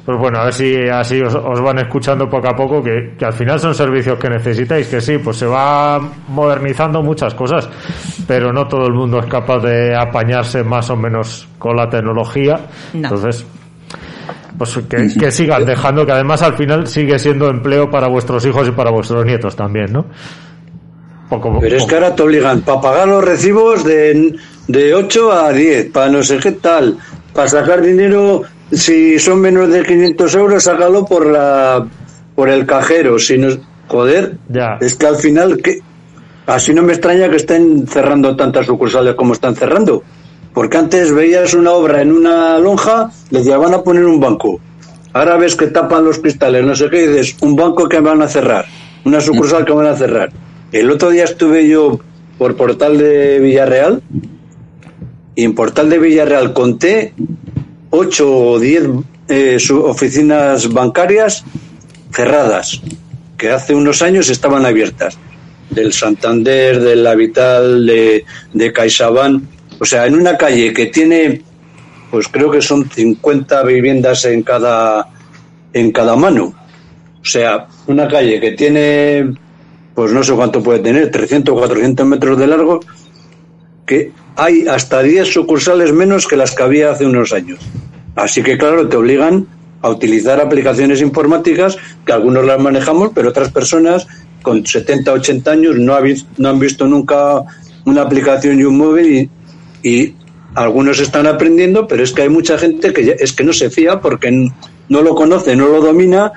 pues 0.05 0.19
bueno, 0.19 0.41
a 0.41 0.45
ver 0.45 0.55
si 0.55 0.75
así 0.89 1.21
os, 1.21 1.35
os 1.35 1.61
van 1.61 1.79
escuchando 1.79 2.29
poco 2.29 2.49
a 2.49 2.57
poco, 2.57 2.83
que, 2.83 3.15
que 3.19 3.25
al 3.25 3.33
final 3.33 3.61
son 3.61 3.75
servicios 3.75 4.19
que 4.19 4.29
necesitáis, 4.29 4.89
que 4.89 5.01
sí, 5.01 5.19
pues 5.19 5.37
se 5.37 5.47
va 5.47 6.01
modernizando 6.29 7.03
muchas 7.03 7.35
cosas, 7.35 7.69
pero 8.27 8.53
no 8.53 8.67
todo 8.67 8.87
el 8.87 8.95
mundo 8.95 9.19
es 9.21 9.27
capaz 9.27 9.59
de 9.61 9.95
apañarse 9.97 10.65
más 10.65 10.91
o 10.91 10.97
menos 10.97 11.47
con 11.59 11.77
la 11.77 11.89
tecnología. 11.89 12.59
No. 12.95 13.01
Entonces, 13.09 13.45
pues 14.59 14.79
que, 14.89 15.09
que 15.19 15.31
sigan 15.31 15.65
dejando, 15.65 16.05
que 16.05 16.13
además 16.13 16.43
al 16.43 16.55
final 16.55 16.87
sigue 16.87 17.19
siendo 17.19 17.49
empleo 17.49 17.91
para 17.91 18.09
vuestros 18.09 18.45
hijos 18.47 18.69
y 18.69 18.73
para 18.73 18.91
vuestros 18.91 19.25
nietos 19.25 19.55
también, 19.57 19.93
¿no? 19.93 20.07
Poco, 21.29 21.59
Pero 21.61 21.77
es 21.77 21.87
que 21.87 21.95
ahora 21.95 22.15
te 22.15 22.23
obligan 22.25 22.61
para 22.63 22.81
pagar 22.81 23.07
los 23.09 23.25
recibos 23.25 23.85
de, 23.85 24.35
de 24.67 24.95
8 24.95 25.33
a 25.33 25.53
10, 25.53 25.91
para 25.93 26.09
no 26.09 26.23
sé 26.25 26.39
qué 26.39 26.53
tal, 26.53 26.99
para 27.33 27.49
sacar 27.49 27.81
dinero, 27.83 28.43
si 28.73 29.19
son 29.19 29.41
menos 29.41 29.69
de 29.71 29.83
500 29.85 30.35
euros, 30.35 30.63
sácalo 30.65 31.05
por 31.05 31.27
la 31.27 31.87
por 32.35 32.49
el 32.49 32.67
cajero. 32.67 33.19
Si 33.19 33.37
no, 33.39 33.49
joder, 33.89 34.37
Ya. 34.49 34.79
es 34.81 34.95
que 34.95 35.07
al 35.07 35.17
final, 35.17 35.59
que 35.59 35.81
así 36.47 36.73
no 36.73 36.83
me 36.83 36.93
extraña 36.93 37.29
que 37.29 37.37
estén 37.37 37.87
cerrando 37.87 38.37
tantas 38.37 38.67
sucursales 38.67 39.15
como 39.15 39.33
están 39.35 39.55
cerrando. 39.55 40.03
Porque 40.55 40.79
antes 40.79 41.13
veías 41.13 41.55
una 41.55 41.73
obra 41.73 42.03
en 42.03 42.13
una 42.13 42.59
lonja, 42.59 43.11
le 43.31 43.39
decían, 43.39 43.61
van 43.61 43.75
a 43.75 43.83
poner 43.83 44.05
un 44.05 44.19
banco. 44.19 44.61
Ahora 45.13 45.37
ves 45.37 45.55
que 45.55 45.67
tapan 45.69 46.05
los 46.05 46.19
cristales, 46.19 46.65
no 46.65 46.75
sé 46.75 46.89
qué, 46.89 47.05
y 47.05 47.07
dices, 47.09 47.37
un 47.41 47.55
banco 47.57 47.89
que 47.89 48.01
van 48.01 48.23
a 48.23 48.29
cerrar, 48.29 48.65
una 49.05 49.21
sucursal 49.21 49.65
que 49.65 49.73
van 49.73 49.87
a 49.87 49.97
cerrar. 49.97 50.31
El 50.73 50.91
otro 50.91 51.11
día 51.11 51.25
estuve 51.25 51.69
yo 51.69 51.99
por 52.39 52.57
Portal 52.57 52.97
de 52.97 53.39
Villarreal 53.41 54.03
y 55.35 55.45
en 55.45 55.55
Portal 55.55 55.89
de 55.91 55.99
Villarreal 55.99 56.53
conté 56.53 57.15
ocho 57.91 58.31
o 58.33 58.59
diez 58.59 58.85
eh, 59.29 59.59
su- 59.59 59.85
oficinas 59.85 60.73
bancarias 60.73 61.45
cerradas, 62.13 62.81
que 63.37 63.51
hace 63.51 63.75
unos 63.75 64.03
años 64.03 64.29
estaban 64.29 64.67
abiertas. 64.67 65.19
Del 65.71 65.93
Santander, 65.93 66.81
del 66.81 67.05
La 67.05 67.15
Vital, 67.15 67.87
de, 67.87 68.25
de 68.53 68.73
CaixaBank. 68.73 69.43
O 69.79 69.85
sea, 69.85 70.07
en 70.07 70.15
una 70.17 70.37
calle 70.37 70.73
que 70.73 70.87
tiene, 70.87 71.43
pues 72.11 72.27
creo 72.27 72.51
que 72.51 72.61
son 72.61 72.91
50 72.91 73.63
viviendas 73.63 74.25
en 74.25 74.43
cada, 74.43 75.07
en 75.73 75.93
cada 75.93 76.17
mano. 76.17 76.53
O 77.23 77.25
sea, 77.25 77.69
una 77.87 78.09
calle 78.09 78.41
que 78.41 78.51
tiene, 78.53 79.33
pues 79.95 80.11
no 80.13 80.25
sé 80.25 80.33
cuánto 80.33 80.61
puede 80.61 80.81
tener, 80.81 81.09
300 81.13 81.55
o 81.55 81.59
400 81.59 82.05
metros 82.05 82.37
de 82.37 82.47
largo, 82.49 82.81
que 83.87 84.13
hay 84.37 84.67
hasta 84.69 85.03
10 85.03 85.29
sucursales 85.29 85.93
menos 85.93 86.27
que 86.27 86.37
las 86.37 86.55
que 86.55 86.63
había 86.63 86.91
hace 86.93 87.05
unos 87.07 87.33
años. 87.33 87.59
Así 88.17 88.43
que, 88.43 88.57
claro, 88.59 88.89
te 88.89 88.97
obligan 88.97 89.47
a 89.83 89.89
utilizar 89.91 90.41
aplicaciones 90.41 91.01
informáticas, 91.01 91.77
que 92.05 92.13
algunos 92.13 92.45
las 92.45 92.61
manejamos, 92.61 93.11
pero 93.15 93.31
otras 93.31 93.51
personas 93.51 94.07
con 94.43 94.65
70, 94.65 95.13
80 95.13 95.51
años 95.51 95.77
no, 95.77 95.95
ha 95.95 96.01
no 96.39 96.49
han 96.49 96.59
visto 96.59 96.87
nunca 96.87 97.43
una 97.85 98.03
aplicación 98.03 98.59
y 98.61 98.65
un 98.65 98.77
móvil 98.79 99.29
y, 99.83 99.89
y 99.89 100.15
algunos 100.55 100.99
están 101.01 101.27
aprendiendo, 101.27 101.87
pero 101.87 102.03
es 102.03 102.13
que 102.13 102.23
hay 102.23 102.29
mucha 102.29 102.59
gente 102.59 102.93
que 102.93 103.05
ya- 103.05 103.13
es 103.19 103.33
que 103.33 103.45
no 103.45 103.53
se 103.53 103.71
fía 103.71 104.01
porque 104.01 104.31
no 104.89 105.03
lo 105.03 105.15
conoce, 105.15 105.57
no 105.57 105.67
lo 105.69 105.81
domina 105.81 106.33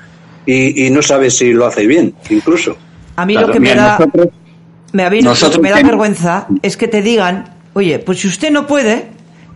y, 0.46 0.86
y 0.86 0.90
no 0.90 1.02
sabe 1.02 1.30
si 1.32 1.52
lo 1.54 1.66
hace 1.66 1.86
bien, 1.88 2.14
incluso. 2.30 2.78
A 3.16 3.26
mí 3.26 3.34
Claro, 3.34 3.48
lo 3.48 3.54
que 3.54 3.60
me 3.60 3.76
da, 3.76 3.98
nosotros- 4.00 4.28
me, 4.94 5.22
nosotros 5.22 5.62
da 5.62 5.82
vergüenza 5.84 6.48
es 6.62 6.78
que 6.78 6.88
te 6.88 7.02
digan, 7.02 7.54
oye, 7.74 8.00
pues 8.00 8.20
si 8.22 8.28
usted 8.28 8.52
no 8.52 8.66
puede, 8.66 9.08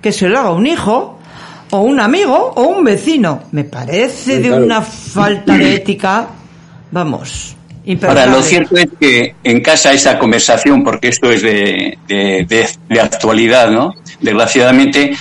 que 0.02 0.12
se 0.12 0.28
lo 0.28 0.40
haga 0.40 0.52
un 0.52 0.68
hijo, 0.68 1.18
o 1.70 1.80
un 1.82 2.00
amigo, 2.00 2.54
o 2.56 2.64
un 2.64 2.84
vecino. 2.84 3.44
Me 3.52 3.64
parece 3.64 4.36
Sí, 4.38 4.42
de 4.42 4.52
una 4.52 4.82
falta 4.82 5.58
de 5.58 5.76
ética, 5.76 6.28
vamos, 6.92 7.54
Ahora, 7.54 7.84
imperdonable. 7.86 8.32
lo 8.32 8.42
cierto 8.44 8.78
es 8.78 8.88
que 9.00 9.36
en 9.44 9.62
casa 9.62 9.92
esa 9.94 10.18
conversación, 10.20 10.84
porque 10.84 11.10
esto 11.10 11.30
es 11.32 11.42
de, 11.42 11.98
de, 12.08 12.46
de- 12.48 12.70
de 12.90 13.02
actualidad, 13.02 13.70
¿no? 13.70 13.94
Desgraciadamente, 14.22 15.16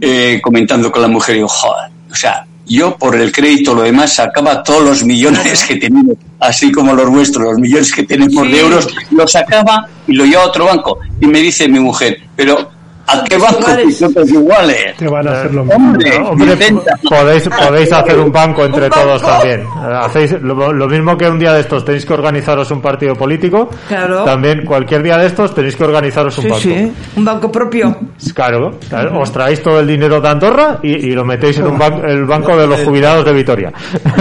eh, 0.00 0.40
comentando 0.42 0.90
con 0.92 1.02
la 1.02 1.08
mujer, 1.08 1.36
digo, 1.36 1.48
joder, 1.48 1.90
o 2.10 2.14
sea, 2.14 2.46
yo 2.66 2.96
por 2.96 3.16
el 3.16 3.32
crédito, 3.32 3.74
lo 3.74 3.82
demás, 3.82 4.14
sacaba 4.14 4.62
todos 4.62 4.82
los 4.84 5.04
millones 5.04 5.64
que 5.64 5.76
tenemos, 5.76 6.16
así 6.38 6.70
como 6.70 6.94
los 6.94 7.08
vuestros, 7.10 7.44
los 7.44 7.58
millones 7.58 7.92
que 7.92 8.04
tenemos 8.04 8.44
Sí. 8.46 8.52
de 8.52 8.60
euros, 8.60 8.88
los 9.10 9.32
sacaba 9.32 9.88
y 10.06 10.14
lo 10.14 10.24
llevaba 10.24 10.44
a 10.46 10.48
otro 10.48 10.64
banco. 10.66 10.98
Y 11.20 11.26
me 11.26 11.40
dice 11.40 11.68
mi 11.68 11.80
mujer, 11.80 12.18
pero 12.36 12.70
¿a 13.12 13.24
qué 13.24 13.36
banco? 13.38 13.58
iguales. 13.60 14.00
Iguales. 14.30 14.96
Te 14.96 15.08
van 15.08 15.28
a 15.28 15.32
hacer 15.32 15.54
lo 15.54 15.64
mismo. 15.64 15.76
Hombre, 15.88 16.18
No, 16.18 16.28
hombre, 16.30 16.54
Vicenta. 16.54 16.92
podéis, 17.08 17.48
podéis 17.48 17.92
hacer 17.92 18.18
un 18.18 18.32
banco 18.32 18.64
entre 18.64 18.84
¿Un 18.84 18.90
todos 18.90 19.22
banco? 19.22 19.36
también. 19.38 19.66
Hacéis 20.02 20.32
lo, 20.42 20.72
lo 20.72 20.88
mismo 20.88 21.16
que 21.16 21.28
un 21.28 21.38
día 21.38 21.52
de 21.54 21.60
estos 21.60 21.84
tenéis 21.84 22.04
que 22.06 22.14
organizaros 22.14 22.70
un 22.70 22.80
partido 22.80 23.14
político. 23.14 23.68
Claro. 23.88 24.24
También 24.24 24.64
cualquier 24.64 25.02
día 25.02 25.16
de 25.18 25.26
estos 25.26 25.54
tenéis 25.54 25.76
que 25.76 25.84
organizaros 25.84 26.36
un 26.38 26.44
Sí, 26.44 26.48
banco. 26.50 26.62
sí, 26.62 26.92
un 27.16 27.24
banco 27.24 27.50
propio. 27.52 27.96
Claro, 28.34 28.78
claro, 28.88 29.20
os 29.20 29.30
traéis 29.32 29.62
todo 29.62 29.80
el 29.80 29.86
dinero 29.86 30.20
de 30.20 30.28
Andorra 30.28 30.78
y, 30.82 30.92
y 31.08 31.10
lo 31.12 31.24
metéis 31.24 31.58
en 31.58 31.66
un 31.66 31.78
ban- 31.78 32.02
el 32.08 32.24
banco 32.24 32.56
de 32.56 32.66
los 32.66 32.80
jubilados 32.80 33.24
de 33.24 33.32
Vitoria. 33.32 33.72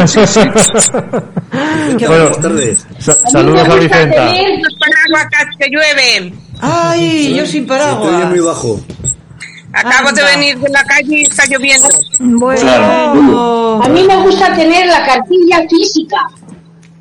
bueno, 1.52 2.08
Buenas 2.08 2.42
tardes. 2.42 2.88
sa- 3.00 3.12
A 3.14 3.16
mí 3.16 3.32
saludos 3.32 3.68
a 3.70 3.76
Vicenta. 3.76 4.16
paraguas 4.80 5.28
que 5.58 5.68
llueve. 5.70 6.34
Ay, 6.62 7.34
yo 7.36 7.45
sin 7.45 7.64
Se 7.64 7.68
te 7.68 7.74
oye 7.74 8.26
muy 8.26 8.39
paraguas. 8.39 8.45
bajo. 8.45 8.80
Acabo 9.72 10.12
de 10.12 10.24
venir 10.24 10.57
de 10.60 10.70
la 10.70 10.84
calle 10.84 11.20
y 11.20 11.24
está 11.24 11.45
lloviendo. 11.45 11.88
Bueno, 12.20 12.60
Claro. 12.62 13.84
A 13.84 13.88
mí 13.89 14.03
me 14.03 14.18
gusta 14.18 14.53
tener 14.55 14.88
la 14.88 15.05
cartilla 15.05 15.62
física, 15.70 16.18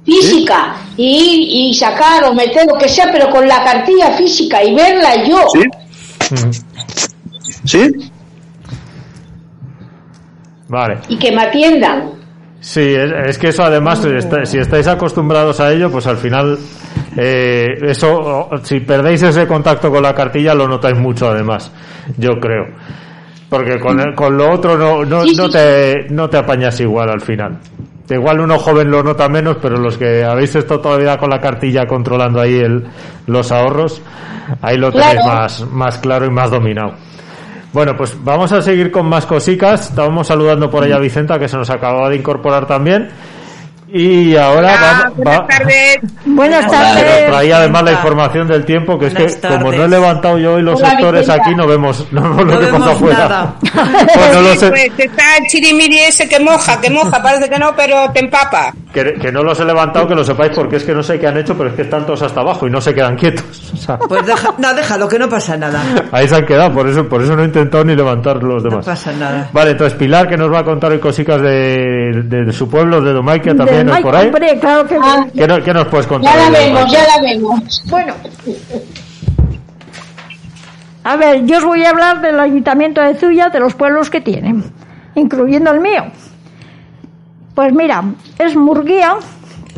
física, 0.04 0.76
y, 0.96 1.70
y 1.70 1.74
sacar 1.74 2.24
o 2.24 2.34
meter 2.34 2.66
lo 2.66 2.78
que 2.78 2.88
sea, 2.88 3.11
pero 3.11 3.30
con 3.30 3.48
la 3.48 3.64
cartilla 3.64 4.12
física 4.12 4.62
y 4.62 4.74
verla 4.74 5.24
yo. 5.24 5.38
¿Sí? 5.50 6.36
¿Sí? 7.64 7.90
Vale. 10.68 10.98
Y 11.09 11.18
que 11.18 11.32
me 11.32 11.42
atiendan. 11.42 12.17
Sí, 12.70 12.82
es, 13.26 13.38
que 13.38 13.48
eso 13.48 13.62
además, 13.64 14.06
si 14.44 14.58
estáis 14.58 14.86
acostumbrados 14.88 15.58
a 15.58 15.72
ello, 15.72 15.90
pues 15.90 16.06
al 16.06 16.18
final, 16.18 16.58
eh, 17.16 17.66
eso, 17.80 18.50
si 18.62 18.80
perdéis 18.80 19.22
ese 19.22 19.46
contacto 19.46 19.90
con 19.90 20.02
la 20.02 20.14
cartilla, 20.14 20.52
lo 20.54 20.68
notáis 20.68 20.98
mucho 20.98 21.30
además, 21.30 21.72
yo 22.18 22.32
creo. 22.38 22.66
Porque 23.48 23.80
con, 23.80 23.98
el- 24.00 24.14
con 24.14 24.36
lo 24.36 24.50
otro 24.52 24.76
no, 24.76 25.02
no, 25.02 25.22
Sí, 25.24 25.34
no, 25.34 25.48
te, 25.48 26.08
no 26.10 26.28
te 26.28 26.36
apañas 26.36 26.78
igual 26.80 27.08
al 27.08 27.22
final. 27.22 27.58
Igual 28.10 28.40
uno 28.40 28.58
joven 28.58 28.90
lo 28.90 29.02
nota 29.02 29.30
menos, 29.30 29.56
pero 29.62 29.78
los 29.78 29.96
que 29.96 30.22
habéis 30.22 30.54
estado 30.54 30.80
todavía 30.80 31.16
con 31.16 31.30
la 31.30 31.40
cartilla 31.40 31.86
controlando 31.86 32.38
ahí 32.38 32.56
el, 32.58 32.84
los 33.28 33.50
ahorros, 33.50 34.02
ahí 34.60 34.76
lo 34.76 34.92
tenéis 34.92 35.20
Claro. 35.22 35.26
más, 35.40 35.66
más 35.72 35.98
claro 35.98 36.26
y 36.26 36.30
más 36.30 36.50
dominado. 36.50 36.92
Bueno, 37.78 37.96
pues 37.96 38.12
vamos 38.24 38.50
a 38.50 38.60
seguir 38.60 38.90
con 38.90 39.06
más 39.08 39.24
cositas. 39.24 39.90
Estábamos 39.90 40.26
saludando 40.26 40.68
por 40.68 40.82
allá 40.82 40.96
a 40.96 40.98
Vicenta, 40.98 41.38
que 41.38 41.46
se 41.46 41.56
nos 41.56 41.70
acababa 41.70 42.08
de 42.08 42.16
incorporar 42.16 42.66
también. 42.66 43.08
Y 43.90 44.34
ahora 44.36 44.74
Ah, 44.74 45.04
va, 45.06 45.10
buenas 45.14 45.40
va- 45.40 45.46
tardes. 45.46 45.98
buenas 46.26 46.62
nos 46.64 46.72
tardes. 46.72 47.26
traía 47.28 47.56
además 47.58 47.82
la 47.84 47.92
información 47.92 48.48
del 48.48 48.64
tiempo, 48.64 48.98
que 48.98 49.06
es 49.06 49.14
Buenas 49.14 49.36
que 49.36 49.46
como 49.48 49.70
no 49.72 49.84
he 49.84 49.88
levantado 49.88 50.38
yo 50.38 50.54
hoy 50.54 50.62
los 50.62 50.80
Hola, 50.80 50.90
sectores 50.90 51.20
Vicenta. 51.20 51.42
aquí, 51.44 51.54
no 51.54 51.66
vemos, 51.68 52.06
no 52.12 52.20
vemos 52.22 52.44
lo 52.46 52.50
que 52.58 52.66
pasa 52.66 52.72
vemos 52.72 52.88
afuera. 52.88 53.18
nada. 53.28 53.54
Bueno, 54.16 54.40
lo 54.48 54.54
sé- 54.56 54.68
Pues 54.70 54.90
está 54.98 55.36
el 55.38 55.44
chirimiri 55.46 55.98
ese 56.00 56.28
que 56.28 56.40
moja, 56.40 56.80
que 56.80 56.90
moja, 56.90 57.22
parece 57.22 57.48
que 57.48 57.58
no, 57.60 57.74
pero 57.76 58.10
te 58.12 58.18
empapa. 58.20 58.74
Que, 58.93 59.14
que 59.14 59.30
no 59.30 59.43
los 59.43 59.61
he 59.61 59.64
levantado, 59.66 60.07
que 60.09 60.14
lo 60.14 60.24
sepáis, 60.24 60.53
porque 60.55 60.76
es 60.76 60.84
que 60.84 60.95
no 60.95 61.03
sé 61.03 61.18
qué 61.18 61.26
han 61.28 61.36
hecho, 61.36 61.55
pero 61.57 61.68
es 61.70 61.76
que 61.76 61.82
están 61.82 62.07
todos 62.07 62.22
hasta 62.22 62.41
abajo 62.41 62.66
y 62.66 62.70
no 62.70 62.80
se 62.80 62.95
quedan 62.95 63.16
quietos. 63.16 63.45
sea, 63.76 63.99
Pues 63.99 64.24
deja, 64.26 64.55
no, 64.59 64.72
déjalo, 64.74 65.07
que 65.09 65.18
no 65.18 65.28
pasa 65.28 65.57
nada. 65.57 65.82
ahí 66.11 66.26
se 66.26 66.36
han 66.36 66.47
quedado, 66.47 66.72
por 66.72 66.89
eso, 66.89 67.07
por 67.09 67.22
eso 67.22 67.36
no 67.36 67.43
he 67.43 67.47
intentado 67.47 67.84
ni 67.84 67.95
levantar 67.95 68.43
los 68.43 68.62
No 68.64 68.70
demás. 68.70 68.86
pasa 68.86 69.12
nada. 69.12 69.51
Vale, 69.53 69.72
entonces 69.72 69.99
Pilar, 69.99 70.26
que 70.28 70.36
nos 70.39 70.51
va 70.53 70.61
a 70.61 70.64
contar 70.64 70.91
hoy 70.93 70.99
cositas 71.01 71.41
de, 71.43 72.22
de, 72.24 72.45
de 72.47 72.53
su 72.53 72.68
pueblo, 72.68 73.01
de 73.03 73.12
Domaikia 73.12 73.53
De 73.53 73.59
también, 73.59 73.86
¿no? 73.86 73.93
Mike, 73.93 74.03
por 74.03 74.16
ahí. 74.16 74.26
hombre, 74.28 74.59
claro 74.59 74.86
que 74.86 74.97
Ah, 75.01 75.26
¿Qué, 75.34 75.47
no- 75.47 75.62
qué 75.62 75.74
nos 75.74 75.86
puedes 75.89 76.07
contar? 76.07 76.34
ya 76.34 76.51
la 76.51 76.59
de 76.59 76.64
vemos, 76.66 76.93
ya 76.93 77.03
la 77.07 77.22
vemos. 77.22 77.82
Bueno, 77.91 78.14
a 81.05 81.16
ver, 81.16 81.45
yo 81.47 81.59
os 81.59 81.64
voy 81.64 81.84
a 81.84 81.91
hablar 81.91 82.20
del 82.20 82.39
ayuntamiento 82.39 83.01
de 83.01 83.14
Zuya, 83.14 83.49
de 83.49 83.61
los 83.61 83.74
pueblos 83.74 84.11
que 84.11 84.20
tienen, 84.20 84.64
incluyendo 85.14 85.70
el 85.70 85.80
mío. 85.80 86.05
Pues 87.59 87.72
mira, 87.72 88.04
es 88.38 88.54
Murguía, 88.54 89.16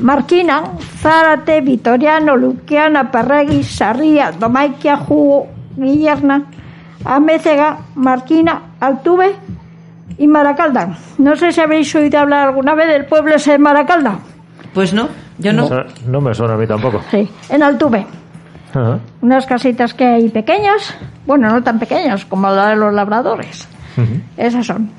Marquina, 0.03 0.65
Zárate, 0.99 1.63
Vitoriano, 1.63 2.37
Luquiana, 2.37 3.11
Perregui, 3.11 3.63
Sarría, 3.63 4.33
Domaiquia, 4.33 4.99
Jugo, 4.99 5.49
Guillerna, 5.79 6.45
Amécega, 7.07 7.79
Marquina, 7.95 8.61
Altuve 8.81 9.35
y 10.19 10.29
Maracalda. 10.29 10.95
No 11.17 11.35
sé 11.37 11.53
si 11.53 11.63
habéis 11.63 11.95
oído 11.95 12.19
hablar 12.19 12.49
alguna 12.49 12.75
vez 12.75 12.89
del 12.89 13.07
pueblo 13.07 13.37
ese 13.37 13.53
de 13.53 13.59
Maracalda. 13.59 14.19
Pues 14.75 14.93
no, 14.93 15.09
yo 15.39 15.55
no. 15.55 15.67
No 16.07 16.21
me 16.21 16.35
suena 16.35 16.53
a 16.53 16.57
mí 16.59 16.67
tampoco. 16.67 17.01
Sí, 17.11 17.27
en 17.49 17.63
Altuve. 17.63 18.07
Unas 19.23 19.47
casitas 19.47 19.95
que 19.95 20.05
hay 20.05 20.29
pequeñas, 20.29 20.95
bueno, 21.25 21.49
no 21.49 21.63
tan 21.63 21.79
pequeñas 21.79 22.27
como 22.27 22.51
la 22.51 22.69
de 22.69 22.77
los 22.77 22.93
labradores. 22.93 23.67
Esas 24.37 24.67
son. 24.67 24.91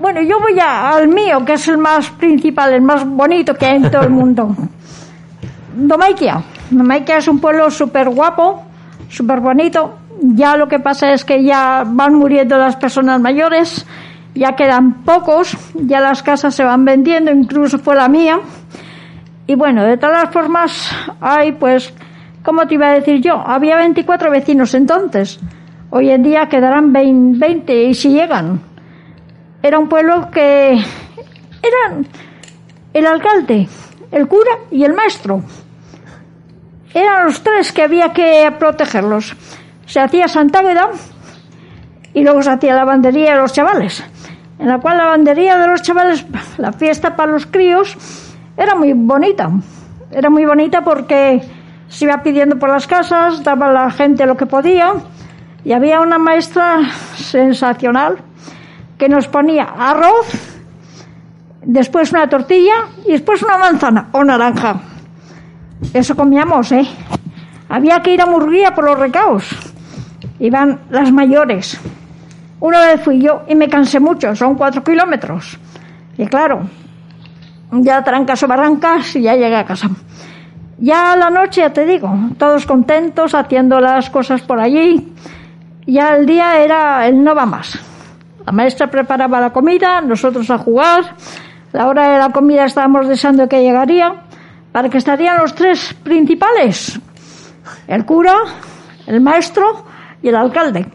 Bueno, 0.00 0.20
yo 0.22 0.38
voy 0.40 0.58
a- 0.60 0.90
al 0.90 1.08
mío, 1.08 1.44
que 1.44 1.54
es 1.54 1.66
el 1.68 1.78
más 1.78 2.10
principal, 2.10 2.72
el 2.74 2.82
más 2.82 3.06
bonito 3.06 3.54
que 3.54 3.66
hay 3.66 3.76
en 3.76 3.90
todo 3.90 4.02
el 4.02 4.10
mundo. 4.10 4.54
Domaiquia. 5.76 6.42
Domaiquia 6.70 7.18
es 7.18 7.28
un 7.28 7.38
pueblo 7.38 7.70
súper 7.70 8.08
guapo, 8.08 8.62
súper 9.08 9.40
bonito. 9.40 9.94
Ya 10.20 10.56
lo 10.56 10.66
que 10.68 10.78
pasa 10.78 11.12
es 11.12 11.24
que 11.24 11.42
ya 11.44 11.84
van 11.86 12.14
muriendo 12.14 12.56
las 12.56 12.76
personas 12.76 13.20
mayores, 13.20 13.86
ya 14.34 14.52
quedan 14.56 15.02
pocos, 15.04 15.56
ya 15.74 16.00
las 16.00 16.22
casas 16.22 16.54
se 16.54 16.64
van 16.64 16.84
vendiendo, 16.84 17.30
incluso 17.30 17.78
fue 17.78 17.94
la 17.94 18.08
mía. 18.08 18.40
Y 19.46 19.54
bueno, 19.54 19.84
de 19.84 19.96
todas 19.98 20.30
formas, 20.30 20.90
hay 21.20 21.52
pues, 21.52 21.92
¿cómo 22.42 22.66
te 22.66 22.74
iba 22.74 22.88
a 22.88 22.94
decir 22.94 23.20
yo? 23.20 23.34
Había 23.46 23.76
24 23.76 24.30
vecinos 24.30 24.74
entonces. 24.74 25.38
Hoy 25.90 26.10
en 26.10 26.22
día 26.22 26.48
quedarán 26.48 26.92
20, 26.92 27.38
20 27.38 27.84
y 27.84 27.94
si 27.94 28.10
llegan. 28.10 28.60
Era 29.62 29.78
un 29.78 29.88
pueblo 29.88 30.30
que 30.30 30.72
eran 30.72 32.06
el 32.92 33.06
alcalde, 33.06 33.68
el 34.10 34.28
cura 34.28 34.58
y 34.70 34.84
el 34.84 34.94
maestro. 34.94 35.42
Eran 36.94 37.26
los 37.26 37.42
tres 37.42 37.72
que 37.72 37.82
había 37.82 38.12
que 38.12 38.52
protegerlos. 38.58 39.36
Se 39.86 40.00
hacía 40.00 40.28
Santa 40.28 40.62
y 42.14 42.22
luego 42.22 42.42
se 42.42 42.50
hacía 42.50 42.72
la 42.72 42.80
lavandería 42.80 43.34
de 43.34 43.40
los 43.40 43.52
chavales. 43.52 44.02
En 44.58 44.68
la 44.68 44.78
cual 44.78 44.96
la 44.96 45.04
lavandería 45.04 45.58
de 45.58 45.66
los 45.66 45.82
chavales, 45.82 46.24
la 46.56 46.72
fiesta 46.72 47.14
para 47.14 47.32
los 47.32 47.44
críos, 47.46 47.96
era 48.56 48.74
muy 48.74 48.94
bonita. 48.94 49.50
Era 50.10 50.30
muy 50.30 50.46
bonita 50.46 50.82
porque 50.82 51.42
se 51.88 52.04
iba 52.06 52.22
pidiendo 52.22 52.58
por 52.58 52.70
las 52.70 52.86
casas, 52.86 53.42
daba 53.44 53.70
la 53.70 53.90
gente 53.90 54.24
lo 54.24 54.36
que 54.36 54.46
podía. 54.46 54.94
Y 55.64 55.72
había 55.72 56.00
una 56.00 56.16
maestra 56.16 56.80
sensacional 57.16 58.16
que 58.98 59.08
nos 59.08 59.28
ponía 59.28 59.64
arroz, 59.64 60.60
después 61.62 62.12
una 62.12 62.28
tortilla 62.28 62.86
y 63.06 63.12
después 63.12 63.42
una 63.42 63.58
manzana 63.58 64.08
o 64.12 64.24
naranja. 64.24 64.80
Eso 65.92 66.16
comíamos, 66.16 66.72
¿eh? 66.72 66.86
Había 67.68 68.00
que 68.00 68.14
ir 68.14 68.22
a 68.22 68.26
Murguía 68.26 68.74
por 68.74 68.84
los 68.84 68.98
recaos. 68.98 69.44
Iban 70.38 70.80
las 70.90 71.12
mayores. 71.12 71.78
Una 72.60 72.86
vez 72.86 73.02
fui 73.02 73.20
yo 73.20 73.42
y 73.48 73.54
me 73.54 73.68
cansé 73.68 74.00
mucho, 74.00 74.34
son 74.34 74.54
cuatro 74.54 74.82
kilómetros. 74.82 75.58
Y 76.16 76.26
claro, 76.26 76.62
ya 77.72 78.02
trancas 78.02 78.42
o 78.42 78.46
barrancas 78.46 79.16
y 79.16 79.22
ya 79.22 79.34
llegué 79.34 79.56
a 79.56 79.64
casa. 79.64 79.90
Ya 80.78 81.12
a 81.12 81.16
la 81.16 81.30
noche, 81.30 81.62
ya 81.62 81.72
te 81.72 81.84
digo, 81.84 82.10
todos 82.38 82.66
contentos, 82.66 83.34
haciendo 83.34 83.80
las 83.80 84.10
cosas 84.10 84.42
por 84.42 84.60
allí. 84.60 85.12
Ya 85.86 86.16
el 86.16 86.26
día 86.26 86.62
era 86.62 87.06
el 87.06 87.22
no 87.22 87.34
va 87.34 87.46
más. 87.46 87.78
La 88.46 88.52
maestra 88.52 88.88
preparaba 88.88 89.40
la 89.40 89.50
comida, 89.50 90.00
nosotros 90.00 90.48
a 90.50 90.58
jugar. 90.58 91.16
La 91.72 91.88
hora 91.88 92.12
de 92.12 92.18
la 92.18 92.30
comida 92.30 92.64
estábamos 92.64 93.08
deseando 93.08 93.48
que 93.48 93.60
llegaría, 93.60 94.22
para 94.70 94.88
que 94.88 94.98
estarían 94.98 95.38
los 95.38 95.52
tres 95.52 95.92
principales. 95.94 96.98
El 97.88 98.06
cura, 98.06 98.34
el 99.08 99.20
maestro 99.20 99.84
y 100.22 100.28
el 100.28 100.36
alcalde. 100.36 100.86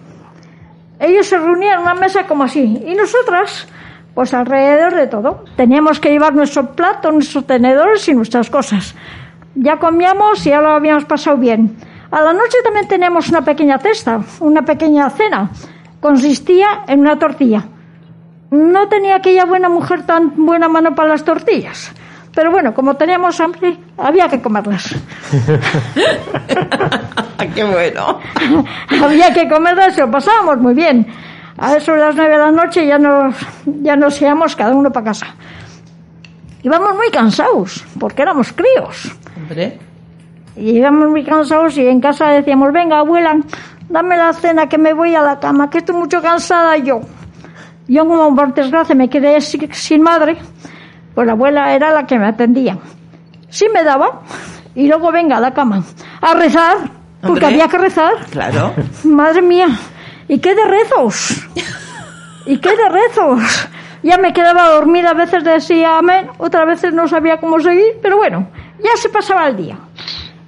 Ellos 0.97 1.27
se 1.27 1.37
reunían 1.37 1.79
en 1.79 1.81
una 1.81 1.93
mesa 1.93 2.25
como 2.25 2.45
así, 2.45 2.83
y 2.87 2.95
nosotras, 2.95 3.67
pues 4.13 4.33
alrededor 4.33 4.95
de 4.95 5.07
todo. 5.07 5.43
Teníamos 5.57 5.99
que 5.99 6.09
llevar 6.09 6.33
nuestro 6.33 6.71
plato, 6.71 7.11
nuestros 7.11 7.45
tenedores 7.45 8.07
y 8.07 8.13
nuestras 8.13 8.49
cosas. 8.49 8.95
Ya 9.55 9.77
comíamos 9.77 10.45
y 10.45 10.51
ya 10.51 10.61
lo 10.61 10.69
habíamos 10.69 11.03
pasado 11.03 11.35
bien. 11.35 11.75
A 12.11 12.21
la 12.21 12.31
noche 12.31 12.57
también 12.63 12.87
teníamos 12.87 13.27
una 13.27 13.41
pequeña 13.41 13.77
cesta, 13.77 14.21
una 14.39 14.61
pequeña 14.61 15.09
cena. 15.09 15.49
Consistía 16.01 16.83
en 16.87 17.01
una 17.01 17.17
tortilla. 17.17 17.63
No 18.49 18.89
tenía 18.89 19.15
aquella 19.15 19.45
buena 19.45 19.69
mujer 19.69 20.05
tan 20.05 20.45
buena 20.45 20.67
mano 20.67 20.93
para 20.93 21.09
las 21.09 21.23
tortillas. 21.23 21.93
Pero 22.33 22.51
bueno, 22.51 22.73
como 22.73 22.95
teníamos 22.95 23.39
hambre, 23.39 23.77
había 23.97 24.29
que 24.29 24.41
comerlas. 24.41 24.95
Qué 27.55 27.63
bueno. 27.63 28.19
había 29.03 29.33
que 29.33 29.49
comerlas 29.49 29.97
y 29.97 30.01
lo 30.01 30.11
pasábamos 30.11 30.57
muy 30.57 30.73
bien. 30.73 31.07
A 31.57 31.75
eso 31.75 31.93
de 31.93 31.99
las 31.99 32.15
nueve 32.15 32.33
de 32.33 32.39
la 32.39 32.51
noche 32.51 32.87
ya 32.87 32.97
nos, 32.97 33.35
ya 33.65 33.95
nos 33.95 34.21
íbamos 34.21 34.55
cada 34.55 34.73
uno 34.73 34.91
para 34.91 35.05
casa. 35.05 35.27
Íbamos 36.63 36.95
muy 36.95 37.09
cansados, 37.09 37.83
porque 37.99 38.21
éramos 38.21 38.53
críos. 38.53 39.11
Hombre. 39.35 39.79
Y 40.55 40.71
íbamos 40.71 41.09
muy 41.09 41.23
cansados 41.23 41.77
y 41.77 41.87
en 41.87 41.99
casa 41.99 42.29
decíamos, 42.29 42.71
venga, 42.71 42.99
abuela, 42.99 43.37
dame 43.91 44.17
la 44.17 44.33
cena 44.33 44.67
que 44.67 44.77
me 44.77 44.93
voy 44.93 45.13
a 45.15 45.21
la 45.21 45.39
cama, 45.39 45.69
que 45.69 45.79
estoy 45.79 45.95
mucho 45.95 46.21
cansada 46.21 46.77
yo. 46.77 47.01
Yo 47.87 48.05
como 48.07 48.35
por 48.35 48.53
desgracia 48.53 48.95
me 48.95 49.09
quedé 49.09 49.39
si- 49.41 49.69
sin 49.73 50.01
madre, 50.01 50.37
pues 51.13 51.27
la 51.27 51.33
abuela 51.33 51.73
era 51.75 51.91
la 51.91 52.05
que 52.05 52.17
me 52.17 52.27
atendía. 52.27 52.77
Sí 53.49 53.67
me 53.73 53.83
daba 53.83 54.21
y 54.75 54.87
luego 54.87 55.11
venga 55.11 55.37
a 55.37 55.39
la 55.41 55.53
cama 55.53 55.83
a 56.21 56.33
rezar, 56.33 56.77
porque 57.21 57.27
Hombre. 57.27 57.45
había 57.47 57.67
que 57.67 57.77
rezar. 57.77 58.13
Claro. 58.31 58.73
Madre 59.03 59.41
mía, 59.41 59.67
¿y 60.27 60.39
qué 60.39 60.55
de 60.55 60.63
rezos? 60.65 61.43
¿Y 62.45 62.57
qué 62.59 62.69
de 62.69 62.89
rezos? 62.89 63.69
Ya 64.03 64.17
me 64.17 64.33
quedaba 64.33 64.69
dormida, 64.69 65.11
a 65.11 65.13
veces 65.13 65.43
decía 65.43 65.97
amén, 65.99 66.27
otras 66.39 66.65
veces 66.65 66.93
no 66.93 67.07
sabía 67.07 67.37
cómo 67.39 67.59
seguir, 67.59 67.99
pero 68.01 68.17
bueno, 68.17 68.47
ya 68.83 68.95
se 68.95 69.09
pasaba 69.09 69.47
el 69.47 69.57
día. 69.57 69.77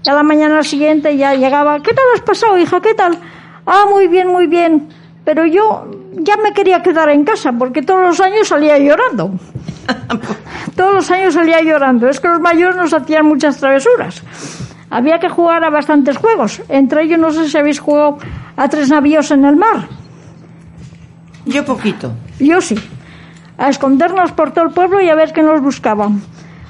Y 0.05 0.09
a 0.09 0.13
la 0.13 0.23
mañana 0.23 0.63
siguiente 0.63 1.15
ya 1.15 1.33
llegaba, 1.33 1.79
¿qué 1.79 1.93
tal 1.93 2.05
has 2.13 2.21
pasado, 2.21 2.57
hija? 2.57 2.81
¿Qué 2.81 2.93
tal? 2.93 3.17
Ah, 3.65 3.85
muy 3.89 4.07
bien, 4.07 4.27
muy 4.27 4.47
bien. 4.47 4.89
Pero 5.23 5.45
yo 5.45 5.89
ya 6.13 6.35
me 6.37 6.53
quería 6.53 6.83
quedar 6.83 7.09
en 7.09 7.23
casa 7.23 7.53
porque 7.53 7.81
todos 7.81 8.01
los 8.01 8.19
años 8.19 8.49
salía 8.49 8.77
llorando. 8.77 9.31
todos 10.75 10.93
los 10.93 11.11
años 11.11 11.33
salía 11.33 11.61
llorando. 11.61 12.09
Es 12.09 12.19
que 12.19 12.27
los 12.27 12.41
mayores 12.41 12.75
nos 12.75 12.93
hacían 12.93 13.25
muchas 13.25 13.57
travesuras. 13.57 14.21
Había 14.89 15.19
que 15.19 15.29
jugar 15.29 15.63
a 15.63 15.69
bastantes 15.69 16.17
juegos. 16.17 16.61
Entre 16.67 17.03
ellos, 17.03 17.19
no 17.19 17.31
sé 17.31 17.47
si 17.49 17.57
habéis 17.57 17.79
jugado 17.79 18.17
a 18.57 18.67
tres 18.67 18.89
navíos 18.89 19.31
en 19.31 19.45
el 19.45 19.55
mar. 19.55 19.87
Yo 21.45 21.63
poquito. 21.63 22.11
Yo 22.39 22.59
sí. 22.59 22.75
A 23.57 23.69
escondernos 23.69 24.33
por 24.33 24.51
todo 24.51 24.65
el 24.65 24.71
pueblo 24.71 25.01
y 25.01 25.09
a 25.09 25.15
ver 25.15 25.31
qué 25.31 25.41
nos 25.41 25.61
buscaban. 25.61 26.21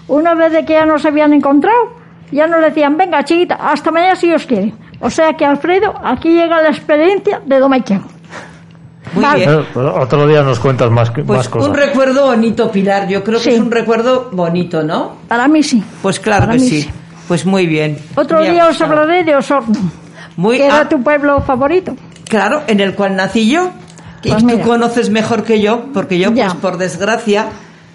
Una 0.07 0.35
vez 0.35 0.51
de 0.51 0.65
que 0.65 0.73
ya 0.73 0.85
nos 0.85 1.05
habían 1.05 1.33
encontrado, 1.33 2.02
ya 2.33 2.47
nos 2.47 2.61
decían, 2.61 2.97
venga 2.97 3.23
chiquita, 3.23 3.55
hasta 3.55 3.91
mañana 3.91 4.15
si 4.15 4.27
Dios 4.27 4.45
quiere. 4.45 4.73
O 4.99 5.09
sea 5.09 5.33
que 5.33 5.45
Alfredo, 5.45 5.93
aquí 6.03 6.29
llega 6.29 6.61
la 6.61 6.69
experiencia 6.69 7.41
de 7.45 7.59
Domaiquia. 7.59 8.01
Muy 9.13 9.23
Vale. 9.23 9.45
bien. 9.45 9.65
Otro 9.75 10.25
día 10.27 10.41
nos 10.43 10.59
cuentas 10.59 10.89
más, 10.89 11.09
más 11.15 11.25
Pues 11.27 11.49
cosas. 11.49 11.69
un 11.69 11.75
recuerdo 11.75 12.25
bonito, 12.25 12.71
Pilar. 12.71 13.07
Yo 13.07 13.23
creo 13.23 13.39
que 13.41 13.53
es 13.53 13.59
un 13.59 13.69
recuerdo 13.69 14.29
bonito, 14.31 14.81
¿no? 14.81 15.17
Para 15.27 15.47
mí 15.47 15.61
sí. 15.61 15.83
Pues 16.01 16.19
claro 16.19 16.45
Para 16.45 16.53
que 16.53 16.59
mí 16.63 16.67
sí. 16.69 16.81
sí. 16.83 16.89
Pues 17.27 17.45
muy 17.45 17.67
bien. 17.67 17.97
Otro 18.15 18.41
día 18.41 18.67
os 18.67 18.81
hablaré 18.81 19.23
de 19.23 19.35
Osorno, 19.35 19.75
Muy 20.35 20.57
que 20.57 20.65
era 20.65 20.87
tu 20.89 21.01
pueblo 21.03 21.41
favorito. 21.41 21.95
Claro, 22.27 22.63
en 22.67 22.79
el 22.79 22.95
cual 22.95 23.15
nací 23.15 23.49
yo. 23.49 23.69
Y 24.23 24.29
Pues 24.29 24.41
tú 24.41 24.45
mira. 24.47 24.63
conoces 24.63 25.09
mejor 25.09 25.43
que 25.43 25.61
yo, 25.61 25.85
porque 25.93 26.17
yo, 26.17 26.31
Ya. 26.33 26.45
pues 26.45 26.55
por 26.55 26.77
desgracia, 26.77 27.47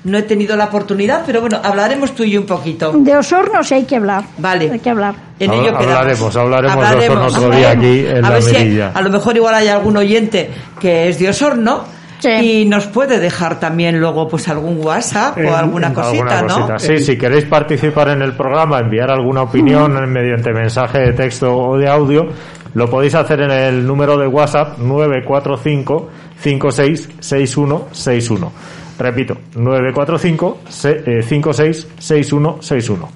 no 0.09 0.19
he 0.19 0.23
tenido 0.23 0.57
la 0.57 0.67
oportunidad, 0.67 1.23
pero 1.27 1.41
bueno, 1.41 1.59
hablaremos 1.63 2.15
tú 2.15 2.25
y 2.25 2.31
yo 2.33 2.41
un 2.41 2.47
poquito. 2.47 2.93
De 2.93 3.17
Osorno 3.17 3.63
sí 3.63 3.75
hay 3.75 3.85
que 3.85 3.97
hablar. 3.97 4.25
Vale. 4.39 4.71
Hay 4.71 4.79
que 4.81 4.91
hablar. 4.91 5.15
En 5.39 5.53
ello 5.53 5.77
quedamos. 5.79 6.37
hablaremos, 6.37 6.37
hablaremos 6.37 6.91
de 7.01 7.09
Osorno 7.09 7.27
otro 7.27 7.51
día 7.57 7.71
aquí 7.71 8.07
en 8.07 8.19
a 8.25 8.29
la 8.29 8.31
ver 8.31 8.43
si 8.43 8.57
Mirilla. 8.57 8.91
a 8.95 9.03
lo 9.03 9.11
mejor 9.11 9.37
igual 9.37 9.55
hay 9.55 9.69
algún 9.69 9.97
oyente 9.97 10.51
que 10.81 11.09
es 11.09 11.19
de 11.19 11.29
Osorno 11.29 11.97
Sí. 12.21 12.29
Y 12.31 12.65
nos 12.65 12.87
puede 12.89 13.21
dejar 13.21 13.61
también 13.61 14.01
luego 14.01 14.27
pues 14.27 14.49
algún 14.49 14.85
WhatsApp 14.85 15.39
o 15.39 15.55
alguna 15.55 15.95
cosita, 15.95 16.41
Alguna 16.41 16.59
¿no? 16.59 16.67
cosita. 16.67 16.79
Sí, 16.81 16.99
si 17.05 17.17
queréis 17.17 17.45
participar 17.45 18.09
en 18.09 18.23
el 18.23 18.33
programa, 18.33 18.81
enviar 18.81 19.09
alguna 19.09 19.43
opinión 19.43 19.93
mediante 20.11 20.53
mensaje 20.53 20.99
de 20.99 21.13
texto 21.13 21.57
o 21.57 21.79
de 21.79 21.89
audio, 21.89 22.27
lo 22.75 22.91
podéis 22.91 23.15
hacer 23.15 23.43
en 23.43 23.53
el 23.53 23.87
número 23.87 24.19
de 24.19 24.27
WhatsApp 24.27 24.79
945 24.79 26.09
566161. 26.41 28.53
Repito, 28.99 29.37
945 29.55 30.59
se- 30.69 31.03
eh, 31.07 31.23
566161. 31.23 33.09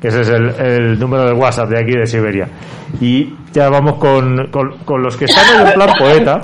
Que 0.00 0.08
ese 0.08 0.20
es 0.20 0.28
el, 0.28 0.48
el 0.60 0.98
número 0.98 1.26
de 1.26 1.32
WhatsApp 1.32 1.70
de 1.70 1.78
aquí 1.80 1.92
de 1.92 2.06
Siberia. 2.06 2.48
Y 3.00 3.34
ya 3.52 3.68
vamos 3.68 3.94
con, 3.94 4.48
con, 4.50 4.78
con 4.84 5.02
los 5.02 5.16
que 5.16 5.24
están 5.24 5.66
en 5.66 5.72
plan 5.74 5.90
poeta. 5.98 6.40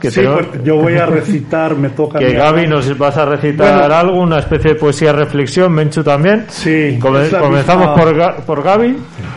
Que 0.00 0.10
Sí, 0.10 0.20
pues 0.22 0.62
yo 0.62 0.76
voy 0.76 0.94
a 0.96 1.06
recitar, 1.06 1.74
me 1.74 1.88
toca. 1.88 2.18
que 2.18 2.32
Gaby 2.34 2.66
nos 2.66 2.98
vas 2.98 3.16
a 3.16 3.24
recitar 3.24 3.78
Bueno. 3.78 3.94
algo, 3.94 4.20
una 4.20 4.40
especie 4.40 4.74
de 4.74 4.76
poesía 4.76 5.12
reflexión, 5.12 5.72
Menchu 5.72 6.02
también. 6.04 6.44
Sí, 6.48 6.98
Come- 7.00 7.30
la 7.30 7.38
comenzamos 7.40 7.86
misma- 7.88 8.02
por, 8.02 8.14
Ga- 8.16 8.36
por 8.44 8.62
Gaby. 8.62 8.96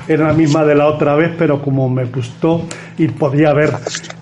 Era 0.09 0.27
la 0.27 0.33
misma 0.33 0.65
de 0.65 0.75
la 0.75 0.87
otra 0.87 1.15
vez, 1.15 1.31
pero 1.37 1.61
como 1.61 1.87
me 1.89 2.03
gustó 2.05 2.65
y 2.97 3.07
podía 3.07 3.53
ver. 3.53 3.71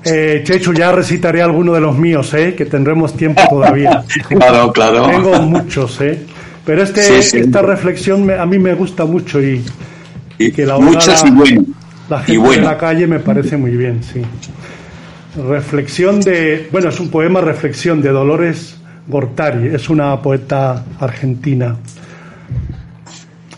Eh, 0.03 0.41
Chechu, 0.43 0.73
ya 0.73 0.91
recitaré 0.91 1.41
alguno 1.41 1.73
de 1.73 1.81
los 1.81 1.97
míos, 1.97 2.31
¿eh? 2.35 2.53
que 2.55 2.65
tendremos 2.65 3.13
tiempo 3.17 3.41
todavía. 3.49 4.03
Claro, 4.29 4.71
claro. 4.71 5.07
Tengo 5.07 5.41
muchos, 5.41 5.99
¿eh? 6.01 6.23
Pero 6.63 6.83
este, 6.83 7.01
Sí, 7.01 7.21
sí. 7.23 7.37
esta 7.39 7.61
reflexión 7.63 8.23
me- 8.25 8.35
a 8.37 8.45
mí 8.45 8.59
me 8.59 8.75
gusta 8.75 9.05
mucho 9.05 9.41
y 9.41 9.63
Y 10.37 10.51
que 10.51 10.65
la 10.67 10.77
muchos 10.77 11.07
otra- 11.07 11.29
y 11.29 11.31
bueno. 11.31 11.63
la 12.09 12.17
Y 12.17 12.25
gente 12.25 12.37
bueno. 12.37 12.61
de 12.61 12.67
la 12.67 12.77
calle 12.77 13.07
me 13.07 13.19
parece 13.19 13.57
muy 13.57 13.71
bien, 13.75 14.03
sí. 14.03 14.21
Reflexión 15.37 16.19
de, 16.19 16.67
bueno, 16.71 16.89
es 16.89 16.99
un 16.99 17.09
poema 17.09 17.41
reflexión 17.41 18.01
de 18.01 18.09
Dolores 18.09 18.75
Gortari, 19.07 19.67
es 19.67 19.87
una 19.87 20.19
poeta 20.19 20.83
argentina. 20.99 21.77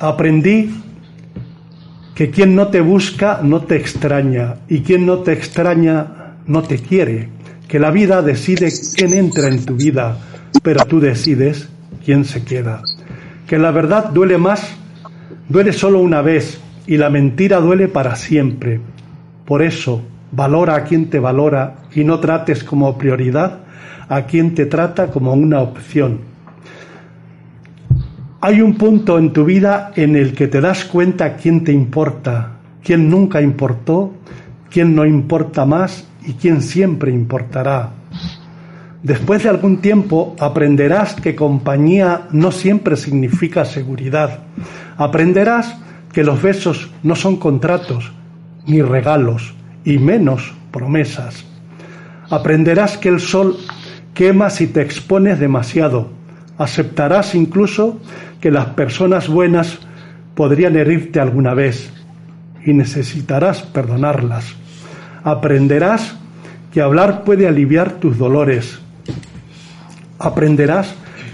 Aprendí 0.01 0.71
que 2.13 2.31
quien 2.31 2.53
no 2.53 2.67
te 2.67 2.81
busca 2.81 3.39
no 3.41 3.61
te 3.61 3.77
extraña 3.77 4.55
y 4.67 4.81
quien 4.81 5.05
no 5.05 5.19
te 5.19 5.31
extraña 5.31 6.35
no 6.47 6.63
te 6.63 6.79
quiere, 6.79 7.29
que 7.69 7.79
la 7.79 7.91
vida 7.91 8.21
decide 8.21 8.73
quién 8.97 9.13
entra 9.13 9.47
en 9.47 9.63
tu 9.63 9.75
vida, 9.75 10.17
pero 10.61 10.83
tú 10.83 10.99
decides 10.99 11.69
quién 12.03 12.25
se 12.25 12.43
queda, 12.43 12.83
que 13.47 13.57
la 13.57 13.71
verdad 13.71 14.09
duele 14.09 14.37
más, 14.37 14.75
duele 15.47 15.71
solo 15.71 15.99
una 15.99 16.21
vez 16.21 16.59
y 16.87 16.97
la 16.97 17.09
mentira 17.09 17.61
duele 17.61 17.87
para 17.87 18.17
siempre. 18.17 18.81
Por 19.45 19.61
eso, 19.61 20.03
valora 20.31 20.75
a 20.75 20.83
quien 20.83 21.09
te 21.09 21.19
valora 21.19 21.75
y 21.93 22.03
no 22.03 22.19
trates 22.19 22.63
como 22.63 22.97
prioridad 22.97 23.59
a 24.07 24.23
quien 24.23 24.55
te 24.55 24.65
trata 24.65 25.07
como 25.07 25.33
una 25.33 25.61
opción. 25.61 26.21
Hay 28.41 28.61
un 28.61 28.75
punto 28.75 29.19
en 29.19 29.33
tu 29.33 29.45
vida 29.45 29.91
en 29.95 30.15
el 30.15 30.33
que 30.33 30.47
te 30.47 30.61
das 30.61 30.85
cuenta 30.85 31.35
quién 31.35 31.63
te 31.63 31.71
importa, 31.71 32.53
quién 32.83 33.09
nunca 33.09 33.41
importó, 33.41 34.13
quién 34.69 34.95
no 34.95 35.05
importa 35.05 35.65
más 35.65 36.07
y 36.25 36.33
quién 36.33 36.61
siempre 36.61 37.11
importará. 37.11 37.91
Después 39.03 39.43
de 39.43 39.49
algún 39.49 39.77
tiempo 39.77 40.35
aprenderás 40.39 41.15
que 41.15 41.35
compañía 41.35 42.27
no 42.31 42.51
siempre 42.51 42.97
significa 42.97 43.63
seguridad. 43.63 44.39
Aprenderás 44.97 45.77
que 46.11 46.23
los 46.23 46.41
besos 46.41 46.91
no 47.03 47.15
son 47.15 47.37
contratos 47.37 48.11
ni 48.65 48.81
regalos 48.81 49.53
y 49.89 49.97
menos 49.97 50.53
promesas. 50.69 51.43
Aprenderás 52.29 52.95
que 52.99 53.09
el 53.09 53.19
sol 53.19 53.57
quema 54.13 54.51
si 54.51 54.67
te 54.67 54.81
expones 54.81 55.39
demasiado. 55.39 56.11
Aceptarás 56.59 57.33
incluso 57.33 57.99
que 58.39 58.51
las 58.51 58.67
personas 58.67 59.27
buenas 59.27 59.79
podrían 60.35 60.75
herirte 60.75 61.19
alguna 61.19 61.55
vez 61.55 61.91
y 62.63 62.73
necesitarás 62.73 63.63
perdonarlas. 63.63 64.45
Aprenderás 65.23 66.15
que 66.71 66.81
hablar 66.81 67.23
puede 67.23 67.47
aliviar 67.47 67.93
tus 67.93 68.19
dolores. 68.19 68.77
Aprenderás 70.19 70.93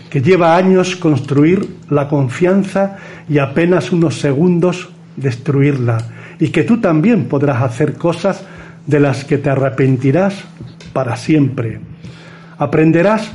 que 0.09 0.21
lleva 0.21 0.55
años 0.55 0.95
construir 0.95 1.75
la 1.89 2.07
confianza 2.07 2.95
y 3.27 3.39
apenas 3.39 3.91
unos 3.91 4.21
segundos 4.21 4.91
destruirla, 5.17 5.97
y 6.39 6.49
que 6.49 6.63
tú 6.63 6.79
también 6.79 7.25
podrás 7.25 7.61
hacer 7.61 7.93
cosas 7.93 8.43
de 8.85 8.99
las 8.99 9.23
que 9.23 9.37
te 9.37 9.49
arrepentirás 9.49 10.43
para 10.93 11.15
siempre. 11.15 11.79
Aprenderás 12.57 13.31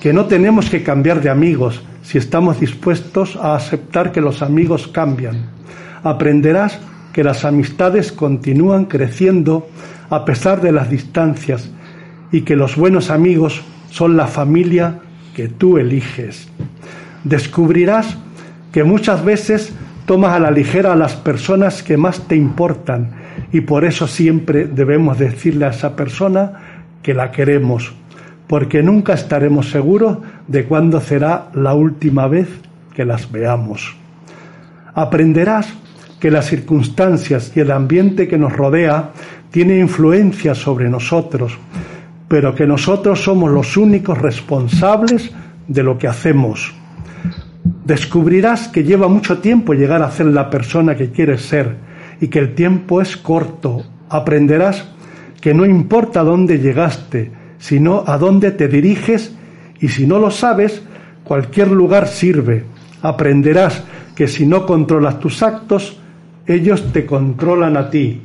que 0.00 0.12
no 0.12 0.26
tenemos 0.26 0.70
que 0.70 0.82
cambiar 0.82 1.20
de 1.20 1.30
amigos 1.30 1.82
si 2.02 2.18
estamos 2.18 2.60
dispuestos 2.60 3.36
a 3.36 3.54
aceptar 3.54 4.12
que 4.12 4.20
los 4.20 4.42
amigos 4.42 4.88
cambian. 4.88 5.46
Aprenderás 6.02 6.78
que 7.12 7.24
las 7.24 7.44
amistades 7.44 8.12
continúan 8.12 8.86
creciendo 8.86 9.68
a 10.10 10.24
pesar 10.24 10.60
de 10.60 10.72
las 10.72 10.90
distancias 10.90 11.70
y 12.30 12.42
que 12.42 12.56
los 12.56 12.76
buenos 12.76 13.10
amigos 13.10 13.62
son 13.90 14.16
la 14.16 14.26
familia 14.26 15.00
que 15.34 15.48
tú 15.48 15.78
eliges. 15.78 16.48
Descubrirás 17.22 18.16
que 18.72 18.84
muchas 18.84 19.24
veces 19.24 19.72
tomas 20.06 20.34
a 20.34 20.40
la 20.40 20.50
ligera 20.50 20.92
a 20.92 20.96
las 20.96 21.16
personas 21.16 21.82
que 21.82 21.96
más 21.96 22.20
te 22.28 22.36
importan 22.36 23.10
y 23.52 23.62
por 23.62 23.84
eso 23.84 24.06
siempre 24.06 24.66
debemos 24.66 25.18
decirle 25.18 25.66
a 25.66 25.70
esa 25.70 25.96
persona 25.96 26.52
que 27.02 27.14
la 27.14 27.30
queremos, 27.30 27.92
porque 28.46 28.82
nunca 28.82 29.14
estaremos 29.14 29.70
seguros 29.70 30.18
de 30.48 30.64
cuándo 30.64 31.00
será 31.00 31.48
la 31.54 31.74
última 31.74 32.26
vez 32.26 32.48
que 32.94 33.04
las 33.04 33.30
veamos. 33.30 33.96
Aprenderás 34.94 35.72
que 36.20 36.30
las 36.30 36.46
circunstancias 36.46 37.52
y 37.54 37.60
el 37.60 37.70
ambiente 37.70 38.28
que 38.28 38.38
nos 38.38 38.52
rodea 38.52 39.10
tiene 39.50 39.78
influencia 39.78 40.54
sobre 40.54 40.88
nosotros, 40.88 41.58
pero 42.28 42.54
que 42.54 42.66
nosotros 42.66 43.22
somos 43.22 43.50
los 43.50 43.76
únicos 43.76 44.18
responsables 44.18 45.30
de 45.68 45.82
lo 45.82 45.98
que 45.98 46.08
hacemos. 46.08 46.74
Descubrirás 47.64 48.68
que 48.68 48.84
lleva 48.84 49.08
mucho 49.08 49.38
tiempo 49.38 49.72
llegar 49.72 50.02
a 50.02 50.10
ser 50.10 50.26
la 50.26 50.50
persona 50.50 50.96
que 50.96 51.10
quieres 51.10 51.42
ser 51.42 51.76
y 52.20 52.28
que 52.28 52.38
el 52.38 52.54
tiempo 52.54 53.00
es 53.00 53.16
corto. 53.16 53.84
Aprenderás 54.10 54.84
que 55.40 55.54
no 55.54 55.64
importa 55.64 56.22
dónde 56.22 56.58
llegaste, 56.58 57.32
sino 57.58 58.04
a 58.06 58.18
dónde 58.18 58.50
te 58.50 58.68
diriges 58.68 59.34
y 59.80 59.88
si 59.88 60.06
no 60.06 60.18
lo 60.18 60.30
sabes, 60.30 60.82
cualquier 61.24 61.70
lugar 61.70 62.06
sirve. 62.06 62.64
Aprenderás 63.00 63.82
que 64.14 64.28
si 64.28 64.46
no 64.46 64.66
controlas 64.66 65.18
tus 65.18 65.42
actos, 65.42 65.98
ellos 66.46 66.92
te 66.92 67.06
controlan 67.06 67.76
a 67.76 67.88
ti. 67.88 68.20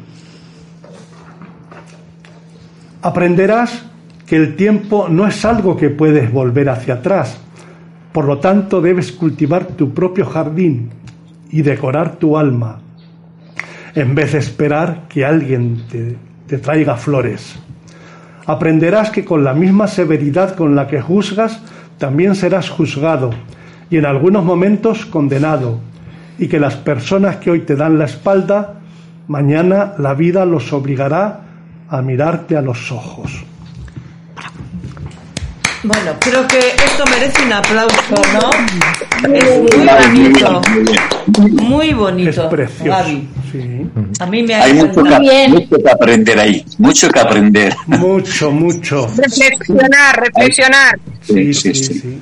Aprenderás 3.02 3.86
que 4.26 4.36
el 4.36 4.56
tiempo 4.56 5.08
no 5.10 5.26
es 5.26 5.44
algo 5.46 5.78
que 5.78 5.90
puedes 5.90 6.32
volver 6.32 6.70
hacia 6.70 6.96
atrás. 6.96 7.40
Por 8.12 8.26
lo 8.26 8.40
tanto, 8.40 8.82
debes 8.82 9.12
cultivar 9.12 9.66
tu 9.66 9.94
propio 9.94 10.26
jardín 10.26 10.90
y 11.52 11.62
decorar 11.62 12.16
tu 12.16 12.38
alma, 12.38 12.80
en 13.94 14.16
vez 14.16 14.34
de 14.34 14.40
esperar 14.40 15.08
que 15.08 15.26
alguien 15.26 15.84
te, 16.48 16.58
traiga 16.58 16.96
flores. 16.96 17.60
Aprenderás 18.46 19.12
que 19.12 19.24
con 19.24 19.44
la 19.44 19.54
misma 19.54 19.88
severidad 19.88 20.56
con 20.56 20.76
la 20.76 20.88
que 20.88 21.02
juzgas, 21.02 21.62
también 22.00 22.34
serás 22.34 22.70
juzgado 22.70 23.30
y 23.92 23.98
en 23.98 24.06
algunos 24.06 24.44
momentos 24.44 25.06
condenado, 25.06 25.80
y 26.38 26.48
que 26.48 26.60
las 26.60 26.76
personas 26.76 27.38
que 27.38 27.52
hoy 27.52 27.60
te 27.62 27.76
dan 27.76 28.00
la 28.00 28.06
espalda, 28.06 28.80
mañana 29.28 29.94
la 29.98 30.14
vida 30.14 30.46
los 30.46 30.72
obligará 30.74 31.42
a 31.90 32.02
mirarte 32.02 32.56
a 32.56 32.62
los 32.62 32.92
ojos. 32.92 33.49
Bueno, 35.84 36.12
creo 36.20 36.46
que 36.48 36.58
esto 36.60 37.04
merece 37.10 37.42
un 37.46 37.54
aplauso, 37.54 38.16
¿no? 38.34 39.34
Es 39.34 39.60
muy 39.60 39.88
bonito, 39.88 40.62
muy 41.64 41.90
Es 41.90 41.96
bonito, 41.96 42.50
precioso. 42.50 42.90
Gaby. 42.90 43.30
Sí. 43.52 43.90
A 44.20 44.26
mí 44.26 44.44
me 44.44 44.56
ha 44.56 44.64
Hay 44.64 44.74
mucho 44.74 45.04
que, 45.04 45.48
mucho 45.48 45.78
que 45.78 45.90
aprender 45.90 46.40
ahí, 46.40 46.66
mucho 46.78 47.10
que 47.10 47.20
aprender. 47.20 47.76
Mucho, 47.88 48.52
mucho. 48.52 49.08
Reflexionar, 49.16 50.20
reflexionar. 50.20 51.00
Sí, 51.22 51.54
Sí, 51.54 51.74
sí, 51.74 51.76
sí, 51.76 51.94
sí. 52.00 52.20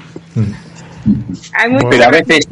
Hay 1.53 1.69
mucho 1.71 1.89
Pero 1.89 2.03
a 2.03 2.11
que 2.11 2.21
veces, 2.23 2.47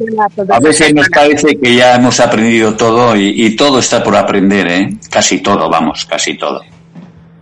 a 0.50 0.60
veces 0.60 0.94
nos 0.94 1.08
parece 1.10 1.56
que 1.56 1.76
ya 1.76 1.94
hemos 1.94 2.18
aprendido 2.18 2.74
todo 2.74 3.14
y, 3.14 3.46
y 3.46 3.54
todo 3.54 3.78
está 3.78 4.02
por 4.02 4.16
aprender, 4.16 4.66
¿eh? 4.66 4.96
Casi 5.10 5.38
todo, 5.38 5.68
vamos, 5.70 6.04
casi 6.06 6.36
todo. 6.36 6.62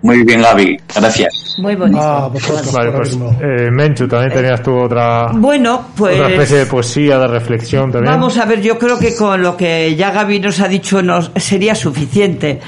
Muy 0.04 0.22
bien, 0.22 0.42
Gaby, 0.42 0.76
gracias. 0.94 1.54
Muy 1.56 1.76
bonito. 1.76 1.98
Ah, 2.02 2.28
vosotros 2.30 2.70
Vale, 2.72 2.90
por 2.90 3.00
pues 3.00 3.16
eh, 3.40 3.70
Menchu, 3.70 4.06
también 4.06 4.34
tenías 4.34 4.62
tú 4.62 4.76
otra, 4.76 5.28
Bueno, 5.32 5.86
pues 5.96 6.16
otra 6.20 6.28
especie 6.30 6.58
de 6.58 6.66
poesía, 6.66 7.18
de 7.18 7.26
reflexión 7.26 7.90
también. 7.90 8.12
vamos 8.12 8.36
a 8.36 8.44
ver, 8.44 8.60
yo 8.60 8.78
creo 8.78 8.98
que 8.98 9.16
con 9.16 9.42
lo 9.42 9.56
que 9.56 9.96
ya 9.96 10.10
Gaby 10.10 10.40
nos 10.40 10.60
ha 10.60 10.68
dicho 10.68 11.00
nos 11.00 11.30
sería 11.36 11.74
suficiente. 11.74 12.60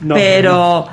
No, 0.00 0.16
pero 0.16 0.86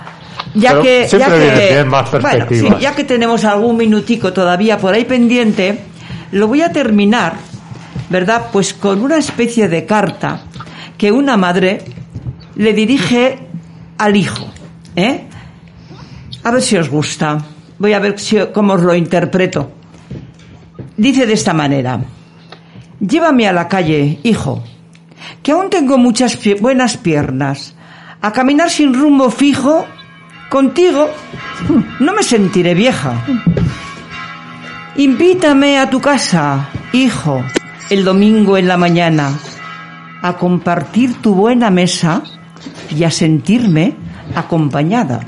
ya 0.53 0.69
Pero 0.73 0.81
que, 0.83 1.07
ya 1.17 1.25
que- 1.33 1.69
bien 1.73 1.87
más 1.87 2.11
bueno, 2.11 2.29
perspectiva. 2.29 2.75
sí, 2.77 2.81
ya 2.81 2.93
que 2.93 3.03
tenemos 3.03 3.43
algún 3.43 3.75
minutico 3.77 4.31
todavía 4.33 4.77
por 4.77 4.93
ahí 4.93 5.05
pendiente, 5.05 5.79
lo 6.31 6.47
voy 6.47 6.61
a 6.61 6.71
terminar, 6.71 7.33
¿verdad? 8.11 8.47
Pues 8.53 8.75
con 8.75 9.01
una 9.01 9.17
especie 9.17 9.67
de 9.67 9.85
carta 9.87 10.41
que 10.95 11.11
una 11.11 11.37
madre 11.37 11.81
le 12.55 12.73
dirige 12.73 13.39
al 13.97 14.15
hijo, 14.15 14.45
¿eh? 14.95 15.23
A 16.47 16.51
ver 16.51 16.61
si 16.61 16.77
os 16.77 16.87
gusta. 16.87 17.43
Voy 17.77 17.91
a 17.91 17.99
ver 17.99 18.17
si- 18.17 18.39
cómo 18.53 18.73
os 18.75 18.81
lo 18.81 18.95
interpreto. 18.95 19.69
Dice 20.95 21.25
de 21.25 21.33
esta 21.33 21.53
manera: 21.53 21.99
Llévame 23.01 23.49
a 23.49 23.51
la 23.51 23.67
calle, 23.67 24.19
hijo, 24.23 24.63
que 25.43 25.51
aún 25.51 25.69
tengo 25.69 25.97
muchas 25.97 26.39
buenas 26.61 26.95
piernas. 26.95 27.75
A 28.21 28.31
caminar 28.31 28.69
sin 28.69 28.93
rumbo 28.93 29.29
fijo, 29.29 29.85
contigo, 30.49 31.09
no 31.99 32.13
me 32.13 32.23
sentiré 32.23 32.73
vieja. 32.73 33.11
Invítame 34.95 35.77
a 35.79 35.89
tu 35.89 35.99
casa, 35.99 36.69
hijo, 36.93 37.43
el 37.89 38.05
domingo 38.05 38.55
en 38.57 38.69
la 38.69 38.77
mañana, 38.77 39.37
a 40.21 40.37
compartir 40.37 41.21
tu 41.21 41.35
buena 41.35 41.69
mesa 41.69 42.23
y 42.89 43.03
a 43.03 43.11
sentirme 43.11 43.95
acompañada. 44.33 45.19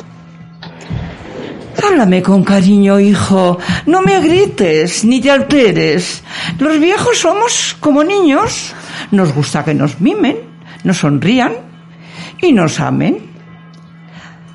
Háblame 1.84 2.22
con 2.22 2.44
cariño, 2.44 3.00
hijo. 3.00 3.58
No 3.86 4.02
me 4.02 4.20
grites 4.20 5.06
ni 5.06 5.22
te 5.22 5.32
alteres. 5.32 6.24
Los 6.58 6.80
viejos 6.80 7.18
somos 7.18 7.78
como 7.80 8.04
niños. 8.04 8.74
Nos 9.12 9.34
gusta 9.34 9.64
que 9.64 9.74
nos 9.74 10.02
mimen, 10.02 10.38
nos 10.84 10.98
sonrían 10.98 11.54
y 12.42 12.52
nos 12.52 12.80
amen. 12.80 13.30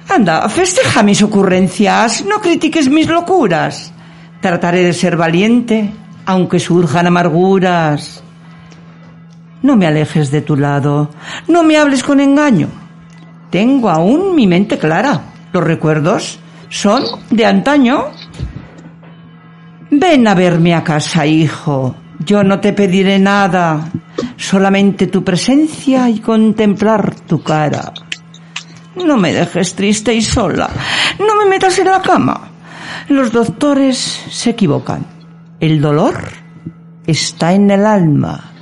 Anda, 0.09 0.49
festeja 0.49 1.03
mis 1.03 1.23
ocurrencias, 1.23 2.25
no 2.27 2.41
critiques 2.41 2.89
mis 2.89 3.09
locuras. 3.09 3.93
Trataré 4.41 4.83
de 4.83 4.93
ser 4.93 5.17
valiente, 5.17 5.91
aunque 6.27 6.61
surjan 6.61 7.07
amarguras. 7.07 8.23
No 9.63 9.77
me 9.77 9.87
alejes 9.87 10.31
de 10.31 10.43
tu 10.43 10.57
lado, 10.57 11.11
no 11.49 11.63
me 11.63 11.79
hables 11.79 12.05
con 12.05 12.21
engaño. 12.21 12.69
Tengo 13.51 13.89
aún 13.89 14.35
mi 14.35 14.47
mente 14.47 14.79
clara. 14.79 15.23
Los 15.53 15.65
recuerdos 15.65 16.39
son 16.75 17.05
de 17.31 17.47
antaño. 17.47 18.07
Ven 19.91 20.27
a 20.27 20.35
verme 20.35 20.75
a 20.75 20.83
casa, 20.83 21.25
hijo. 21.25 21.95
Yo 22.19 22.43
no 22.43 22.59
te 22.59 22.73
pediré 22.73 23.19
nada, 23.19 23.91
solamente 24.37 25.07
tu 25.07 25.23
presencia 25.23 26.11
y 26.11 26.19
contemplar 26.19 27.15
tu 27.21 27.43
cara. 27.43 27.93
No 28.97 29.17
me 29.17 29.33
dejes 29.33 29.75
triste 29.75 30.13
y 30.15 30.21
sola. 30.21 30.69
No 31.21 31.37
me 31.37 31.49
metas 31.49 31.79
en 31.79 31.87
la 31.87 32.03
cama. 32.03 32.49
Los 33.09 33.31
doctores 33.31 34.25
se 34.29 34.51
equivocan. 34.51 35.07
El 35.61 35.81
dolor 35.81 36.25
está 37.07 37.53
en 37.53 37.71
el 37.71 37.87
alma. 37.87 38.53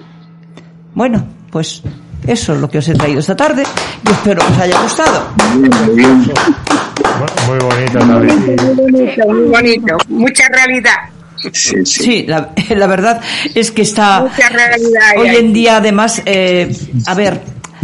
Bueno, 0.94 1.26
pues 1.50 1.82
eso 2.26 2.52
es 2.54 2.60
lo 2.60 2.68
que 2.68 2.78
os 2.78 2.88
he 2.88 2.94
traído 2.94 3.20
esta 3.20 3.36
tarde. 3.36 3.62
Yo 4.04 4.12
espero 4.12 4.44
que 4.46 4.52
os 4.52 4.58
haya 4.58 4.82
gustado. 4.82 5.28
Muy 7.46 7.58
bonito, 7.58 7.98
David. 7.98 8.32
Muy 8.32 8.74
bonito, 8.74 9.28
muy 9.28 9.48
bonito. 9.48 9.96
Mucha 10.08 10.48
realidad. 10.48 10.96
Sí, 11.52 11.84
Sí, 11.84 12.24
la, 12.26 12.50
la 12.76 12.86
verdad 12.86 13.20
es 13.54 13.70
que 13.72 13.82
está 13.82 14.20
Mucha 14.20 14.48
realidad. 14.48 15.00
hoy 15.16 15.28
en 15.36 15.52
día 15.52 15.76
además, 15.78 16.22
eh, 16.24 16.74
a 17.06 17.14
ver, 17.14 17.40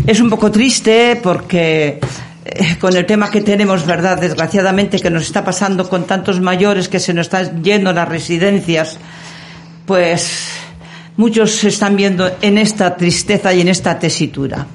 es 0.07 0.21
un 0.21 0.31
poco 0.31 0.51
triste 0.51 1.19
porque 1.23 1.99
eh, 2.45 2.77
con 2.81 2.97
el 2.97 3.05
tema 3.05 3.31
que 3.31 3.41
tenemos, 3.41 3.85
¿verdad? 3.85 4.21
Desgraciadamente 4.21 4.99
que 5.01 5.11
nos 5.11 5.25
está 5.25 5.45
pasando 5.45 5.89
con 5.89 6.05
tantos 6.05 6.41
mayores 6.41 6.89
que 6.89 7.01
se 7.01 7.13
nos 7.13 7.27
están 7.27 7.63
yendo 7.63 7.93
las 7.93 8.09
residencias, 8.09 8.99
pues 9.87 10.51
muchos 11.17 11.51
se 11.57 11.69
están 11.69 11.97
viendo 11.97 12.31
en 12.41 12.59
esta 12.59 12.97
tristeza 12.97 13.53
y 13.53 13.61
en 13.61 13.69
esta 13.69 13.99
tesitura. 13.99 14.67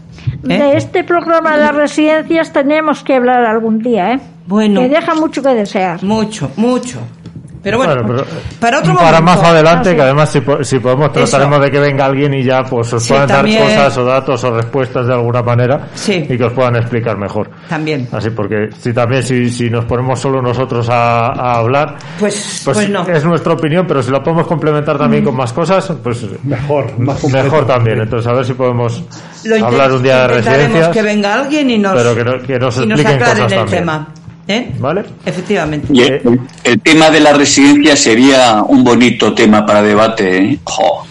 ¿eh? 0.43 0.57
De 0.57 0.77
este 0.77 1.03
programa 1.03 1.55
de 1.55 1.63
las 1.63 1.75
residencias 1.75 2.51
tenemos 2.51 3.03
que 3.03 3.15
hablar 3.15 3.45
algún 3.45 3.79
día, 3.79 4.13
¿eh? 4.13 4.19
Bueno. 4.47 4.81
Que 4.81 4.89
deja 4.89 5.13
mucho 5.15 5.41
que 5.41 5.49
desear. 5.49 6.03
Mucho, 6.03 6.51
mucho. 6.57 6.99
Pero 7.63 7.77
bueno, 7.77 7.93
Bueno, 7.95 8.07
pero, 8.25 8.25
para 8.59 8.79
otro 8.79 8.93
para 8.93 9.21
momento. 9.21 9.23
más 9.41 9.49
adelante, 9.49 9.87
Ah, 9.87 9.91
sí. 9.91 9.95
que 9.95 10.01
además 10.01 10.29
si, 10.29 10.41
po- 10.41 10.63
si 10.65 10.79
podemos 10.79 11.05
Eso. 11.05 11.13
trataremos 11.13 11.61
de 11.61 11.71
que 11.71 11.79
venga 11.79 12.05
alguien 12.07 12.33
y 12.33 12.43
ya 12.43 12.61
pues 12.65 12.91
os 12.91 13.01
Sí, 13.01 13.13
puedan 13.13 13.29
dar 13.29 13.45
cosas 13.45 13.97
o 13.99 14.03
datos 14.03 14.43
o 14.43 14.51
respuestas 14.53 15.07
de 15.07 15.13
alguna 15.13 15.41
manera 15.41 15.87
Sí. 15.93 16.25
y 16.29 16.37
que 16.37 16.43
os 16.43 16.51
puedan 16.51 16.75
explicar 16.75 17.17
mejor. 17.17 17.49
También. 17.69 18.09
Así 18.11 18.31
porque 18.31 18.67
si 18.77 18.91
también 18.91 19.23
si, 19.23 19.49
si 19.49 19.69
nos 19.69 19.85
ponemos 19.85 20.19
solo 20.19 20.41
nosotros 20.41 20.89
a, 20.89 21.27
a 21.27 21.53
hablar, 21.59 21.95
Pues, 22.19 22.63
pues, 22.65 22.79
pues 22.79 22.89
no. 22.89 23.07
es 23.07 23.23
nuestra 23.23 23.53
opinión, 23.53 23.85
pero 23.87 24.03
si 24.03 24.11
lo 24.11 24.21
podemos 24.21 24.45
complementar 24.45 24.97
también 24.97 25.23
con 25.23 25.33
más 25.37 25.53
cosas, 25.53 25.89
pues 26.03 26.25
Mejor, 26.43 26.99
más 26.99 27.23
mejor 27.31 27.65
también. 27.65 28.01
Entonces 28.01 28.29
a 28.29 28.33
ver 28.33 28.43
si 28.45 28.55
podemos 28.55 29.01
Lo 29.45 29.65
hablar 29.65 29.89
un 29.93 30.03
día 30.03 30.27
de 30.27 30.27
residencias. 30.27 30.89
que 30.89 31.01
venga 31.01 31.33
alguien 31.35 31.69
y 31.69 31.77
nos, 31.77 31.93
pero 31.93 32.13
que 32.13 32.23
no- 32.25 32.45
que 32.45 32.59
nos 32.59 32.75
y 32.75 32.87
nos 32.87 32.99
expliquen 32.99 33.13
aclaren 33.23 33.43
cosas 33.45 33.51
el 33.53 33.57
también. 33.59 33.79
tema. 33.79 34.07
¿Eh? 34.47 34.71
¿Vale? 34.79 35.03
Efectivamente. 35.25 35.87
Y 35.91 36.01
el, 36.01 36.39
el 36.63 36.79
tema 36.81 37.09
de 37.09 37.19
la 37.19 37.33
residencia 37.33 37.95
sería 37.95 38.63
un 38.63 38.83
bonito 38.83 39.33
tema 39.33 39.65
para 39.65 39.81
debate. 39.81 40.37
¿eh? 40.37 40.59
Jo, 40.63 41.05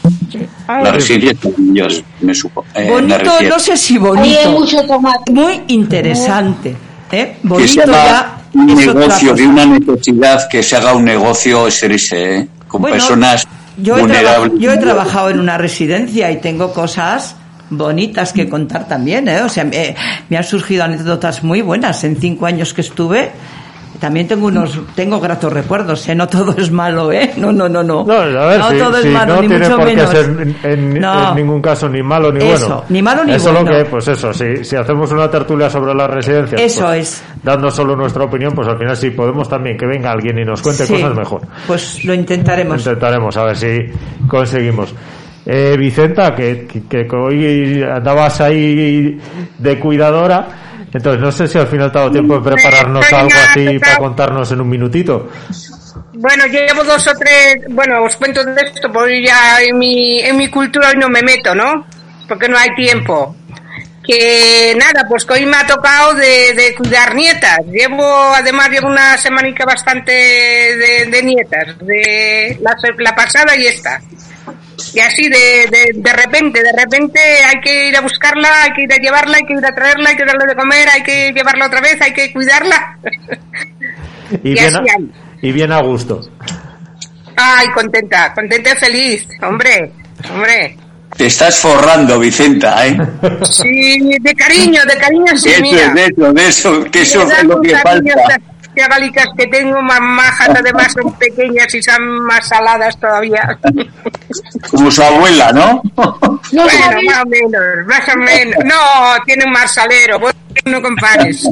la 0.68 0.92
residencia 0.92 1.32
es 1.32 1.44
maravillosa, 1.44 2.02
me 2.20 2.34
supo. 2.34 2.64
eh, 2.74 2.88
bonito, 2.90 3.30
no 3.48 3.58
sé 3.58 3.76
si 3.76 3.98
bonito. 3.98 4.50
mucho 4.52 4.82
tomate. 4.86 5.32
Muy 5.32 5.62
interesante. 5.68 6.76
¿eh? 7.10 7.36
que 7.42 7.68
se 7.68 7.80
Bonito 7.80 7.82
haga 7.82 7.92
ya 7.94 8.38
un 8.54 8.66
negocio 8.74 9.34
de 9.34 9.46
una 9.46 9.66
necesidad 9.66 10.48
que 10.48 10.62
se 10.62 10.76
haga 10.76 10.94
un 10.94 11.04
negocio 11.04 11.66
es 11.66 11.82
ese, 11.82 12.36
¿eh? 12.38 12.48
con 12.68 12.80
Bueno, 12.82 12.96
personas 12.96 13.46
yo 13.76 13.96
he, 13.96 14.00
vulnerables. 14.00 14.58
yo 14.58 14.72
he 14.72 14.78
trabajado 14.78 15.30
en 15.30 15.40
una 15.40 15.58
residencia 15.58 16.30
y 16.30 16.40
tengo 16.40 16.72
cosas 16.72 17.36
bonitas 17.72 18.32
que 18.32 18.48
contar 18.48 18.86
también, 18.86 19.28
¿eh? 19.28 19.42
O 19.42 19.48
sea, 19.48 19.64
me, 19.64 19.94
me 20.28 20.36
han 20.36 20.44
surgido 20.44 20.84
anécdotas 20.84 21.42
muy 21.42 21.62
buenas 21.62 22.04
en 22.04 22.16
cinco 22.16 22.46
años 22.46 22.72
que 22.74 22.82
estuve. 22.82 23.30
También 24.00 24.26
tengo 24.26 24.48
unos, 24.48 24.76
tengo 24.96 25.20
gratos 25.20 25.52
recuerdos, 25.52 26.08
¿eh? 26.08 26.14
No 26.16 26.26
todo 26.26 26.56
es 26.58 26.72
malo, 26.72 27.12
¿eh? 27.12 27.34
No, 27.36 27.52
no, 27.52 27.68
no, 27.68 27.84
no. 27.84 28.02
No, 28.04 28.12
a 28.14 28.24
ver, 28.46 28.58
no 28.58 28.70
si, 28.70 28.78
todo 28.78 28.96
es 28.98 29.06
malo, 29.06 29.36
no 29.36 29.42
ni 29.42 29.48
tiene 29.48 29.64
mucho 29.64 29.76
por 29.78 29.86
qué 29.86 29.94
menos. 29.94 30.10
ser 30.10 30.24
en, 30.24 30.56
en- 30.64 31.00
No. 31.00 31.28
en 31.28 31.36
ningún 31.36 31.62
caso 31.62 31.88
ni 31.88 32.02
malo 32.02 32.32
ni 32.32 32.44
Eso, 32.44 32.66
bueno. 32.66 32.84
ni 32.88 33.00
malo 33.00 33.24
ni 33.24 33.34
eso 33.34 33.52
bueno. 33.52 33.70
lo 33.70 33.76
que, 33.78 33.84
pues 33.84 34.08
eso, 34.08 34.32
si, 34.34 34.64
si 34.64 34.74
hacemos 34.74 35.12
una 35.12 35.30
tertulia 35.30 35.70
sobre 35.70 35.94
las 35.94 36.10
residencias, 36.10 36.60
Eso 36.60 36.86
pues, 36.86 36.98
es. 37.00 37.24
dando 37.44 37.70
solo 37.70 37.94
nuestra 37.94 38.24
opinión, 38.24 38.52
pues 38.56 38.66
al 38.66 38.76
final 38.78 38.96
si 38.96 39.10
podemos 39.10 39.48
también 39.48 39.76
que 39.78 39.86
venga 39.86 40.10
alguien 40.10 40.36
y 40.36 40.44
nos 40.44 40.60
cuente 40.62 40.84
Sí, 40.84 40.94
cosas 40.94 41.14
mejor. 41.14 41.42
Pues 41.68 42.04
lo 42.04 42.12
intentaremos. 42.12 42.78
Intentaremos 42.78 43.36
a 43.36 43.44
ver 43.44 43.56
si 43.56 43.68
conseguimos. 44.26 44.92
Eh, 45.44 45.76
Vicenta, 45.76 46.34
que, 46.34 46.66
que, 46.66 47.06
que 47.06 47.16
hoy 47.16 47.82
andabas 47.82 48.40
ahí 48.40 49.18
de 49.58 49.78
cuidadora, 49.80 50.48
entonces 50.92 51.20
no 51.20 51.32
sé 51.32 51.48
si 51.48 51.58
al 51.58 51.66
final 51.66 51.90
te 51.90 51.98
ha 51.98 52.02
dado 52.02 52.12
tiempo 52.12 52.38
de 52.38 52.52
prepararnos 52.52 53.12
algo 53.12 53.30
así 53.48 53.78
para 53.80 53.98
contarnos 53.98 54.52
en 54.52 54.60
un 54.60 54.68
minutito. 54.68 55.28
Bueno, 56.14 56.46
yo 56.46 56.60
llevo 56.60 56.84
dos 56.84 57.06
o 57.08 57.14
tres, 57.14 57.56
bueno, 57.70 58.04
os 58.04 58.14
cuento 58.16 58.44
de 58.44 58.62
esto, 58.62 58.92
porque 58.92 59.22
ya 59.24 59.60
en 59.62 59.78
mi, 59.78 60.20
en 60.20 60.36
mi 60.36 60.48
cultura 60.48 60.90
hoy 60.90 60.96
no 60.96 61.08
me 61.08 61.22
meto, 61.22 61.54
¿no? 61.54 61.86
Porque 62.28 62.48
no 62.48 62.56
hay 62.56 62.72
tiempo. 62.76 63.34
Que 64.04 64.74
nada, 64.76 65.06
pues 65.08 65.24
que 65.24 65.34
hoy 65.34 65.46
me 65.46 65.56
ha 65.56 65.66
tocado 65.66 66.14
de, 66.14 66.54
de 66.54 66.74
cuidar 66.76 67.14
nietas. 67.14 67.58
Llevo, 67.70 68.32
además, 68.34 68.68
llevo 68.70 68.88
una 68.88 69.16
semanica 69.16 69.64
bastante 69.64 70.12
de, 70.12 71.06
de 71.10 71.22
nietas, 71.22 71.78
de 71.78 72.58
la, 72.60 72.76
la 72.98 73.14
pasada 73.14 73.56
y 73.56 73.66
esta. 73.66 74.00
Y 74.94 75.00
así 75.00 75.28
de, 75.28 75.66
de, 75.70 75.90
de 75.94 76.12
repente, 76.12 76.62
de 76.62 76.72
repente 76.72 77.20
hay 77.20 77.60
que 77.60 77.88
ir 77.88 77.96
a 77.96 78.00
buscarla, 78.00 78.48
hay 78.64 78.72
que 78.72 78.82
ir 78.82 78.92
a 78.92 78.96
llevarla, 78.96 79.36
hay 79.36 79.44
que 79.44 79.52
ir 79.54 79.64
a 79.66 79.74
traerla, 79.74 80.10
hay 80.10 80.16
que 80.16 80.24
darle 80.24 80.46
de 80.46 80.54
comer, 80.54 80.88
hay 80.88 81.02
que 81.02 81.32
llevarla 81.32 81.66
otra 81.66 81.80
vez, 81.80 82.00
hay 82.00 82.12
que 82.12 82.32
cuidarla. 82.32 82.98
Y, 84.42 84.50
Y 84.50 84.52
bien, 84.54 84.66
así 84.66 84.78
a, 84.78 85.46
y 85.46 85.52
bien 85.52 85.72
a 85.72 85.82
gusto. 85.82 86.20
Ay, 87.36 87.68
contenta, 87.74 88.32
contenta 88.34 88.72
y 88.72 88.76
feliz, 88.76 89.26
hombre, 89.42 89.92
hombre. 90.30 90.76
Te 91.16 91.26
estás 91.26 91.58
forrando, 91.60 92.18
Vicenta, 92.18 92.86
¿eh? 92.86 92.96
Sí, 93.44 94.00
de 94.20 94.34
cariño, 94.34 94.80
de 94.88 94.96
cariño, 94.98 95.36
sí, 95.36 95.50
De 95.50 95.54
eso, 95.56 95.62
mía. 95.62 95.92
de 95.94 96.06
eso, 96.06 96.32
de 96.32 96.48
eso, 96.48 96.84
que 96.90 97.02
eso 97.02 97.22
es 97.22 97.44
lo 97.44 97.60
que 97.60 97.76
falta. 97.76 98.14
Chavalicas 98.76 99.26
que 99.36 99.46
tengo 99.46 99.80
más 99.82 100.00
majas, 100.00 100.48
además 100.50 100.92
son 100.92 101.12
pequeñas 101.14 101.74
y 101.74 101.82
son 101.82 102.02
más 102.24 102.48
saladas 102.48 102.98
todavía. 102.98 103.58
Como 104.70 104.90
su 104.90 105.02
abuela, 105.02 105.52
¿no? 105.52 105.82
No 106.52 106.64
bueno, 106.64 106.98
más 107.06 107.22
o 107.22 107.28
menos, 107.28 107.62
más 107.86 108.08
o 108.14 108.18
menos. 108.18 108.56
No, 108.64 109.24
tiene 109.24 109.44
un 109.46 109.52
marsalero, 109.52 110.18
vos 110.18 110.32
no 110.66 110.82
compares. 110.82 111.48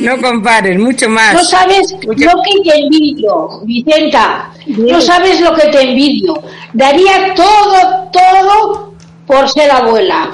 No 0.00 0.16
compares, 0.20 0.78
mucho 0.78 1.08
más. 1.08 1.34
no 1.34 1.44
sabes 1.44 1.92
Mucho- 2.06 2.24
lo 2.24 2.42
que 2.42 2.70
te 2.70 2.78
envidio, 2.78 3.60
Vicenta. 3.64 4.50
No 4.66 5.00
sabes 5.02 5.40
lo 5.40 5.54
que 5.54 5.66
te 5.68 5.82
envidio. 5.82 6.42
Daría 6.72 7.34
todo, 7.34 8.08
todo 8.12 8.94
por 9.26 9.48
ser 9.50 9.70
abuela. 9.70 10.30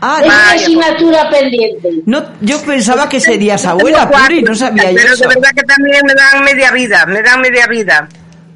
Ah, 0.00 0.18
Es 0.20 0.26
una 0.26 0.50
asignatura 0.52 1.30
pendiente. 1.30 1.88
No, 2.04 2.22
yo 2.42 2.60
pensaba 2.62 3.08
que 3.08 3.18
serías 3.20 3.64
abuela, 3.64 4.08
Puri, 4.10 4.42
no 4.42 4.54
sabía 4.54 4.90
yo 4.90 4.96
Pero 4.96 5.14
eso. 5.14 5.22
de 5.22 5.28
verdad 5.34 5.50
que 5.56 5.62
también 5.62 6.00
me 6.06 6.14
dan 6.14 6.44
media 6.44 6.70
vida, 6.70 7.06
me 7.06 7.22
dan 7.22 7.40
media 7.40 7.66
vida. 7.66 8.08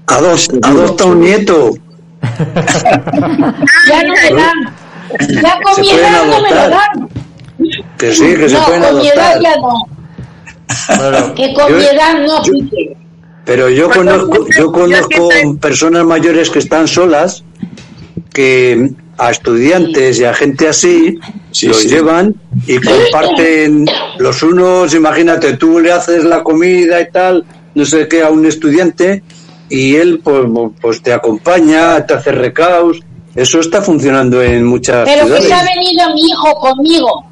Adopta, 0.07 0.68
adopta 0.68 1.05
un 1.07 1.20
nieto. 1.20 1.70
Ya 3.88 4.03
no 4.03 4.12
me 4.14 4.30
dan. 4.34 4.74
Ya 5.43 5.59
con 5.62 5.80
mi 5.80 5.91
edad 5.91 6.24
no 6.26 6.41
me 6.43 6.51
lo 6.51 6.68
dan. 6.68 7.09
Que 7.99 8.12
sí, 8.14 8.34
que 8.36 8.49
se 8.49 8.55
no, 8.55 8.64
pueden 8.66 8.82
con 8.82 8.99
mi 8.99 9.09
edad 9.09 9.41
ya 9.41 9.57
no. 9.57 9.86
Bueno, 10.97 11.34
Que 11.34 11.53
con 11.55 11.68
Yo- 11.68 11.76
mi 11.76 11.84
edad 11.84 12.14
no, 12.26 12.43
yo-. 12.45 12.53
Pero 13.45 13.68
yo 13.70 13.91
conozco, 13.91 14.47
yo 14.57 14.70
conozco 14.70 15.28
personas 15.61 16.05
mayores 16.05 16.51
que 16.51 16.59
están 16.61 16.86
solas, 16.86 17.43
que 18.32 18.91
a 19.20 19.30
estudiantes 19.30 20.18
y 20.18 20.24
a 20.24 20.32
gente 20.34 20.68
así 20.68 21.18
Sí, 21.52 21.66
los 21.68 21.78
sí. 21.82 21.88
llevan 21.88 22.34
y 22.66 22.78
comparten 22.78 23.86
los 24.18 24.42
unos, 24.42 24.94
imagínate, 24.94 25.56
tú 25.56 25.78
le 25.80 25.92
haces 25.92 26.24
la 26.24 26.42
comida 26.42 27.00
y 27.00 27.10
tal, 27.10 27.44
no 27.74 27.84
sé 27.84 28.08
qué, 28.08 28.22
a 28.22 28.30
un 28.30 28.46
estudiante 28.46 29.22
y 29.68 29.94
él 29.96 30.20
pues, 30.24 30.46
pues 30.80 31.02
te 31.02 31.12
acompaña, 31.12 32.04
te 32.06 32.14
hace 32.14 32.32
recaos. 32.32 33.00
Eso 33.34 33.60
está 33.60 33.80
funcionando 33.80 34.42
en 34.42 34.64
muchas 34.64 35.04
Pero 35.08 35.20
que 35.26 35.40
ciudades. 35.40 35.46
se 35.46 35.52
ha 35.54 35.64
venido 35.64 36.14
mi 36.14 36.20
hijo 36.28 36.54
conmigo. 36.54 37.24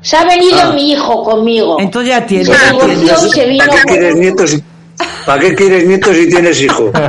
Se 0.00 0.16
ha 0.16 0.24
venido 0.24 0.58
Ah. 0.62 0.72
mi 0.72 0.92
hijo 0.92 1.24
conmigo. 1.24 1.76
Entonces 1.80 2.10
ya 2.10 2.24
tienes, 2.24 2.48
y 2.48 3.30
se 3.30 3.46
vino 3.46 3.64
¿Para 3.64 3.76
qué 3.76 3.82
con- 3.82 3.92
quieres 3.96 4.14
nietos? 4.16 4.50
si- 4.50 4.62
¿Para 5.28 5.40
qué 5.40 5.54
quieres 5.54 5.86
nietos 5.86 6.16
si 6.16 6.28
tienes 6.30 6.60
hijo? 6.62 6.90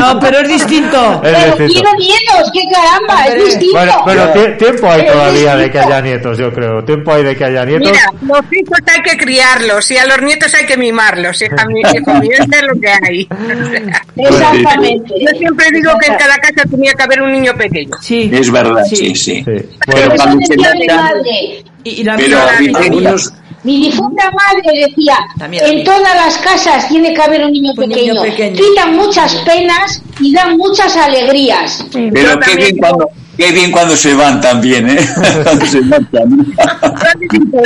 No, 0.00 0.20
pero 0.20 0.40
es 0.40 0.48
distinto. 0.48 1.20
es 1.24 1.32
Pero 1.32 1.56
distinto. 1.56 1.72
quiero 1.72 1.90
nietos, 1.98 2.50
qué 2.52 2.60
caramba, 2.72 3.26
es 3.26 3.44
distinto. 3.46 3.72
Bueno, 4.04 4.32
pero 4.34 4.56
tiempo 4.58 4.90
hay 4.90 5.06
todavía 5.06 5.56
de 5.56 5.70
que 5.70 5.78
haya 5.78 6.00
nietos, 6.02 6.38
yo 6.38 6.52
creo. 6.52 6.84
Tiempo 6.84 7.12
hay 7.14 7.24
de 7.24 7.34
que 7.36 7.44
haya 7.44 7.64
nietos. 7.64 7.90
Mira, 7.90 8.02
los 8.20 8.52
hijos 8.52 8.78
hay 8.94 9.02
que 9.02 9.16
criarlos 9.16 9.90
y 9.90 9.96
a 9.96 10.04
los 10.06 10.20
nietos 10.22 10.52
hay 10.54 10.66
que 10.66 10.76
mimarlos, 10.76 11.40
hija 11.42 11.66
mía, 11.66 11.88
hijo 11.98 12.14
mío, 12.14 12.30
es 12.38 12.62
lo 12.62 12.80
que 12.80 12.88
hay. 12.88 13.28
Exactamente. 14.16 15.14
yo 15.20 15.38
siempre 15.38 15.66
digo 15.72 15.92
que 16.00 16.12
en 16.12 16.18
cada 16.18 16.36
casa 16.38 16.62
tenía 16.70 16.92
que 16.92 17.02
haber 17.02 17.22
un 17.22 17.32
niño 17.32 17.54
pequeño. 17.56 17.96
Sí. 18.00 18.30
Es 18.32 18.50
verdad, 18.50 18.84
Sí. 18.88 18.96
sí, 18.96 19.14
sí. 19.14 19.44
Sí. 19.44 19.68
Pero 19.86 20.10
decía 20.10 20.72
mi 20.74 20.86
madre. 20.86 21.64
Y, 21.84 21.90
y 22.00 22.04
la 22.04 22.16
Pero 22.16 22.28
mía, 22.28 22.46
hay 22.58 22.66
la 22.68 22.78
mía. 22.80 22.88
Algunos, 22.88 23.32
Mi 23.64 23.80
difunta 23.82 24.30
madre 24.30 24.86
decía, 24.86 25.18
También 25.38 25.64
en 25.64 25.84
todas 25.84 26.14
las 26.14 26.38
casas 26.38 26.88
tiene 26.88 27.12
que 27.12 27.20
haber 27.22 27.44
un 27.44 27.52
niño, 27.52 27.72
Un 27.76 27.88
niño 27.88 28.22
pequeño. 28.22 28.22
pequeño. 28.22 28.56
Quitan 28.56 28.96
muchas 28.96 29.34
penas 29.36 30.02
y 30.20 30.32
dan 30.32 30.56
muchas 30.56 30.96
alegrías. 30.96 31.84
Sí. 31.92 32.08
Pero 32.12 32.38
qué 32.40 32.56
bien, 32.56 32.76
cuando, 32.78 33.10
qué 33.38 33.52
bien 33.52 33.70
cuando 33.72 33.96
se 33.96 34.14
van 34.14 34.40
también, 34.40 34.90
¿eh? 34.90 34.98
Cuando 35.44 35.64
se 35.64 35.80
marchan. 35.80 36.28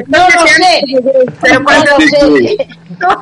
No 0.07 0.19
lo 0.19 0.47
sé, 0.47 0.81
Pero 1.41 1.65
cuando 1.65 1.91
Sí, 1.99 2.07
sí. 2.39 2.57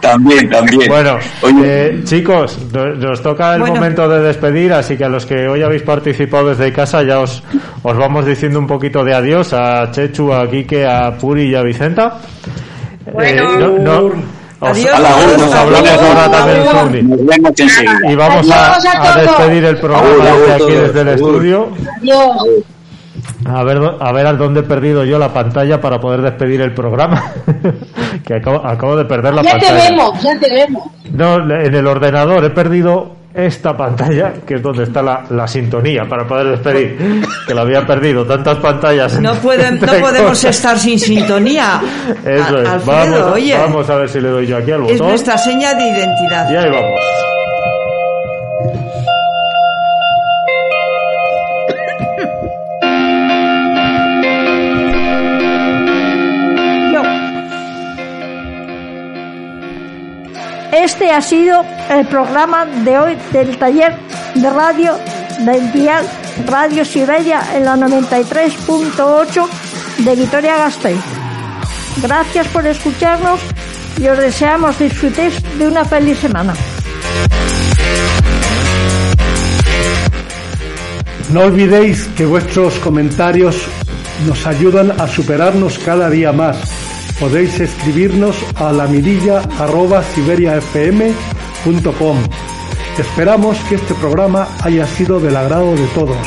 También, 0.03 0.51
también. 0.51 0.89
Bueno, 0.89 1.17
Oye, 1.43 1.87
eh, 1.87 2.01
chicos, 2.05 2.59
no- 2.73 2.95
nos 2.97 3.23
toca 3.23 3.55
el 3.55 3.61
Bueno. 3.61 3.77
momento 3.77 4.07
de 4.09 4.21
despedir, 4.21 4.73
así 4.75 4.97
que 4.97 5.05
a 5.05 5.09
los 5.09 5.25
que 5.25 5.49
hoy 5.49 5.63
habéis 5.63 5.83
participado 5.83 6.51
desde 6.51 6.71
casa 6.73 7.03
ya 7.03 7.21
os, 7.21 7.43
os 7.83 7.97
vamos 7.97 8.27
diciendo 8.27 8.59
un 8.59 8.67
poquito 8.67 9.03
de 9.05 9.15
adiós 9.15 9.53
a 9.55 9.91
Chechu, 9.91 10.33
a 10.35 10.51
Quique, 10.51 10.85
a 10.87 11.17
Puri 11.17 11.45
y 11.51 11.55
a 11.55 11.63
Vicenta. 11.63 12.19
Bueno. 13.13 13.59
no, 13.59 13.79
no, 13.79 14.13
Adiós. 14.61 14.95
a 14.95 14.99
la 15.01 15.09
Adiós. 15.17 15.39
nos 15.39 15.55
hablamos 15.55 15.89
Adiós. 15.89 16.03
ahora 16.03 16.31
también 16.31 16.59
Adiós. 16.61 16.79
Sundi. 16.81 17.03
nos 17.03 17.27
vemos 17.27 17.51
enseguida. 17.59 18.11
Y 18.13 18.15
vamos 18.17 18.51
a, 18.51 18.75
Adiós 18.77 19.17
despedir 19.27 19.65
el 19.65 19.77
programa 19.79 20.09
desde 20.25 20.53
aquí, 20.55 20.73
desde 20.75 21.01
el 21.01 21.09
estudio. 21.09 21.69
Dios. 22.03 22.37
A 23.47 23.63
ver, 23.65 23.81
a 23.99 24.13
ver 24.13 24.27
a 24.27 24.33
dónde 24.35 24.61
he 24.61 24.63
perdido 24.63 25.05
yo 25.05 25.19
la 25.19 25.33
pantalla 25.33 25.81
para 25.81 25.99
poder 25.99 26.21
despedir 26.23 26.61
el 26.61 26.75
programa. 26.75 27.33
que 28.27 28.35
acabo, 28.35 28.67
acabo 28.67 28.97
de 28.97 29.05
perder 29.07 29.35
la 29.35 29.43
Ya 29.43 29.59
te 29.59 29.67
pantalla. 29.67 29.91
vemos, 29.91 30.23
ya 30.23 30.39
te 30.39 30.51
vemos. 30.55 30.83
No, 31.11 31.37
en 31.37 31.75
el 31.75 31.87
ordenador 31.87 32.45
he 32.45 32.51
perdido 32.51 33.17
esta 33.33 33.77
pantalla, 33.77 34.33
que 34.47 34.55
es 34.55 34.63
donde 34.63 34.85
está 34.85 35.03
la, 35.03 35.25
la 35.31 35.47
sintonía 35.47 36.03
para 36.09 36.27
poder 36.27 36.49
despedir, 36.49 37.23
que 37.47 37.55
la 37.55 37.63
había 37.63 37.87
perdido 37.87 38.27
tantas 38.27 38.59
pantallas. 38.59 39.21
No, 39.21 39.35
pueden, 39.35 39.79
no 39.81 39.87
podemos 39.87 40.31
cosas. 40.31 40.57
estar 40.57 40.79
sin 40.79 40.99
sintonía. 40.99 41.81
Eso 42.25 42.59
es. 42.59 42.69
Alfredo, 42.69 42.87
vamos, 42.87 43.33
oye, 43.35 43.57
vamos 43.57 43.89
a 43.89 43.95
ver 43.97 44.09
si 44.09 44.21
le 44.21 44.29
doy 44.31 44.47
yo 44.47 44.57
aquí 44.57 44.73
al 44.73 44.85
es 44.87 44.93
botón. 44.93 45.09
nuestra 45.09 45.39
seña 45.39 45.75
de 45.75 45.85
identidad. 45.89 46.51
Y 46.51 46.57
ahí 46.57 46.71
vamos. 46.71 47.01
Este 60.93 61.13
ha 61.13 61.23
sido 61.23 61.65
el 61.89 62.05
programa 62.09 62.67
de 62.67 62.99
hoy 62.99 63.17
del 63.33 63.57
taller 63.59 63.95
de 64.35 64.51
radio 64.51 64.99
del 65.39 65.73
dial 65.73 66.05
Radio 66.47 66.85
Siberia 66.85 67.41
en 67.55 67.65
la 67.65 67.77
93.8 67.77 69.49
de 69.99 70.17
Vitoria 70.17 70.57
Gasteiz. 70.57 71.01
Gracias 72.03 72.49
por 72.49 72.67
escucharnos 72.67 73.39
y 73.99 74.09
os 74.09 74.19
deseamos 74.19 74.81
disfrutéis 74.81 75.41
de 75.61 75.69
una 75.69 75.85
feliz 75.85 76.19
semana. 76.19 76.55
No 81.33 81.43
olvidéis 81.43 82.09
que 82.17 82.27
vuestros 82.27 82.75
comentarios 82.81 83.63
nos 84.27 84.45
ayudan 84.45 85.01
a 85.01 85.07
superarnos 85.07 85.79
cada 85.79 86.11
día 86.11 86.33
más. 86.33 86.90
Podéis 87.21 87.61
escribirnos 87.61 88.35
a 88.57 88.73
la. 88.73 88.89
Esperamos 92.99 93.59
que 93.69 93.75
este 93.75 93.95
programa 93.95 94.49
haya 94.63 94.87
sido 94.87 95.21
del 95.21 95.37
agrado 95.37 95.75
de 95.77 95.87
todos. 95.89 96.27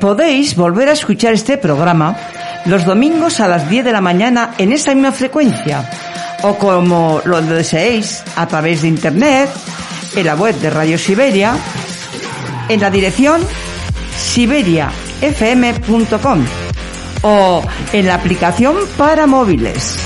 Podéis 0.00 0.56
volver 0.56 0.88
a 0.88 0.92
escuchar 0.92 1.34
este 1.34 1.56
programa 1.56 2.16
los 2.66 2.84
domingos 2.84 3.40
a 3.40 3.48
las 3.48 3.70
10 3.70 3.84
de 3.84 3.92
la 3.92 4.00
mañana 4.00 4.54
en 4.58 4.72
esta 4.72 4.94
misma 4.94 5.12
frecuencia 5.12 5.88
o 6.42 6.56
como 6.56 7.22
lo 7.24 7.40
deseéis 7.40 8.22
a 8.36 8.46
través 8.46 8.82
de 8.82 8.88
internet, 8.88 9.48
en 10.14 10.26
la 10.26 10.34
web 10.34 10.54
de 10.56 10.68
Radio 10.68 10.98
Siberia, 10.98 11.56
en 12.68 12.80
la 12.80 12.90
dirección 12.90 13.42
siberiafm.com 14.16 16.44
o 17.22 17.62
en 17.92 18.06
la 18.06 18.14
aplicación 18.14 18.76
para 18.96 19.26
móviles. 19.26 19.98